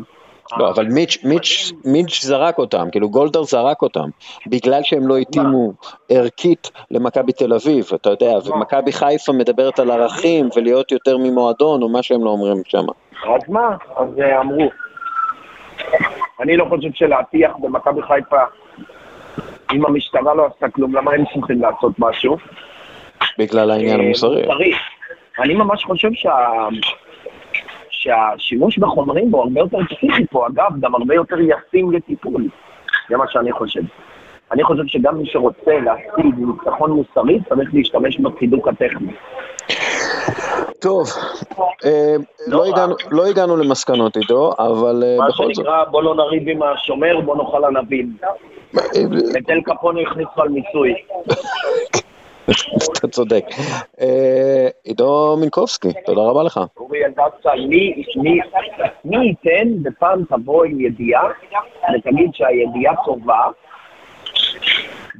[0.57, 4.09] לא, אבל מיץ', מיץ', מיץ' זרק אותם, כאילו גולדהר זרק אותם,
[4.47, 5.73] בגלל שהם לא התאימו
[6.09, 11.89] ערכית למכבי תל אביב, אתה יודע, ומכבי חיפה מדברת על ערכים ולהיות יותר ממועדון, או
[11.89, 12.85] מה שהם לא אומרים שם.
[13.23, 13.77] אז מה?
[13.95, 14.69] אז אה, אמרו.
[16.39, 18.41] אני לא חושב שלהטיח במכבי חיפה,
[19.73, 22.37] אם המשטרה לא עשתה כלום, למה הם צריכים לעשות משהו?
[23.37, 24.45] בגלל העניין אה, המוסרי.
[24.45, 24.73] מוסרי.
[25.39, 26.29] אני ממש חושב שה...
[28.01, 32.47] שהשימוש בחומרים בו הרבה יותר פסיכי פה, אגב, גם הרבה יותר ישים לטיפול.
[33.09, 33.81] זה מה שאני חושב.
[34.51, 39.11] אני חושב שגם מי שרוצה להשיג ניצחון מוסרי, צריך להשתמש בצידוק הטכני.
[40.79, 41.07] טוב,
[41.85, 42.15] אה,
[42.47, 46.43] לא הגענו- לא הגענו למסקנות עידו, אבל אה, מה בכל זאת, שנקרא, בוא לא נריב
[46.49, 48.13] עם השומר, בוא נאכל ענבים.
[48.77, 48.81] אה,
[49.39, 50.93] את אל קפונה הכניסו על מיסוי.
[52.99, 53.45] אתה צודק.
[54.01, 56.59] אה, עידו מינקובסקי, תודה רבה לך.
[56.79, 57.49] אורי אלדסה,
[59.05, 61.23] מי, ייתן ופעם תבוא עם ידיעה
[61.99, 63.39] ותגיד שהידיעה טובה,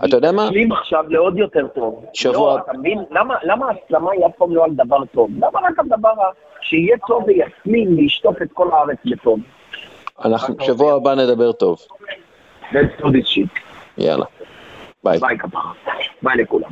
[0.06, 0.46] אתה יודע מה?
[0.50, 2.06] תשלים עכשיו לעוד יותר טוב.
[2.14, 3.00] שבוע- לא, אתה מבין?
[3.12, 5.30] למה, למה ההסלמה היא אף פעם לא על דבר טוב?
[5.38, 6.14] למה רק על דבר
[6.62, 9.40] שיהיה טוב ויסלים להשטוף את כל הארץ בטוב?
[10.26, 11.78] אנחנו, שבוע הבא נדבר טוב.
[12.72, 13.60] Let's do this shit.
[13.98, 14.26] יאללה.
[15.04, 15.20] ביי.
[15.20, 15.72] ביי כפרה.
[16.22, 16.70] ביי לכולם.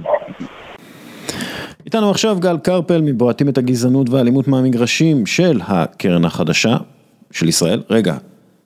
[1.85, 6.77] איתנו עכשיו גל קרפל מבועטים את הגזענות והאלימות מהמגרשים של הקרן החדשה
[7.31, 7.83] של ישראל.
[7.89, 8.17] רגע,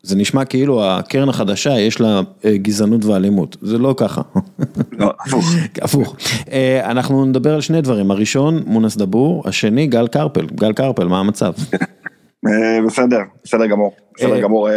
[0.02, 4.22] זה נשמע כאילו הקרן החדשה יש לה אה, גזענות ואלימות, זה לא ככה.
[5.00, 5.46] לא, הפוך.
[5.82, 6.16] הפוך.
[6.52, 10.46] אה, אנחנו נדבר על שני דברים, הראשון מונס דבור, השני גל קרפל.
[10.46, 11.54] גל קרפל, מה המצב?
[12.48, 14.70] אה, בסדר, בסדר גמור, בסדר גמור.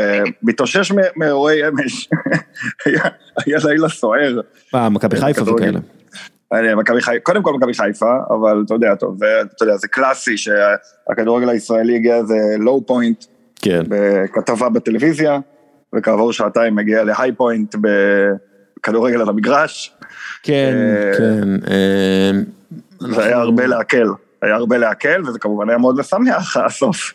[0.42, 2.08] מתאושש מאירועי אמש.
[3.46, 4.40] היה- לילה סוער.
[4.74, 5.52] מה, מכבי חיפה.
[5.52, 5.78] וכאלה.
[6.76, 9.18] מכבי חיפה, קודם כל מכבי חיפה, אבל אתה יודע, טוב,
[9.56, 13.24] אתה יודע, זה קלאסי שהכדורגל הישראלי הגיע איזה low point
[13.62, 15.38] כן, בכתבה בטלוויזיה,
[15.96, 17.74] וכעבור שעתיים מגיע ל high point
[18.80, 19.94] בכדורגל על המגרש.
[20.42, 21.48] כן, אה, כן.
[21.70, 22.30] אה,
[23.14, 24.06] זה היה הרבה להקל,
[24.42, 27.12] היה הרבה להקל, וזה כמובן היה מאוד משמח הסוף.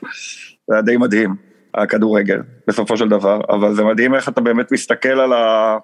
[0.68, 1.36] זה היה די מדהים,
[1.76, 5.78] הכדורגל, בסופו של דבר, אבל זה מדהים איך אתה באמת מסתכל על ה...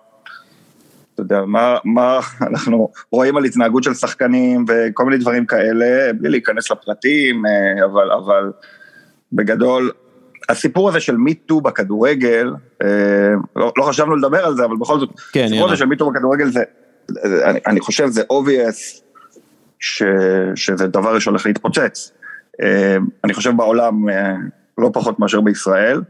[1.18, 2.19] אתה יודע, מה, מה
[2.49, 8.11] אנחנו רואים על התנהגות של שחקנים וכל מיני דברים כאלה, בלי להיכנס לפרטים, אה, אבל,
[8.11, 8.52] אבל
[9.34, 9.91] בגדול,
[10.49, 12.53] הסיפור הזה של מיטו בכדורגל,
[12.84, 12.88] אה,
[13.56, 15.73] לא, לא חשבנו לדבר על זה, אבל בכל זאת, כן, הסיפור יאללה.
[15.73, 16.64] הזה של מיטו בכדורגל זה,
[17.45, 19.02] אני, אני חושב זה obvious
[19.80, 20.03] ש,
[20.56, 22.11] שזה דבר שהולך להתפוצץ.
[22.61, 24.06] אה, אני חושב בעולם
[24.77, 26.02] לא פחות מאשר בישראל.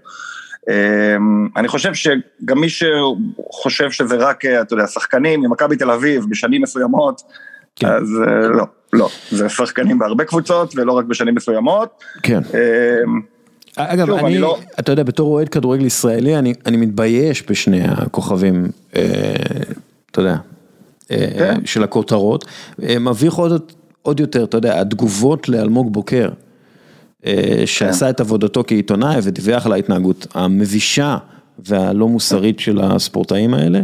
[0.70, 1.16] אה,
[1.58, 6.62] אני חושב שגם מי שחושב שזה רק, אה, אתה יודע, שחקנים ממכבי תל אביב בשנים
[6.62, 7.22] מסוימות,
[7.76, 7.88] כן.
[7.88, 8.64] אז אה, לא,
[8.94, 12.04] לא, זה שחקנים בהרבה קבוצות ולא רק בשנים מסוימות.
[12.24, 12.40] כן.
[12.54, 13.04] אה,
[13.78, 17.82] אגב, שוב, אני, אני לא- אתה יודע, בתור אוהד כדורגל ישראלי, אני, אני מתבייש בשני
[17.88, 19.02] הכוכבים, אה,
[20.12, 20.36] אתה יודע,
[21.12, 21.66] אה, כן.
[21.66, 22.46] של הכותרות.
[23.00, 23.72] מביך עוד,
[24.02, 26.30] עוד יותר, אתה יודע, התגובות לאלמוג בוקר,
[27.66, 31.18] שעשה את עבודתו כעיתונאי ודיווח על ההתנהגות המבישה
[31.60, 33.82] והלא מוסרית של הספורטאים האלה,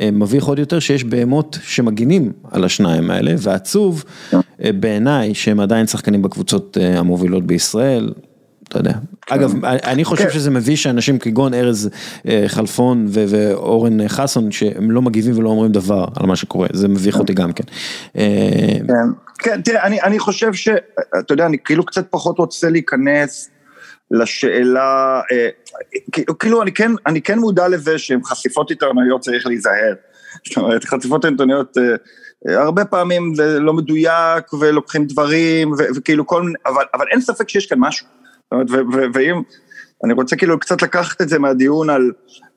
[0.00, 4.04] אה, מביך עוד יותר שיש בהמות שמגינים על השניים האלה, ועצוב
[4.34, 8.12] אה, בעיניי שהם עדיין שחקנים בקבוצות אה, המובילות בישראל.
[8.70, 8.92] אתה יודע,
[9.30, 10.30] אגב, אני חושב כן.
[10.30, 11.90] שזה מביש שאנשים כגון ארז
[12.28, 17.18] אה, חלפון ואורן חסון, שהם לא מגיבים ולא אומרים דבר על מה שקורה, זה מביך
[17.18, 17.64] אותי גם כן.
[18.16, 18.94] אה, כן,
[19.38, 20.68] כן, תראה, אני, אני חושב ש...
[21.18, 23.50] אתה יודע, אני כאילו קצת פחות רוצה להיכנס
[24.10, 25.48] לשאלה, אה,
[26.38, 29.94] כאילו- אני כן, אני כן מודע לזה שעם חשיפות עיתונאיות צריך להיזהר.
[30.48, 31.76] זאת אומרת, חשיפות עיתונאיות,
[32.48, 37.48] הרבה פעמים זה לא מדויק ולוקחים דברים, ו- וכאילו כל מיני, אבל, אבל אין ספק
[37.48, 38.19] שיש כאן משהו.
[39.14, 39.42] ואם,
[40.04, 42.12] אני רוצה כאילו קצת לקחת את זה מהדיון על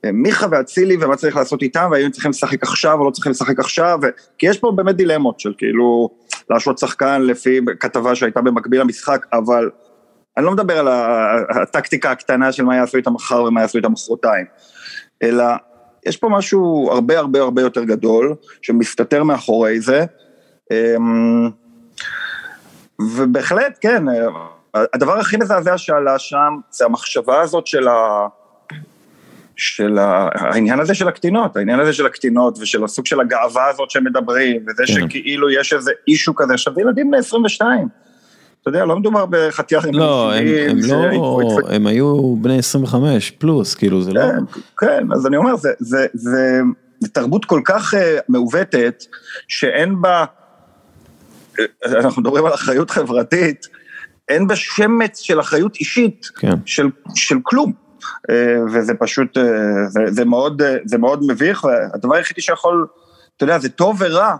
[0.05, 3.59] אה, מיכה ואצילי ומה צריך לעשות איתם, והאם צריכים לשחק עכשיו או לא צריכים לשחק
[3.59, 3.99] עכשיו.
[4.37, 6.09] כי יש פה באמת דילמות של כאילו
[6.49, 9.69] להשעות שחקן לפי כתבה שהייתה במקביל למשחק, אבל
[10.37, 10.87] אני לא מדבר על
[11.61, 14.45] הטקטיקה הקטנה של מה יעשו איתם מחר ומה יעשו איתם מחרתיים,
[15.23, 15.45] אלא
[16.05, 20.05] יש פה משהו הרבה הרבה הרבה יותר גדול, שמסתתר מאחורי זה,
[20.71, 21.49] אמ,
[23.01, 24.03] ובהחלט, כן,
[24.73, 28.27] הדבר הכי מזעזע שעלה שם, זה המחשבה הזאת של ה...
[29.55, 30.29] של ה...
[30.33, 34.65] העניין הזה של הקטינות, העניין הזה של הקטינות ושל הסוג של הגאווה הזאת שהם מדברים,
[34.67, 34.93] וזה כן.
[34.93, 37.87] שכאילו יש איזה אישו כזה, עכשיו זה ילדים בני 22,
[38.61, 41.09] אתה יודע, לא מדובר בחתיארים לא, הם, הם לא.
[41.69, 44.21] הם היו בני 25 פלוס, כאילו זה לא...
[44.21, 46.61] כן, כן, אז אני אומר, זה, זה, זה,
[46.99, 47.97] זה תרבות כל כך uh,
[48.29, 49.03] מעוותת,
[49.47, 50.25] שאין בה,
[51.85, 53.67] אנחנו מדברים על אחריות חברתית,
[54.29, 56.53] אין בה שמץ של אחריות אישית, כן.
[56.65, 57.73] של, של כלום.
[58.29, 59.43] אה, וזה פשוט, אה,
[59.87, 62.87] זה, זה, מאוד, אה, זה מאוד מביך, והדבר היחידי שיכול,
[63.37, 64.35] אתה יודע, זה טוב ורע,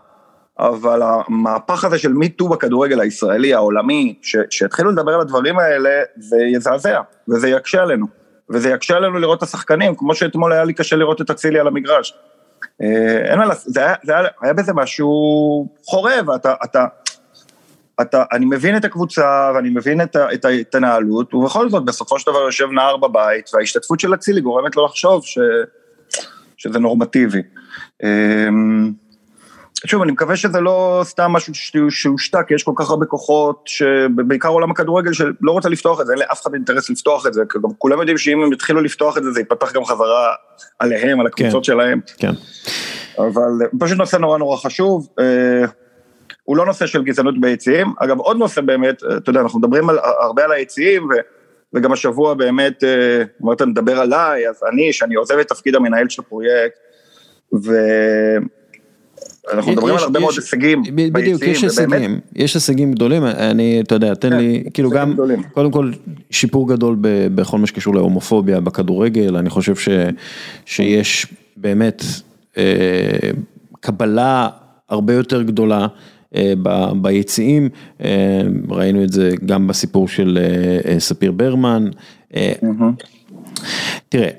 [0.59, 6.37] אבל המהפך הזה של מיטו בכדורגל הישראלי, העולמי, ש- שהתחילו לדבר על הדברים האלה, זה
[6.37, 8.07] יזעזע, וזה יקשה עלינו.
[8.49, 11.67] וזה יקשה עלינו לראות את השחקנים, כמו שאתמול היה לי קשה לראות את אצילי על
[11.67, 12.13] המגרש.
[13.29, 15.07] אין מה לעשות, זה היה, זה היה, היה בזה משהו
[15.85, 16.85] חורב, אתה, אתה,
[18.01, 22.31] אתה, אני מבין את הקבוצה ואני מבין את, ה- את ההתנהלות, ובכל זאת בסופו של
[22.31, 25.39] דבר יושב נער בבית, וההשתתפות של אצילי גורמת לו לחשוב ש,
[26.57, 27.41] שזה נורמטיבי.
[28.03, 28.91] אמ,
[29.85, 31.53] שוב, אני מקווה שזה לא סתם משהו
[31.89, 36.13] שהושתק, כי יש כל כך הרבה כוחות, שבעיקר עולם הכדורגל שלא רוצה לפתוח את זה,
[36.13, 39.17] אין לאף אחד אינטרס לפתוח את זה, כי גם כולם יודעים שאם הם יתחילו לפתוח
[39.17, 40.33] את זה, זה ייפתח גם חזרה
[40.79, 41.99] עליהם, על הקבוצות שלהם.
[42.17, 42.31] כן.
[43.17, 45.07] אבל אה, פשוט נושא נורא נורא חשוב.
[46.43, 47.87] אה, הוא לא נושא של גזענות ביציעים.
[47.99, 51.07] אגב, עוד נושא באמת, אה, אתה יודע, אנחנו מדברים על, הרבה על היציעים, ו,
[51.73, 52.89] וגם השבוע באמת, אה,
[53.43, 56.75] אמרת, נדבר עליי, אז אני, שאני עוזב את תפקיד המנהל של הפרויקט,
[57.53, 57.71] ואנחנו
[59.71, 63.23] מדברים יש- על הרבה יש- מאוד הישגים ב- בדיוק, ביציעים, יש הישגים, יש הישגים גדולים,
[63.25, 65.43] אני, אתה יודע, תן כן, לי, כאילו גם, גדולים.
[65.43, 65.91] קודם כל,
[66.31, 69.89] שיפור גדול ב- בכל מה שקשור להומופוביה בכדורגל, אני חושב ש,
[70.65, 72.03] שיש באמת
[72.57, 72.63] אה,
[73.79, 74.49] קבלה
[74.89, 75.87] הרבה יותר גדולה אה,
[77.01, 77.69] ביציעים,
[78.03, 81.89] אה, ראינו את זה גם בסיפור של אה, אה, ספיר ברמן.
[82.35, 82.53] אה,
[84.09, 84.29] תראה,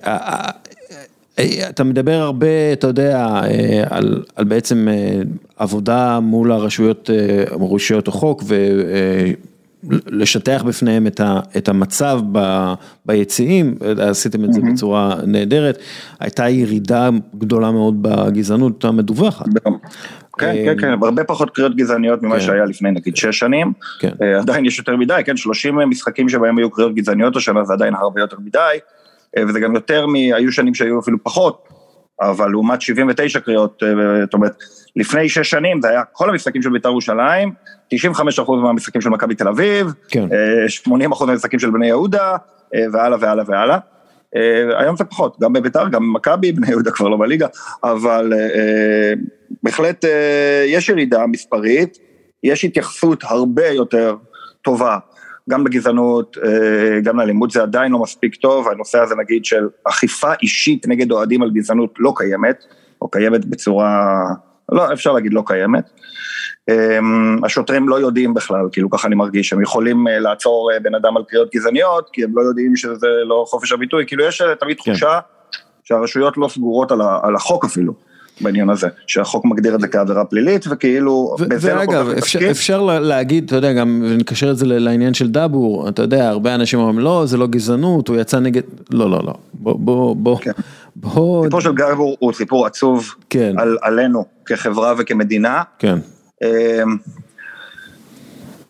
[1.38, 5.20] אה, אתה מדבר הרבה, אתה יודע, אה, על, על בעצם אה,
[5.56, 8.44] עבודה מול הרשויות, אה, רשויות החוק
[9.84, 12.72] ולשטח בפניהם את, ה, את המצב ב,
[13.06, 15.78] ביציעים, עשיתם את זה בצורה נהדרת,
[16.20, 19.46] הייתה ירידה גדולה מאוד בגזענות המדווחת.
[20.38, 22.40] כן, כן, כן, הרבה פחות קריאות גזעניות ממה כן.
[22.40, 23.72] שהיה לפני נגיד שש שנים.
[24.00, 24.10] כן.
[24.22, 27.94] אה, עדיין יש יותר מדי, כן, 30 משחקים שבהם היו קריאות גזעניות השנה זה עדיין
[27.94, 28.78] הרבה יותר מדי,
[29.36, 30.14] אה, וזה גם יותר מ...
[30.14, 31.68] היו שנים שהיו אפילו פחות,
[32.20, 34.52] אבל לעומת 79 קריאות, אה, זאת אומרת,
[34.96, 37.52] לפני שש שנים זה היה כל המשחקים של בית"ר ירושלים,
[37.94, 37.96] 95%
[38.62, 40.28] מהמשחקים של מכבי תל אביב, כן.
[40.32, 42.36] אה, 80% מהמשחקים של בני יהודה,
[42.74, 43.78] אה, והלאה והלאה והלאה.
[44.36, 47.46] אה, היום זה פחות, גם בביתר, גם במכבי, בני יהודה כבר לא בליגה,
[47.84, 49.12] אבל אה, אה,
[49.62, 50.04] בהחלט
[50.66, 51.98] יש ירידה מספרית,
[52.42, 54.16] יש התייחסות הרבה יותר
[54.62, 54.98] טובה,
[55.50, 56.36] גם בגזענות,
[57.02, 61.42] גם לאלימות, זה עדיין לא מספיק טוב, הנושא הזה נגיד של אכיפה אישית נגד אוהדים
[61.42, 62.64] על גזענות לא קיימת,
[63.02, 64.14] או קיימת בצורה,
[64.72, 65.90] לא, אפשר להגיד לא קיימת.
[66.70, 70.94] אמ, השוטרים לא יודעים בכלל, כאילו ככה אני מרגיש, הם יכולים אה, לעצור אה, בן
[70.94, 74.54] אדם על קריאות גזעניות, כי הם לא יודעים שזה לא חופש הביטוי, כאילו יש אה,
[74.54, 75.20] תמיד תחושה
[75.84, 77.94] שהרשויות לא סגורות על ה- על החוק אפילו,
[78.40, 82.12] בעניין הזה, שהחוק מגדיר את זה כעבירה פלילית, וכאילו, ו- בזה לא כל כך אפשר,
[82.16, 82.50] מתעסקים.
[82.50, 86.54] אפשר לה- להגיד, אתה יודע, גם נקשר את זה לעניין של דאבור, אתה יודע, הרבה
[86.54, 90.38] אנשים אומרים, לא, זה לא גזענות, הוא יצא נגד, לא, לא, לא, בוא, בוא, בוא,
[90.38, 90.50] כן.
[90.96, 93.54] בוא, הסיפור של גרבור הוא סיפור עצוב כן.
[93.58, 95.62] על, עלינו כחברה וכמדינה.
[95.78, 95.98] כן,
[96.44, 96.48] אמ,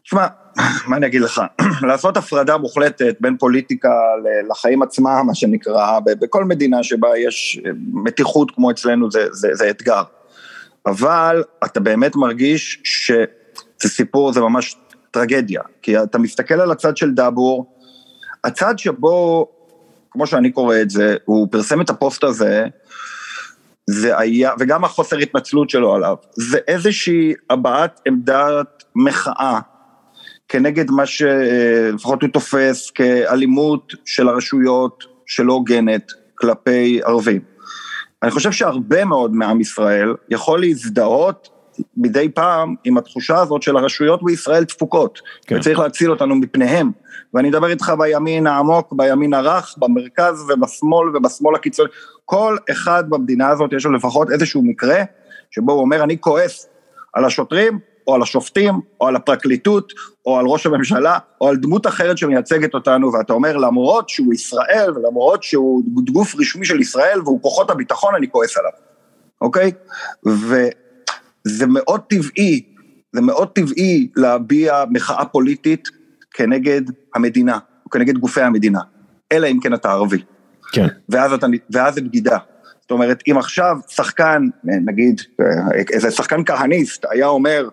[0.05, 0.27] תשמע,
[0.87, 1.43] מה אני אגיד לך,
[1.89, 3.93] לעשות הפרדה מוחלטת בין פוליטיקה
[4.51, 9.71] לחיים עצמם, מה שנקרא, בכל מדינה שבה יש אה, מתיחות כמו אצלנו זה, זה, זה
[9.71, 10.03] אתגר.
[10.87, 14.77] אבל אתה באמת מרגיש שזה סיפור, זה ממש
[15.11, 17.75] טרגדיה, כי אתה מסתכל על הצד של דאבור,
[18.45, 19.49] הצד שבו,
[20.11, 22.67] כמו שאני קורא את זה, הוא פרסם את הפוסט הזה,
[23.87, 29.61] זה היה, וגם החוסר התנצלות שלו עליו, זה איזושהי הבעת עמדת מחאה
[30.55, 37.41] כנגד מה שלפחות הוא תופס כאלימות של הרשויות שלא הוגנת כלפי ערבים.
[38.23, 41.49] אני חושב שהרבה מאוד מעם ישראל יכול להזדהות
[41.97, 45.57] מדי פעם עם התחושה הזאת של הרשויות בישראל תפוקות, כן.
[45.57, 46.91] וצריך להציל אותנו מפניהם.
[47.35, 51.89] ואני אדבר איתך בימין העמוק, בימין הרך, במרכז ובשמאל ובשמאל הקיצוני.
[52.25, 55.03] כל אחד במדינה הזאת יש לו לפחות איזשהו מקרה
[55.51, 56.69] שבו הוא אומר, אני כועס
[57.13, 59.93] על השוטרים, או על השופטים, או על הפרקליטות,
[60.27, 64.91] או על ראש הממשלה, או על דמות אחרת שמייצגת אותנו, ואתה אומר, למרות שהוא ישראל,
[64.97, 65.83] ולמרות שהוא
[66.13, 68.71] גוף רשמי של ישראל, והוא כוחות הביטחון, אני כועס עליו,
[69.41, 69.73] אוקיי?
[70.27, 72.63] וזה מאוד טבעי,
[73.13, 75.89] זה מאוד טבעי להביע מחאה פוליטית
[76.31, 76.83] כנגד
[77.15, 78.81] המדינה, או כנגד גופי המדינה,
[79.33, 80.23] אלא אם כן אתה ערבי.
[80.73, 82.39] כן, ואז, אתה, ואז זה בגידה.
[82.81, 85.21] זאת אומרת, אם עכשיו שחקן, נגיד,
[85.93, 87.69] איזה שחקן כהניסט היה אומר,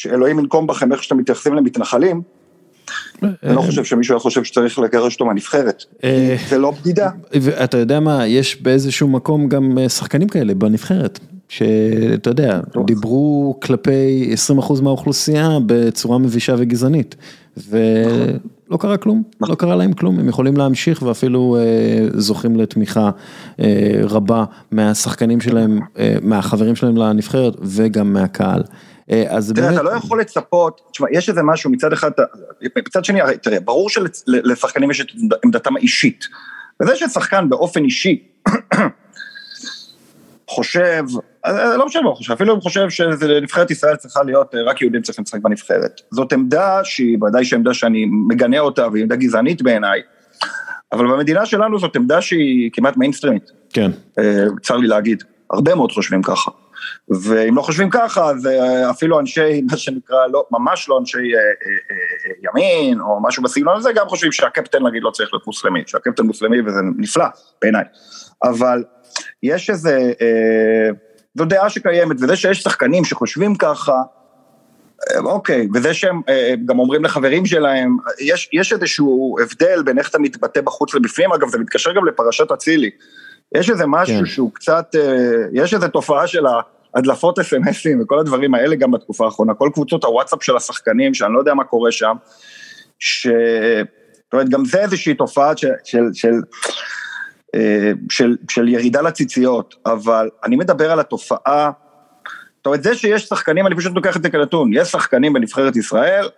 [0.00, 2.22] שאלוהים ינקום בכם איך שאתם מתייחסים למתנחלים,
[3.22, 5.84] אני לא חושב שמישהו היה חושב שצריך לגרש אותו מהנבחרת.
[6.04, 7.10] אה, זה לא בגידה.
[7.32, 11.18] ואתה יודע מה, יש באיזשהו מקום גם אה, שחקנים כאלה בנבחרת,
[11.48, 17.16] שאתה יודע, דיברו כלפי 20% מהאוכלוסייה בצורה מבישה וגזענית,
[17.56, 23.10] ולא קרה כלום, לא קרה להם כלום, הם יכולים להמשיך ואפילו אה, זוכים לתמיכה
[23.60, 28.62] אה, רבה מהשחקנים שלהם, אה, מהחברים שלהם לנבחרת וגם מהקהל.
[29.10, 32.10] אה, אז תראה, באמת, אתה לא יכול לצפות, תשמע, יש איזה משהו מצד אחד,
[32.78, 35.06] מצד שני, תראה, ברור שלשחקנים יש את
[35.44, 36.24] עמדתם האישית.
[36.82, 38.22] וזה ששחקן באופן אישי
[40.50, 41.04] חושב,
[41.46, 44.82] אה, לא משנה מה הוא חושב, אפילו אם חושב שנבחרת ישראל צריכה להיות, אה, רק
[44.82, 46.00] יהודים צריכים לשחק בנבחרת.
[46.10, 50.00] זאת עמדה שהיא ודאי שעמדה שאני מגנה אותה, והיא עמדה גזענית בעיניי,
[50.92, 53.50] אבל במדינה שלנו זאת עמדה שהיא כמעט מיינסטרימית.
[53.72, 56.50] כן, אה, צר לי להגיד, הרבה מאוד חושבים ככה.
[57.08, 61.40] ואם לא חושבים ככה, אז אה, אפילו אנשי, מה שנקרא, לא, ממש לא אנשי אה,
[61.40, 61.42] אה,
[61.90, 66.22] אה, ימין, או משהו בסגנון הזה, גם חושבים שהקפטן, נגיד, לא צריך להיות מוסלמי, שהקפטן
[66.22, 67.26] מוסלמי, וזה נפלא
[67.62, 67.84] בעיניי.
[68.42, 68.84] אבל
[69.42, 70.88] יש איזה, אה,
[71.34, 74.02] זו דעה שקיימת, וזה שיש שחקנים שחושבים ככה,
[75.10, 80.08] אה, אוקיי, וזה שהם אה, גם אומרים לחברים שלהם, יש, יש איזשהו הבדל בין איך
[80.08, 82.90] אתה מתבטא בחוץ לבפנים, אגב, זה מתקשר גם לפרשת אצילי.
[83.54, 84.26] יש איזה משהו כן.
[84.26, 86.44] שהוא קצת, אה, יש איזה תופעה של
[86.94, 91.38] ההדלפות אס.אם.אסים וכל הדברים האלה גם בתקופה האחרונה, כל קבוצות הוואטסאפ של השחקנים, שאני לא
[91.38, 92.16] יודע מה קורה שם,
[92.98, 93.26] ש...
[93.26, 96.34] זאת אומרת, גם זה איזושהי תופעה של, של, של,
[97.54, 101.70] אה, של, של ירידה לציציות, אבל אני מדבר על התופעה
[102.60, 106.28] זאת אומרת, זה שיש שחקנים, אני פשוט לוקח את זה כנתון, יש שחקנים בנבחרת ישראל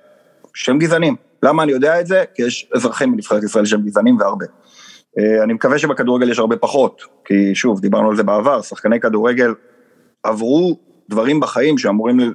[0.54, 1.16] שהם גזענים.
[1.42, 2.24] למה אני יודע את זה?
[2.34, 4.46] כי יש אזרחים בנבחרת ישראל שהם גזענים והרבה.
[5.18, 9.54] אה, אני מקווה שבכדורגל יש הרבה פחות, כי שוב, דיברנו על זה בעבר, שחקני כדורגל
[10.22, 10.78] עברו
[11.08, 12.34] דברים בחיים שאמורים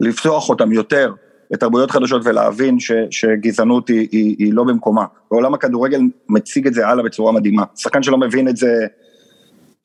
[0.00, 1.12] לפתוח אותם יותר
[1.50, 5.04] לתרבויות חדשות ולהבין ש, שגזענות היא, היא, היא לא במקומה.
[5.30, 7.64] ועולם הכדורגל מציג את זה הלאה בצורה מדהימה.
[7.76, 8.86] שחקן שלא מבין את זה,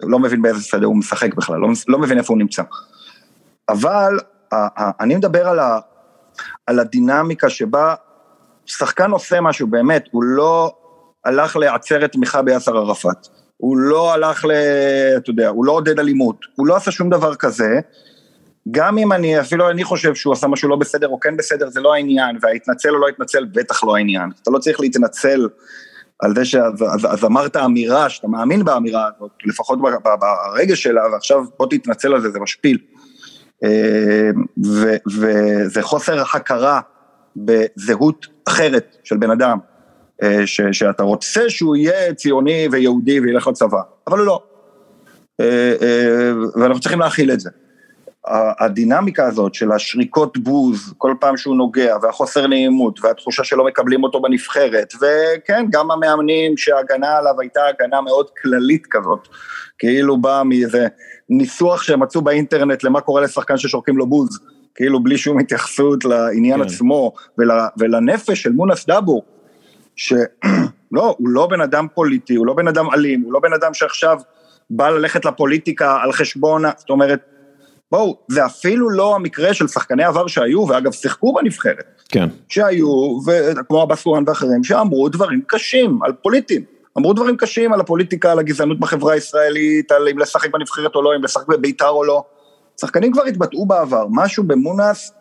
[0.04, 2.64] לא מבין באיזה שדה הוא משחק בכלל, לא, לא מבין איפה הוא נמצא.
[3.70, 4.18] אבל
[5.00, 5.80] אני מדבר על, ה,
[6.68, 7.96] על הדינמיקה שבה
[8.66, 10.76] שחקן עושה משהו, באמת, הוא לא
[11.26, 13.28] הלך לעצרת תמיכה ביאסר ערפאת,
[13.58, 14.52] הוא לא הלך ל...
[15.18, 17.80] אתה יודע, הוא לא עודד אלימות, הוא לא עשה שום דבר כזה,
[18.72, 21.82] גם אם אני, אפילו אני חושב שהוא עשה משהו לא בסדר או כן בסדר, זה
[21.82, 24.30] לא העניין, וההתנצל או לא התנצל, בטח לא העניין.
[24.42, 25.48] אתה לא צריך להתנצל
[26.20, 30.84] על זה שאז אז, אז אמרת אמירה, שאתה מאמין באמירה הזאת, לפחות ב- ב- ברגש
[30.84, 32.78] שלה, ועכשיו בוא תתנצל על זה, זה משפיל.
[33.64, 34.30] אה,
[35.08, 36.82] וזה חוסר הכרה
[37.36, 39.58] בזהות אחרת של בן אדם,
[40.46, 44.44] ש- שאתה רוצה שהוא יהיה ציוני ויהודי וילך לצבא, אבל הוא לא.
[45.40, 47.50] אה, אה, ואנחנו צריכים להכיל את זה.
[48.60, 54.22] הדינמיקה הזאת של השריקות בוז כל פעם שהוא נוגע והחוסר נעימות והתחושה שלא מקבלים אותו
[54.22, 59.28] בנבחרת וכן גם המאמנים שההגנה עליו הייתה הגנה מאוד כללית כזאת
[59.78, 60.88] כאילו באה מאיזה
[61.30, 64.40] ניסוח שהם מצאו באינטרנט למה קורה לשחקן ששורקים לו בוז
[64.76, 66.66] כאילו בלי שום התייחסות לעניין כן.
[66.66, 69.24] עצמו ול, ולנפש של מונס דאבור
[69.96, 73.74] שלא הוא לא בן אדם פוליטי הוא לא בן אדם אלים הוא לא בן אדם
[73.74, 74.18] שעכשיו
[74.70, 77.20] בא ללכת לפוליטיקה על חשבון זאת אומרת
[77.92, 82.30] בואו, זה אפילו לא המקרה של שחקני עבר שהיו, ואגב, שיחקו בנבחרת, כן.
[82.50, 82.88] שהיו,
[83.68, 86.62] כמו עבאס פורן ואחרים, שאמרו דברים קשים על פוליטים.
[86.98, 91.16] אמרו דברים קשים על הפוליטיקה, על הגזענות בחברה הישראלית, על אם לשחק בנבחרת או לא,
[91.16, 92.24] אם לשחק בביתר או לא.
[92.82, 95.12] שחקנים כבר התבטאו בעבר, משהו במונס,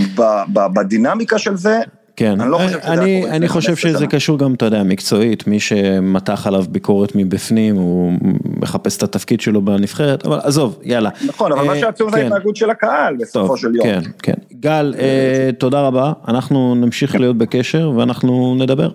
[0.00, 1.80] ב- ב- בדינמיקה של זה,
[2.16, 4.06] כן, אני לא חושב שזה אני, היה קורה אני חושב 15 שזה.
[4.06, 8.12] קשור גם, אתה יודע, מקצועית, מי שמתח עליו ביקורת מבפנים, הוא
[8.60, 11.10] מחפש את התפקיד שלו בנבחרת, אבל עזוב, יאללה.
[11.26, 12.22] נכון, אבל מה אה, שעצוב זה כן.
[12.22, 13.86] ההתנהגות של הקהל בסופו טוב, של יום.
[13.86, 14.32] כן, כן.
[14.60, 18.90] גל, אה, תודה רבה, אנחנו נמשיך להיות בקשר ואנחנו נדבר.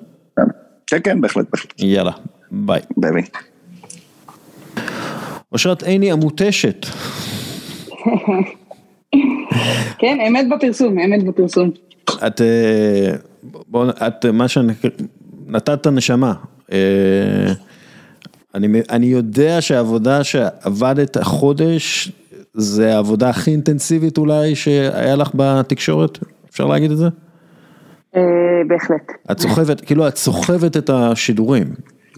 [0.87, 1.73] כן, כן, בהחלט, בהחלט.
[1.79, 2.11] יאללה,
[2.51, 2.81] ביי.
[2.97, 3.23] ביי.
[5.51, 6.85] אושרת עיני המותשת,
[9.99, 11.71] כן, אמת בפרסום, אמת בפרסום.
[12.27, 14.73] את, אה, בוא, את, מה שאני,
[15.47, 16.33] נתת נשמה.
[16.71, 17.53] אה,
[18.55, 22.11] אני, אני יודע שהעבודה שעבדת החודש,
[22.53, 26.17] זה העבודה הכי אינטנסיבית אולי שהיה לך בתקשורת,
[26.49, 27.07] אפשר להגיד את זה?
[28.15, 28.21] אה,
[28.67, 29.11] בהחלט.
[29.31, 31.67] את סוחבת, כאילו את סוחבת את השידורים,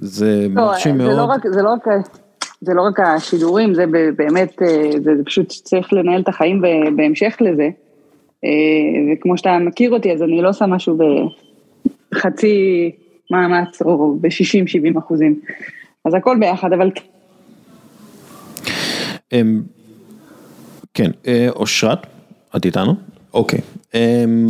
[0.02, 1.18] זה לא, מרשים מאוד.
[1.18, 1.88] לא רק, זה לא רק,
[2.62, 3.86] זה לא רק השידורים, זה
[4.16, 4.62] באמת,
[5.04, 6.62] זה פשוט צריך לנהל את החיים
[6.96, 7.70] בהמשך לזה.
[8.46, 8.50] אה,
[9.14, 10.98] וכמו שאתה מכיר אותי, אז אני לא עושה משהו
[12.12, 12.92] בחצי
[13.32, 15.40] מאמץ או ב-60-70 אחוזים.
[16.06, 16.92] אז הכל ביחד, אבל
[19.34, 19.62] אמ,
[20.94, 22.08] כן, אה, אושרת,
[22.56, 22.94] את איתנו?
[23.34, 23.60] אוקיי.
[23.94, 24.48] אמ,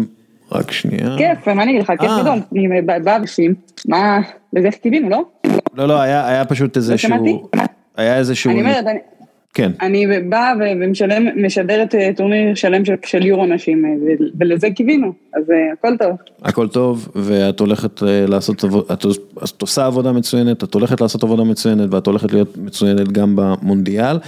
[0.52, 1.16] רק שנייה.
[1.18, 2.22] כיף, מה אני אגיד לך, כיף אה.
[2.22, 3.56] גדול, אני באה בפנים,
[3.88, 4.20] מה,
[4.54, 5.24] לזה חיכינו, לא?
[5.74, 7.10] לא, לא, היה פשוט איזשהו...
[7.10, 7.38] שמעתי.
[7.98, 8.52] היה איזשהו...
[8.52, 9.00] אני אומרת, אני-
[9.54, 9.72] כן.
[9.82, 13.90] אני באה ו- ומשלם, משדרת אה, טורניר שלם של, של יורו נשים, אה,
[14.40, 16.18] ולזה קיווינו, אז אה, הכל טוב.
[16.44, 19.06] הכל טוב, ואת הולכת לעשות את
[19.44, 24.20] את עושה עבודה מצוינת, את הולכת לעשות עבודה מצוינת, ואת הולכת להיות מצוינת גם במונדיאל.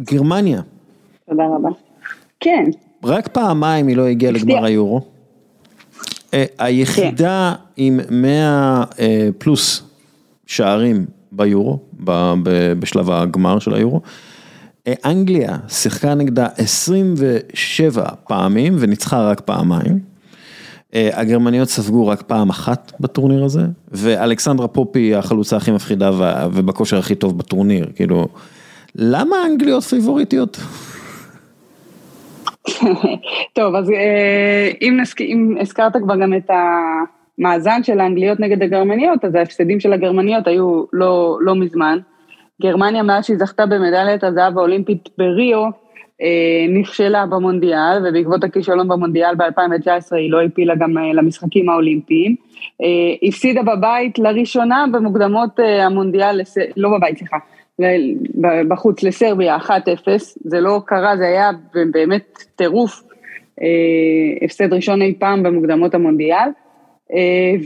[0.00, 0.60] גרמניה,
[1.30, 1.68] תודה רבה.
[2.40, 2.64] כן,
[3.04, 4.32] רק פעמיים היא לא הגיעה.
[4.32, 5.00] לגמר היורו.
[6.58, 9.82] היחידה עם 100 אה, פלוס
[10.46, 11.06] שערים
[11.36, 14.00] ביורו, ב- ב- בשלב הגמר של היורו.
[14.86, 19.98] אה, אנגליה שיחקה נגדה 27 פעמים וניצחה רק פעמיים.
[20.94, 26.10] אה, הגרמניות ספגו רק פעם אחת בטורניר הזה, ואלכסנדרה פופי היא החלוצה הכי מפחידה
[26.52, 28.28] ובכושר הכי טוב בטורניר, כאילו,
[28.94, 30.60] למה האנגליות פייבוריטיות?
[33.56, 35.20] טוב, אז אה, אם, נסק...
[35.20, 36.50] אם הזכרת כבר גם את
[37.38, 41.98] המאזן של האנגליות נגד הגרמניות, אז ההפסדים של הגרמניות היו לא, לא מזמן.
[42.62, 45.64] גרמניה, מאז שהיא זכתה במדליית הזהב האולימפית בריו,
[46.22, 52.36] אה, נכשלה במונדיאל, ובעקבות הכישלון במונדיאל ב-2019 היא לא העפילה גם אה, למשחקים האולימפיים.
[52.82, 56.56] אה, הפסידה בבית לראשונה במוקדמות אה, המונדיאל, לס...
[56.76, 57.36] לא בבית, סליחה,
[58.68, 59.70] בחוץ לסרביה 1-0,
[60.44, 61.50] זה לא קרה, זה היה
[61.92, 63.02] באמת טירוף,
[63.62, 66.48] אה, הפסד ראשון אי פעם במוקדמות המונדיאל,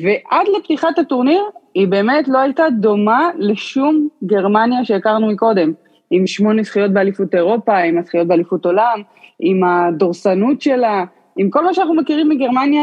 [0.02, 1.42] ועד לפתיחת הטורניר
[1.74, 5.72] היא באמת לא הייתה דומה לשום גרמניה שהכרנו מקודם.
[6.10, 9.02] עם שמונה זכיות באליפות אירופה, עם הזכיות באליפות עולם,
[9.40, 11.04] עם הדורסנות שלה,
[11.36, 12.80] עם כל מה שאנחנו מכירים מגרמניה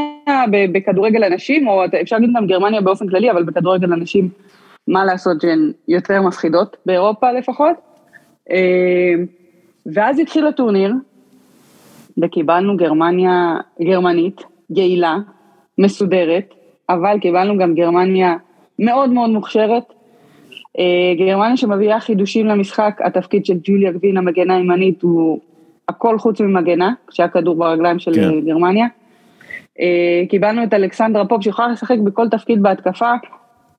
[0.71, 4.29] בכדורגל הנשים, או אפשר להגיד גם גרמניה באופן כללי, אבל בכדורגל הנשים,
[4.87, 7.75] מה לעשות שהן יותר מפחידות, באירופה לפחות.
[8.51, 9.13] אה,
[9.93, 10.93] ואז התחיל הטורניר,
[12.21, 15.17] וקיבלנו גרמניה גרמנית, יעילה,
[15.77, 16.53] מסודרת,
[16.89, 18.35] אבל קיבלנו גם גרמניה
[18.79, 19.83] מאוד מאוד מוכשרת.
[20.79, 25.39] אה, גרמניה שמביאה חידושים למשחק, התפקיד של ג'וליה גבין המגנה הימנית הוא
[25.87, 28.39] הכל חוץ ממגנה, כשהכדור ברגליים של כן.
[28.45, 28.87] גרמניה.
[29.79, 33.11] אה, קיבלנו את אלכסנדרה פופ שיכולה לשחק בכל תפקיד בהתקפה.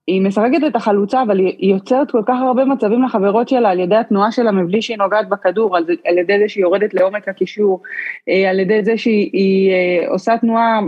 [0.06, 3.96] היא משחקת את החלוצה, אבל היא יוצרת כל כך הרבה מצבים לחברות שלה על ידי
[3.96, 7.82] התנועה שלה מבלי שהיא נוגעת בכדור, על, על ידי זה שהיא יורדת לעומק הקישור,
[8.28, 10.80] אה, על ידי זה שהיא היא, עושה תנועה,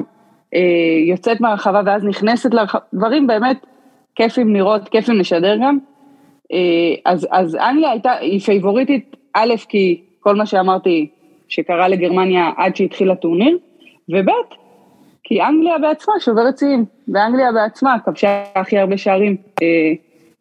[1.07, 3.67] יוצאת מהרחבה ואז נכנסת לרחבה, דברים באמת
[4.15, 5.79] כיפים לראות, כיפים לשדר גם.
[6.53, 11.09] אה, אז, אז אנגליה הייתה, היא פייבוריטית, א', כי כל מה שאמרתי
[11.49, 13.59] שקרה לגרמניה עד שהתחיל הטורניר,
[14.09, 14.29] וב',
[15.25, 19.67] כי אנגליה בעצמה שוברת שיאים, ואנגליה בעצמה כבשה הכי הרבה שערים אה,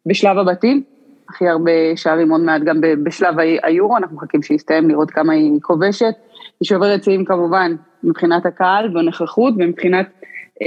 [0.06, 0.82] בשלב הבתים,
[1.28, 6.14] הכי הרבה שערים עוד מעט גם בשלב היורו, אנחנו מחכים שיסתיים לראות כמה היא כובשת.
[6.60, 7.74] היא שוברת שיאים כמובן
[8.04, 10.06] מבחינת הקהל והנוכחות ומבחינת
[10.62, 10.66] אה,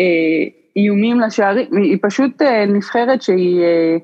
[0.75, 3.97] איומים לשערים, היא פשוט אה, נבחרת שהיא, אה,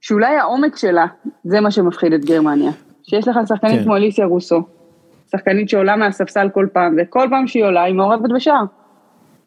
[0.00, 1.06] שאולי העומק שלה
[1.44, 2.70] זה מה שמפחיד את גרמניה.
[3.02, 3.84] שיש לך שחקנית כן.
[3.84, 4.62] כמו אליסיה רוסו,
[5.32, 8.64] שחקנית שעולה מהספסל כל פעם, וכל פעם שהיא עולה היא מעורבת בשער.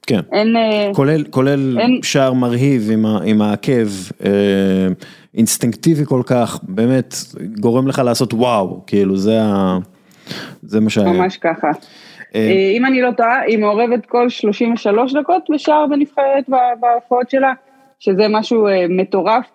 [0.08, 0.20] כן.
[0.32, 0.56] אין...
[0.56, 3.88] אה, כולל, כולל אין- שער מרהיב עם, ה, עם העקב,
[4.26, 4.32] אה,
[5.36, 7.16] אינסטינקטיבי כל כך, באמת
[7.60, 9.78] גורם לך לעשות וואו, כאילו זה, ה,
[10.62, 11.12] זה מה שהיה.
[11.12, 11.68] ממש ככה.
[12.36, 16.50] אה, אה, אם אני לא טועה, היא מעורבת כל 33 דקות בשער בנבחרת
[16.80, 17.54] בהופעות שלה,
[18.00, 19.46] שזה משהו אה, מטורף.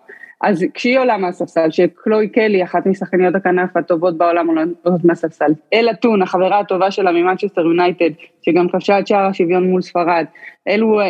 [0.41, 4.47] אז כשהיא עולה מהספסל, שקלוי קלי, אחת משחקניות הכנף הטובות בעולם,
[4.83, 5.51] עולות מהספסל.
[5.73, 8.09] אלה טון, החברה הטובה שלה ממנצ'סטר יונייטד,
[8.41, 10.25] שגם כבשה את שער השוויון מול ספרד.
[10.67, 11.05] אלו אה,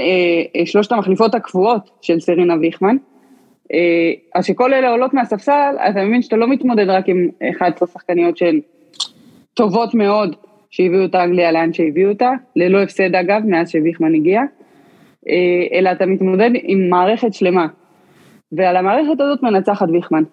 [0.56, 2.96] אה, שלושת המחליפות הקבועות של סרינה ויכמן.
[3.74, 8.38] אה, אז שכל אלה עולות מהספסל, אתה מבין שאתה לא מתמודד רק עם 11 שחקניות
[8.38, 8.60] שהן
[9.60, 10.36] טובות מאוד,
[10.70, 14.42] שהביאו את אנגליה לאן שהביאו אותה, ללא הפסד אגב, מאז שוויכמן הגיע,
[15.30, 17.68] אה, אלא אתה מתמודד עם מערכת שלמה.
[18.52, 20.24] ועל המערכת הזאת מנצחת ויכמן.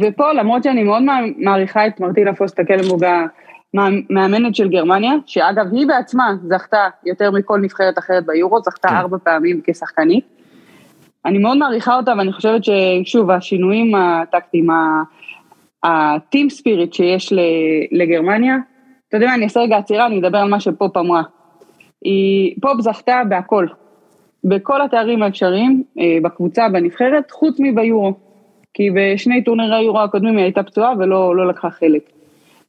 [0.00, 1.02] ופה, למרות שאני מאוד
[1.36, 3.04] מעריכה את מרטינה פוסטה קלנבורג,
[3.74, 8.94] המאמנת של גרמניה, שאגב, היא בעצמה זכתה יותר מכל נבחרת אחרת ביורו, זכתה כן.
[8.94, 10.24] ארבע פעמים כשחקנית.
[11.24, 14.66] אני מאוד מעריכה אותה, ואני חושבת ששוב, השינויים הטקטיים,
[15.84, 17.32] ה team spirit שיש
[17.92, 18.56] לגרמניה,
[19.08, 21.22] אתה יודע מה, אני אעשה רגע עצירה, אני אדבר על מה שפופ אמרה.
[22.02, 23.66] היא, פופ זכתה בהכל,
[24.44, 28.12] בכל התארים האפשריים, אה, בקבוצה, בנבחרת, חוץ מביורו.
[28.74, 32.02] כי בשני טורנירי היורו הקודמים היא הייתה פצועה ולא לא לקחה חלק.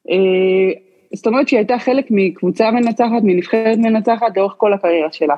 [0.09, 0.15] אה,
[1.13, 5.35] זאת אומרת שהיא הייתה חלק מקבוצה מנצחת, מנבחרת מנצחת לאורך כל הקריירה שלה.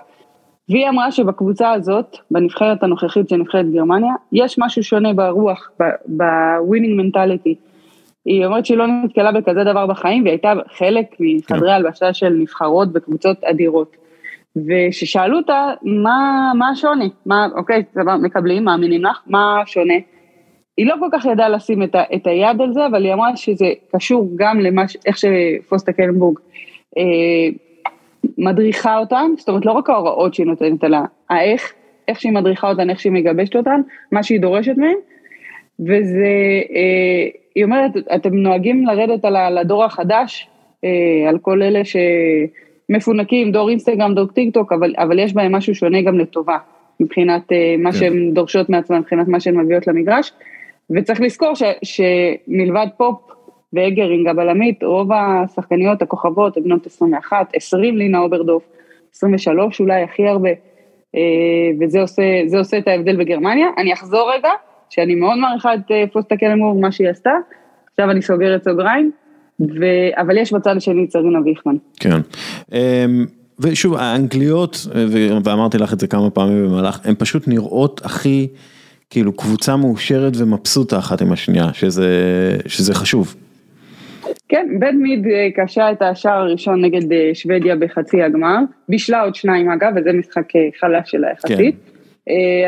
[0.70, 5.72] והיא אמרה שבקבוצה הזאת, בנבחרת הנוכחית של נבחרת גרמניה, יש משהו שונה ברוח,
[6.06, 7.56] ב winning mentality.
[8.28, 12.94] היא אומרת שהיא לא נתקלה בכזה דבר בחיים, והיא הייתה חלק מחדרי הלבשה של נבחרות
[12.94, 13.98] בקבוצות אדירות.
[14.56, 17.10] וכששאלו אותה, מה, מה השוני?
[17.26, 19.94] מה, אוקיי, סבבה, מקבלים, מאמינים לך, מה שונה?
[20.78, 23.36] היא לא כל כך ידעה לשים את, ה, את היד על זה, אבל היא אמרה
[23.36, 26.40] שזה קשור גם למה, ש- איך שפוס טקלנבורג
[26.98, 27.04] אה,
[28.38, 30.98] מדריכה אותן, זאת אומרת לא רק ההוראות שהיא נותנת, אלא
[31.30, 31.74] האיך,
[32.08, 33.82] איך שהיא מדריכה אותן, איך שהיא מגבשת אותן,
[34.12, 34.98] מה שהיא דורשת מהן,
[35.80, 37.28] וזה, אה,
[37.58, 40.48] היא אומרת, אתם נוהגים לרדת על, הדור החדש,
[40.84, 41.82] אה, על כל אלה
[42.90, 46.58] שמפונקים, דור אינסטגרם, דור טיק טוק, אבל, אבל יש בהם משהו שונה גם לטובה,
[47.00, 47.98] מבחינת אה, מה כן.
[47.98, 50.32] שהן דורשות מעצמן, מבחינת מה שהן מביאות למגרש,
[50.90, 53.20] וצריך לזכור ש, שמלבד פופ
[53.74, 58.64] והגרינג הבלמית, רוב השחקניות, הכוכבות, הן בנות 21, 20 לינה אוברדורף,
[59.14, 60.50] 23 אולי הכי הרבה,
[61.16, 61.22] אה,
[61.80, 62.24] וזה עושה,
[62.58, 63.68] עושה את ההבדל בגרמניה.
[63.78, 64.50] אני אחזור רגע,
[64.90, 67.32] שאני מאוד מעריכה את אה, פוסטה קלמור, מה שהיא עשתה,
[67.92, 69.12] עכשיו אני סוגרת סוגריים,
[69.60, 69.86] ו...
[70.14, 71.76] אבל יש בצד השני את סרינה ויכמן.
[72.00, 72.20] כן.
[72.72, 73.26] אמ,
[73.60, 78.48] ושוב, האנגליות, ו- ואמרתי לך את זה כמה פעמים במהלך, הן פשוט נראות הכי,
[79.10, 82.08] כאילו, קבוצה מאושרת ומבסוטה אחת עם השנייה, שזה,
[82.66, 83.36] שזה חשוב.
[84.50, 88.58] כן, בן מיד אה, קשה את השער הראשון נגד אה, שוודיה בחצי הגמר,
[88.90, 91.76] בישלה עוד שניים אגב, וזה משחק אה, חלש שלה יחסית.
[91.76, 91.97] אה,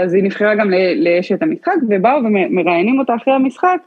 [0.03, 3.77] אז היא נבחרה גם לאשת המשחק, ובאו ומראיינים אותה אחרי המשחק,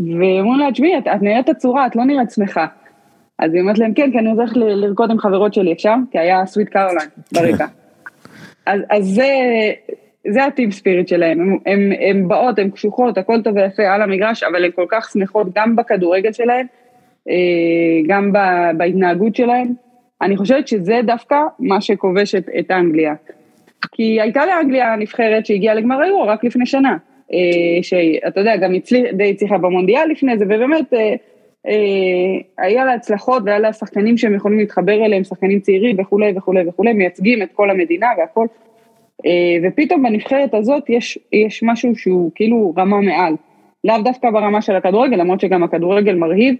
[0.00, 2.66] ואומרים לה, תשמעי, את, את נראית עצורה, את לא נראית שמחה.
[3.38, 5.94] אז היא אומרת להם, כן, כי אני הולכת לרקוד עם חברות שלי, אפשר?
[6.10, 7.66] כי היה סוויט קרוליין ברקע.
[8.66, 9.30] אז, אז זה,
[10.28, 14.42] זה הטים ספיריט שלהם, הם, הם, הם באות, הן קשוחות, הכל טוב ויפה על המגרש,
[14.42, 16.66] אבל הן כל כך שמחות גם בכדורגל שלהן,
[17.28, 17.34] אה,
[18.08, 18.32] גם
[18.76, 19.74] בהתנהגות שלהן.
[20.22, 23.14] אני חושבת שזה דווקא מה שכובש את, את אנגליה.
[23.92, 26.96] כי הייתה לאנגליה נבחרת שהגיעה לגמר היורו רק לפני שנה,
[27.32, 31.14] אה, שאתה יודע, גם הצליח, די הצליחה במונדיאל לפני זה, ובאמת אה,
[31.68, 36.68] אה, היה לה הצלחות והיה לה שחקנים שהם יכולים להתחבר אליהם, שחקנים צעירים וכולי וכולי
[36.68, 38.46] וכולי, מייצגים את כל המדינה והכל.
[39.62, 43.34] ופתאום בנבחרת הזאת יש, יש משהו שהוא כאילו רמה מעל.
[43.84, 46.54] לאו דווקא ברמה של הכדורגל, למרות שגם הכדורגל מרהיב,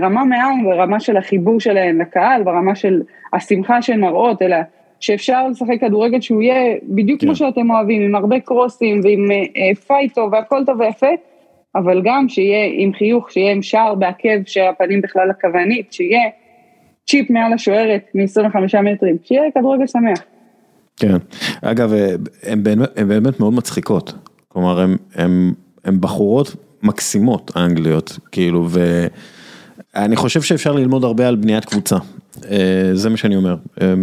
[0.00, 4.56] רמה מעל ברמה של החיבור שלהם לקהל, ברמה של השמחה שהן מראות, אלא
[5.02, 7.26] שאפשר לשחק כדורגל שהוא יהיה בדיוק כן.
[7.26, 11.06] כמו שאתם אוהבים, עם הרבה קרוסים ועם אה, fight והכל טוב ויפה,
[11.74, 16.20] אבל גם שיהיה עם חיוך, שיהיה עם שער בעקב שהפנים בכלל הכוונית, שיהיה
[17.06, 20.18] צ'יפ מעל השוערת מ-25 מטרים, שיהיה כדורגל שמח.
[20.96, 21.16] כן,
[21.62, 24.14] אגב, אה, הן באמת, באמת מאוד מצחיקות,
[24.48, 24.86] כלומר,
[25.84, 28.66] הן בחורות מקסימות, האנגליות, כאילו,
[29.94, 31.96] ואני חושב שאפשר ללמוד הרבה על בניית קבוצה.
[32.50, 33.56] אה, זה מה שאני אומר.
[33.82, 33.94] אה,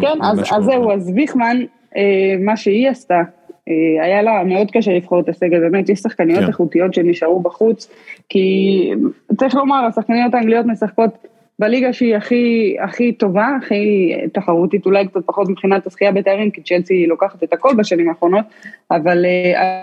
[0.00, 1.56] כן, אז זהו, אז ויכמן,
[1.96, 3.22] אה, מה שהיא עשתה,
[4.02, 6.46] היה לה מאוד קשה לבחור את הסגל, באמת יש שחקניות כן.
[6.46, 7.88] איכותיות שנשארו בחוץ,
[8.28, 8.90] כי
[9.38, 11.10] צריך לומר, השחקניות האנגליות משחקות
[11.58, 17.06] בליגה שהיא הכי, הכי טובה, הכי תחרותית, אולי קצת פחות מבחינת הזכייה בתארים, כי צ'לסי
[17.06, 18.44] לוקחת את הכל בשנים האחרונות,
[18.90, 19.26] אבל,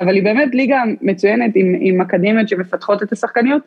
[0.01, 3.61] אבל היא באמת ליגה מצוינת עם, עם אקדמיות שמפתחות את השחקניות,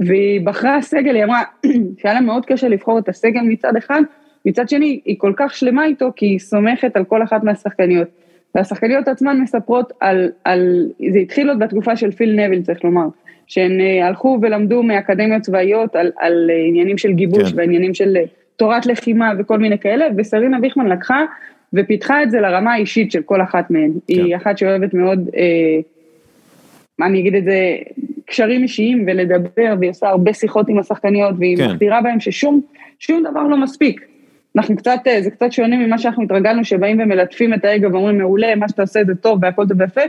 [0.00, 1.42] והיא בחרה סגל, היא אמרה
[1.98, 4.02] שהיה לה מאוד קשה לבחור את הסגל מצד אחד,
[4.46, 8.08] מצד שני היא כל כך שלמה איתו כי היא סומכת על כל אחת מהשחקניות.
[8.54, 13.06] והשחקניות עצמן מספרות על, על, זה התחיל עוד בתקופה של פיל נביל צריך לומר,
[13.46, 17.58] שהן uh, הלכו ולמדו מאקדמיות צבאיות על, על uh, עניינים של גיבוש כן.
[17.58, 21.24] ועניינים של uh, תורת לחימה וכל מיני כאלה, וסרינה ויכמן לקחה
[21.72, 23.90] ופיתחה את זה לרמה האישית של כל אחת מהן.
[23.90, 23.98] כן.
[24.08, 25.82] היא אחת שאוהבת מאוד, uh,
[26.98, 27.76] מה אני אגיד את זה,
[28.30, 31.66] קשרים אישיים ולדבר, והיא עושה הרבה שיחות עם השחקניות, והיא כן.
[31.66, 32.60] מחדירה בהם ששום
[32.98, 34.04] שום דבר לא מספיק.
[34.56, 38.54] אנחנו קצת, אה, זה קצת שונה ממה שאנחנו התרגלנו, שבאים ומלטפים את האגו ואומרים, מעולה,
[38.54, 40.00] מה שאתה עושה זה טוב והכל טוב ויפה.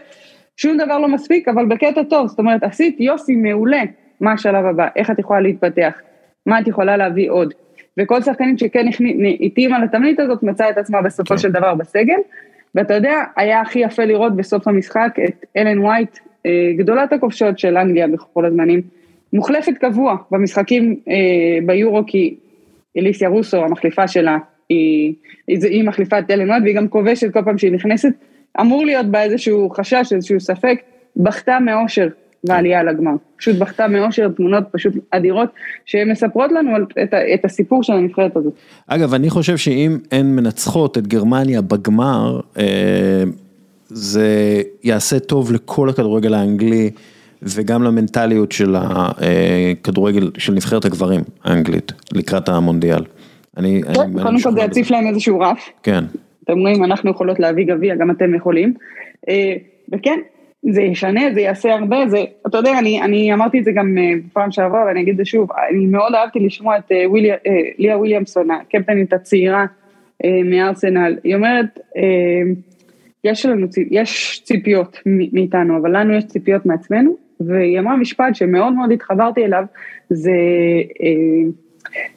[0.57, 3.81] שום דבר לא מספיק, אבל בקטע טוב, זאת אומרת, עשית יוסי מעולה,
[4.21, 5.93] מה השלב הבא, איך את יכולה להתפתח,
[6.45, 7.53] מה את יכולה להביא עוד.
[7.99, 8.85] וכל שחקנית שכן
[9.39, 11.37] התאימה לתמנית הזאת, מצאה את עצמה בסופו כן.
[11.37, 12.17] של דבר בסגל.
[12.75, 16.19] ואתה יודע, היה הכי יפה לראות בסוף המשחק את אלן וייט
[16.77, 18.81] גדולת הכובשות של אנגליה בכל הזמנים,
[19.33, 22.35] מוחלפת קבוע במשחקים אה, ביורו כי
[22.97, 24.37] אליסיה רוסו המחליפה שלה
[24.69, 25.13] היא,
[25.47, 28.13] היא, מחליפה את אלן וייט והיא גם כובשת כל פעם שהיא נכנסת,
[28.61, 30.81] אמור להיות בה איזשהו חשש, איזשהו ספק,
[31.15, 32.07] בכתה מאושר
[32.43, 35.49] בעלייה לגמר, פשוט בכתה מאושר, תמונות פשוט אדירות,
[35.85, 36.71] שמספרות לנו
[37.03, 38.53] את, את הסיפור של הנבחרת הזאת.
[38.87, 43.23] אגב, אני חושב שאם הן מנצחות את גרמניה בגמר, אה...
[43.93, 46.89] זה יעשה טוב לכל הכדורגל האנגלי
[47.41, 53.03] וגם למנטליות של הכדורגל, של נבחרת הגברים האנגלית לקראת המונדיאל.
[53.57, 55.69] אני, אני, קודם כל זה יציף להם איזשהו רף.
[55.83, 56.03] כן.
[56.43, 58.73] אתם אומרים, אנחנו יכולות להביא גביע, גם אתם יכולים.
[59.29, 59.53] אה,
[59.91, 60.19] וכן,
[60.71, 64.13] זה ישנה, זה יעשה הרבה, זה, אתה יודע, אני, אני אמרתי את זה גם אה,
[64.33, 67.29] פעם שעברה, ואני אגיד את זה שוב, אני מאוד אהבתי לשמוע את אה, ווילי,
[67.77, 69.65] ליה וויליאמסון, הקפטנית הצעירה
[70.45, 71.79] מארסנל, היא אומרת,
[73.23, 78.91] יש לנו, יש ציפיות מאיתנו, אבל לנו יש ציפיות מעצמנו, והיא אמרה משפט שמאוד מאוד
[78.91, 79.63] התחברתי אליו,
[80.09, 80.31] זה
[81.01, 81.51] אה,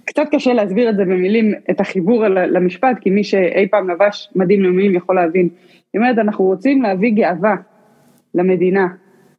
[0.04, 4.62] קצת קשה להסביר את זה במילים, את החיבור למשפט, כי מי שאי פעם לבש מדים
[4.62, 5.48] לאומיים יכול להבין.
[5.92, 7.56] היא אומרת, אנחנו רוצים להביא גאווה
[8.34, 8.86] למדינה,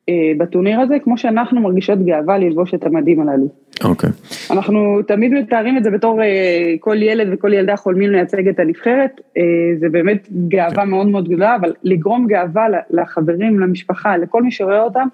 [0.09, 3.47] אה, בטורניר הזה, כמו שאנחנו מרגישות גאווה ללבוש את המדים הללו.
[3.83, 4.09] אוקיי.
[4.09, 4.34] Okay.
[4.51, 9.21] אנחנו תמיד מתארים את זה בתור אה, כל ילד וכל ילדה חולמים לייצג את הנבחרת,
[9.37, 9.43] אה,
[9.79, 10.75] זה באמת גאווה.
[10.75, 10.89] כן.
[10.89, 15.07] מאוד מאוד גדולה, אבל לגרום גאווה לחברים, למשפחה, לכל מי שרואה אותם,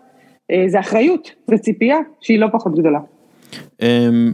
[0.68, 3.00] זה אחריות, זה ציפייה שהיא לא פחות גדולה.
[3.82, 4.34] אמ,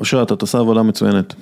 [0.00, 1.34] אושרת, את עושה עבודה מצוינת.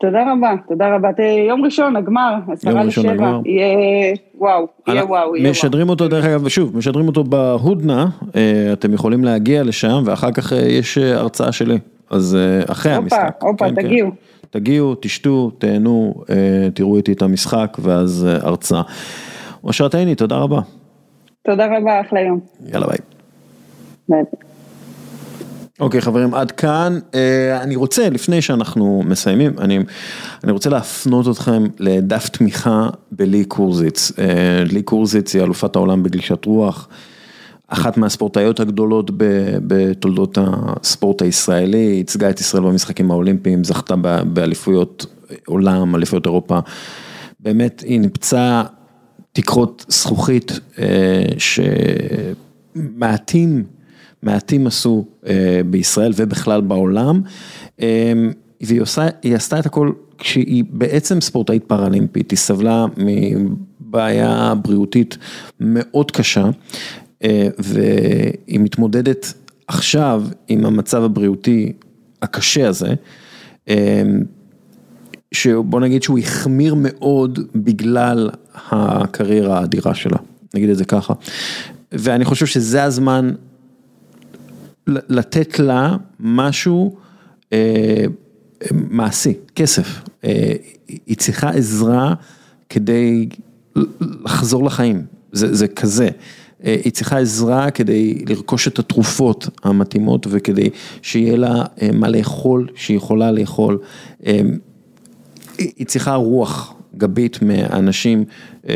[0.00, 1.08] תודה רבה, תודה רבה.
[1.48, 5.50] יום ראשון, הגמר, עשרה לשבע, יהיה וואו, יהיה וואו, יהיה וואו.
[5.50, 8.06] משדרים אותו, דרך אגב, שוב, משדרים אותו בהודנה,
[8.36, 11.78] אה, אתם יכולים להגיע לשם, ואחר כך אה, יש אה, הרצאה שלי,
[12.10, 12.36] אז
[12.70, 13.34] אחרי המשחק.
[13.40, 13.82] הופה, הופה, כן, כן.
[13.82, 14.10] תגיעו.
[14.50, 16.14] תגיעו, תשתו, תהנו,
[16.74, 18.82] תראו איתי את המשחק, ואז הרצאה.
[19.64, 20.60] אושרת עיני, תודה רבה.
[21.46, 22.40] תודה רבה, אחלה יום.
[22.72, 22.98] יאללה ביי.
[24.08, 24.22] ביי.
[25.80, 26.98] אוקיי חברים, עד כאן.
[27.14, 29.78] אה, אני רוצה, לפני שאנחנו מסיימים, אני,
[30.44, 34.12] אני רוצה להפנות אתכם לדף תמיכה בלי קורזיץ.
[34.18, 36.88] אה, לי קורזיץ היא אלופת העולם בגלישת רוח,
[37.68, 39.10] אחת מהספורטאיות הגדולות
[39.66, 43.94] בתולדות הספורט הישראלי, ייצגה את ישראל במשחקים האולימפיים, זכתה
[44.32, 45.06] באליפויות
[45.46, 46.58] עולם, אליפויות אירופה.
[47.40, 48.62] באמת, היא ניפצה
[49.32, 51.22] תקרות זכוכית אה,
[52.76, 53.64] שמעטים,
[54.22, 57.22] מעטים עשו אה, בישראל ובכלל בעולם.
[57.80, 58.12] אה,
[58.60, 65.18] והיא עושה, היא עשתה את הכל כשהיא בעצם ספורטאית פראלימפית, היא סבלה מבעיה בריאותית
[65.60, 66.44] מאוד קשה,
[67.58, 69.34] והיא מתמודדת
[69.66, 71.72] עכשיו עם המצב הבריאותי
[72.22, 72.94] הקשה הזה.
[75.32, 78.30] שבוא נגיד שהוא החמיר מאוד בגלל
[78.70, 80.18] הקריירה האדירה שלה,
[80.54, 81.14] נגיד את זה ככה.
[81.92, 83.30] ואני חושב שזה הזמן
[84.88, 86.96] לתת לה משהו
[87.52, 88.04] אה,
[88.72, 90.00] מעשי, כסף.
[90.24, 90.52] אה,
[91.06, 92.14] היא צריכה עזרה
[92.68, 93.28] כדי
[94.24, 95.02] לחזור לחיים,
[95.32, 96.08] זה, זה כזה.
[96.64, 100.70] אה, היא צריכה עזרה כדי לרכוש את התרופות המתאימות וכדי
[101.02, 103.78] שיהיה לה אה, מה לאכול, שהיא יכולה לאכול.
[104.26, 104.40] אה,
[105.58, 108.24] היא צריכה רוח גבית מאנשים
[108.68, 108.74] אה,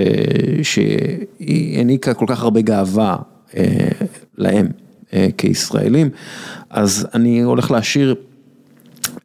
[0.63, 3.17] שהיא העניקה כל כך הרבה גאווה
[3.57, 3.89] אה,
[4.39, 4.69] להם
[5.39, 6.11] כישראלים,
[6.71, 8.15] אז אני הולך להשאיר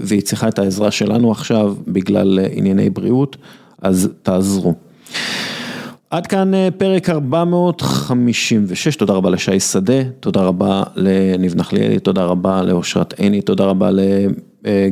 [0.00, 3.36] והיא צריכה את העזרה שלנו עכשיו בגלל ענייני בריאות,
[3.82, 4.74] אז תעזרו.
[6.10, 13.20] עד כאן פרק 456, תודה רבה לשי שדה, תודה רבה לניב נחליאלי, תודה רבה לאושרת
[13.20, 13.90] עיני, תודה רבה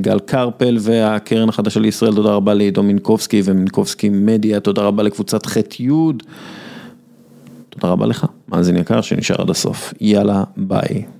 [0.01, 5.57] גל קרפל והקרן החדשה לישראל, תודה רבה לעידו מינקובסקי ומינקובסקי מדיה, תודה רבה לקבוצת ח'
[5.81, 5.89] י',
[7.70, 11.15] תודה רבה לך, מאזין יקר שנשאר עד הסוף, יאללה ביי.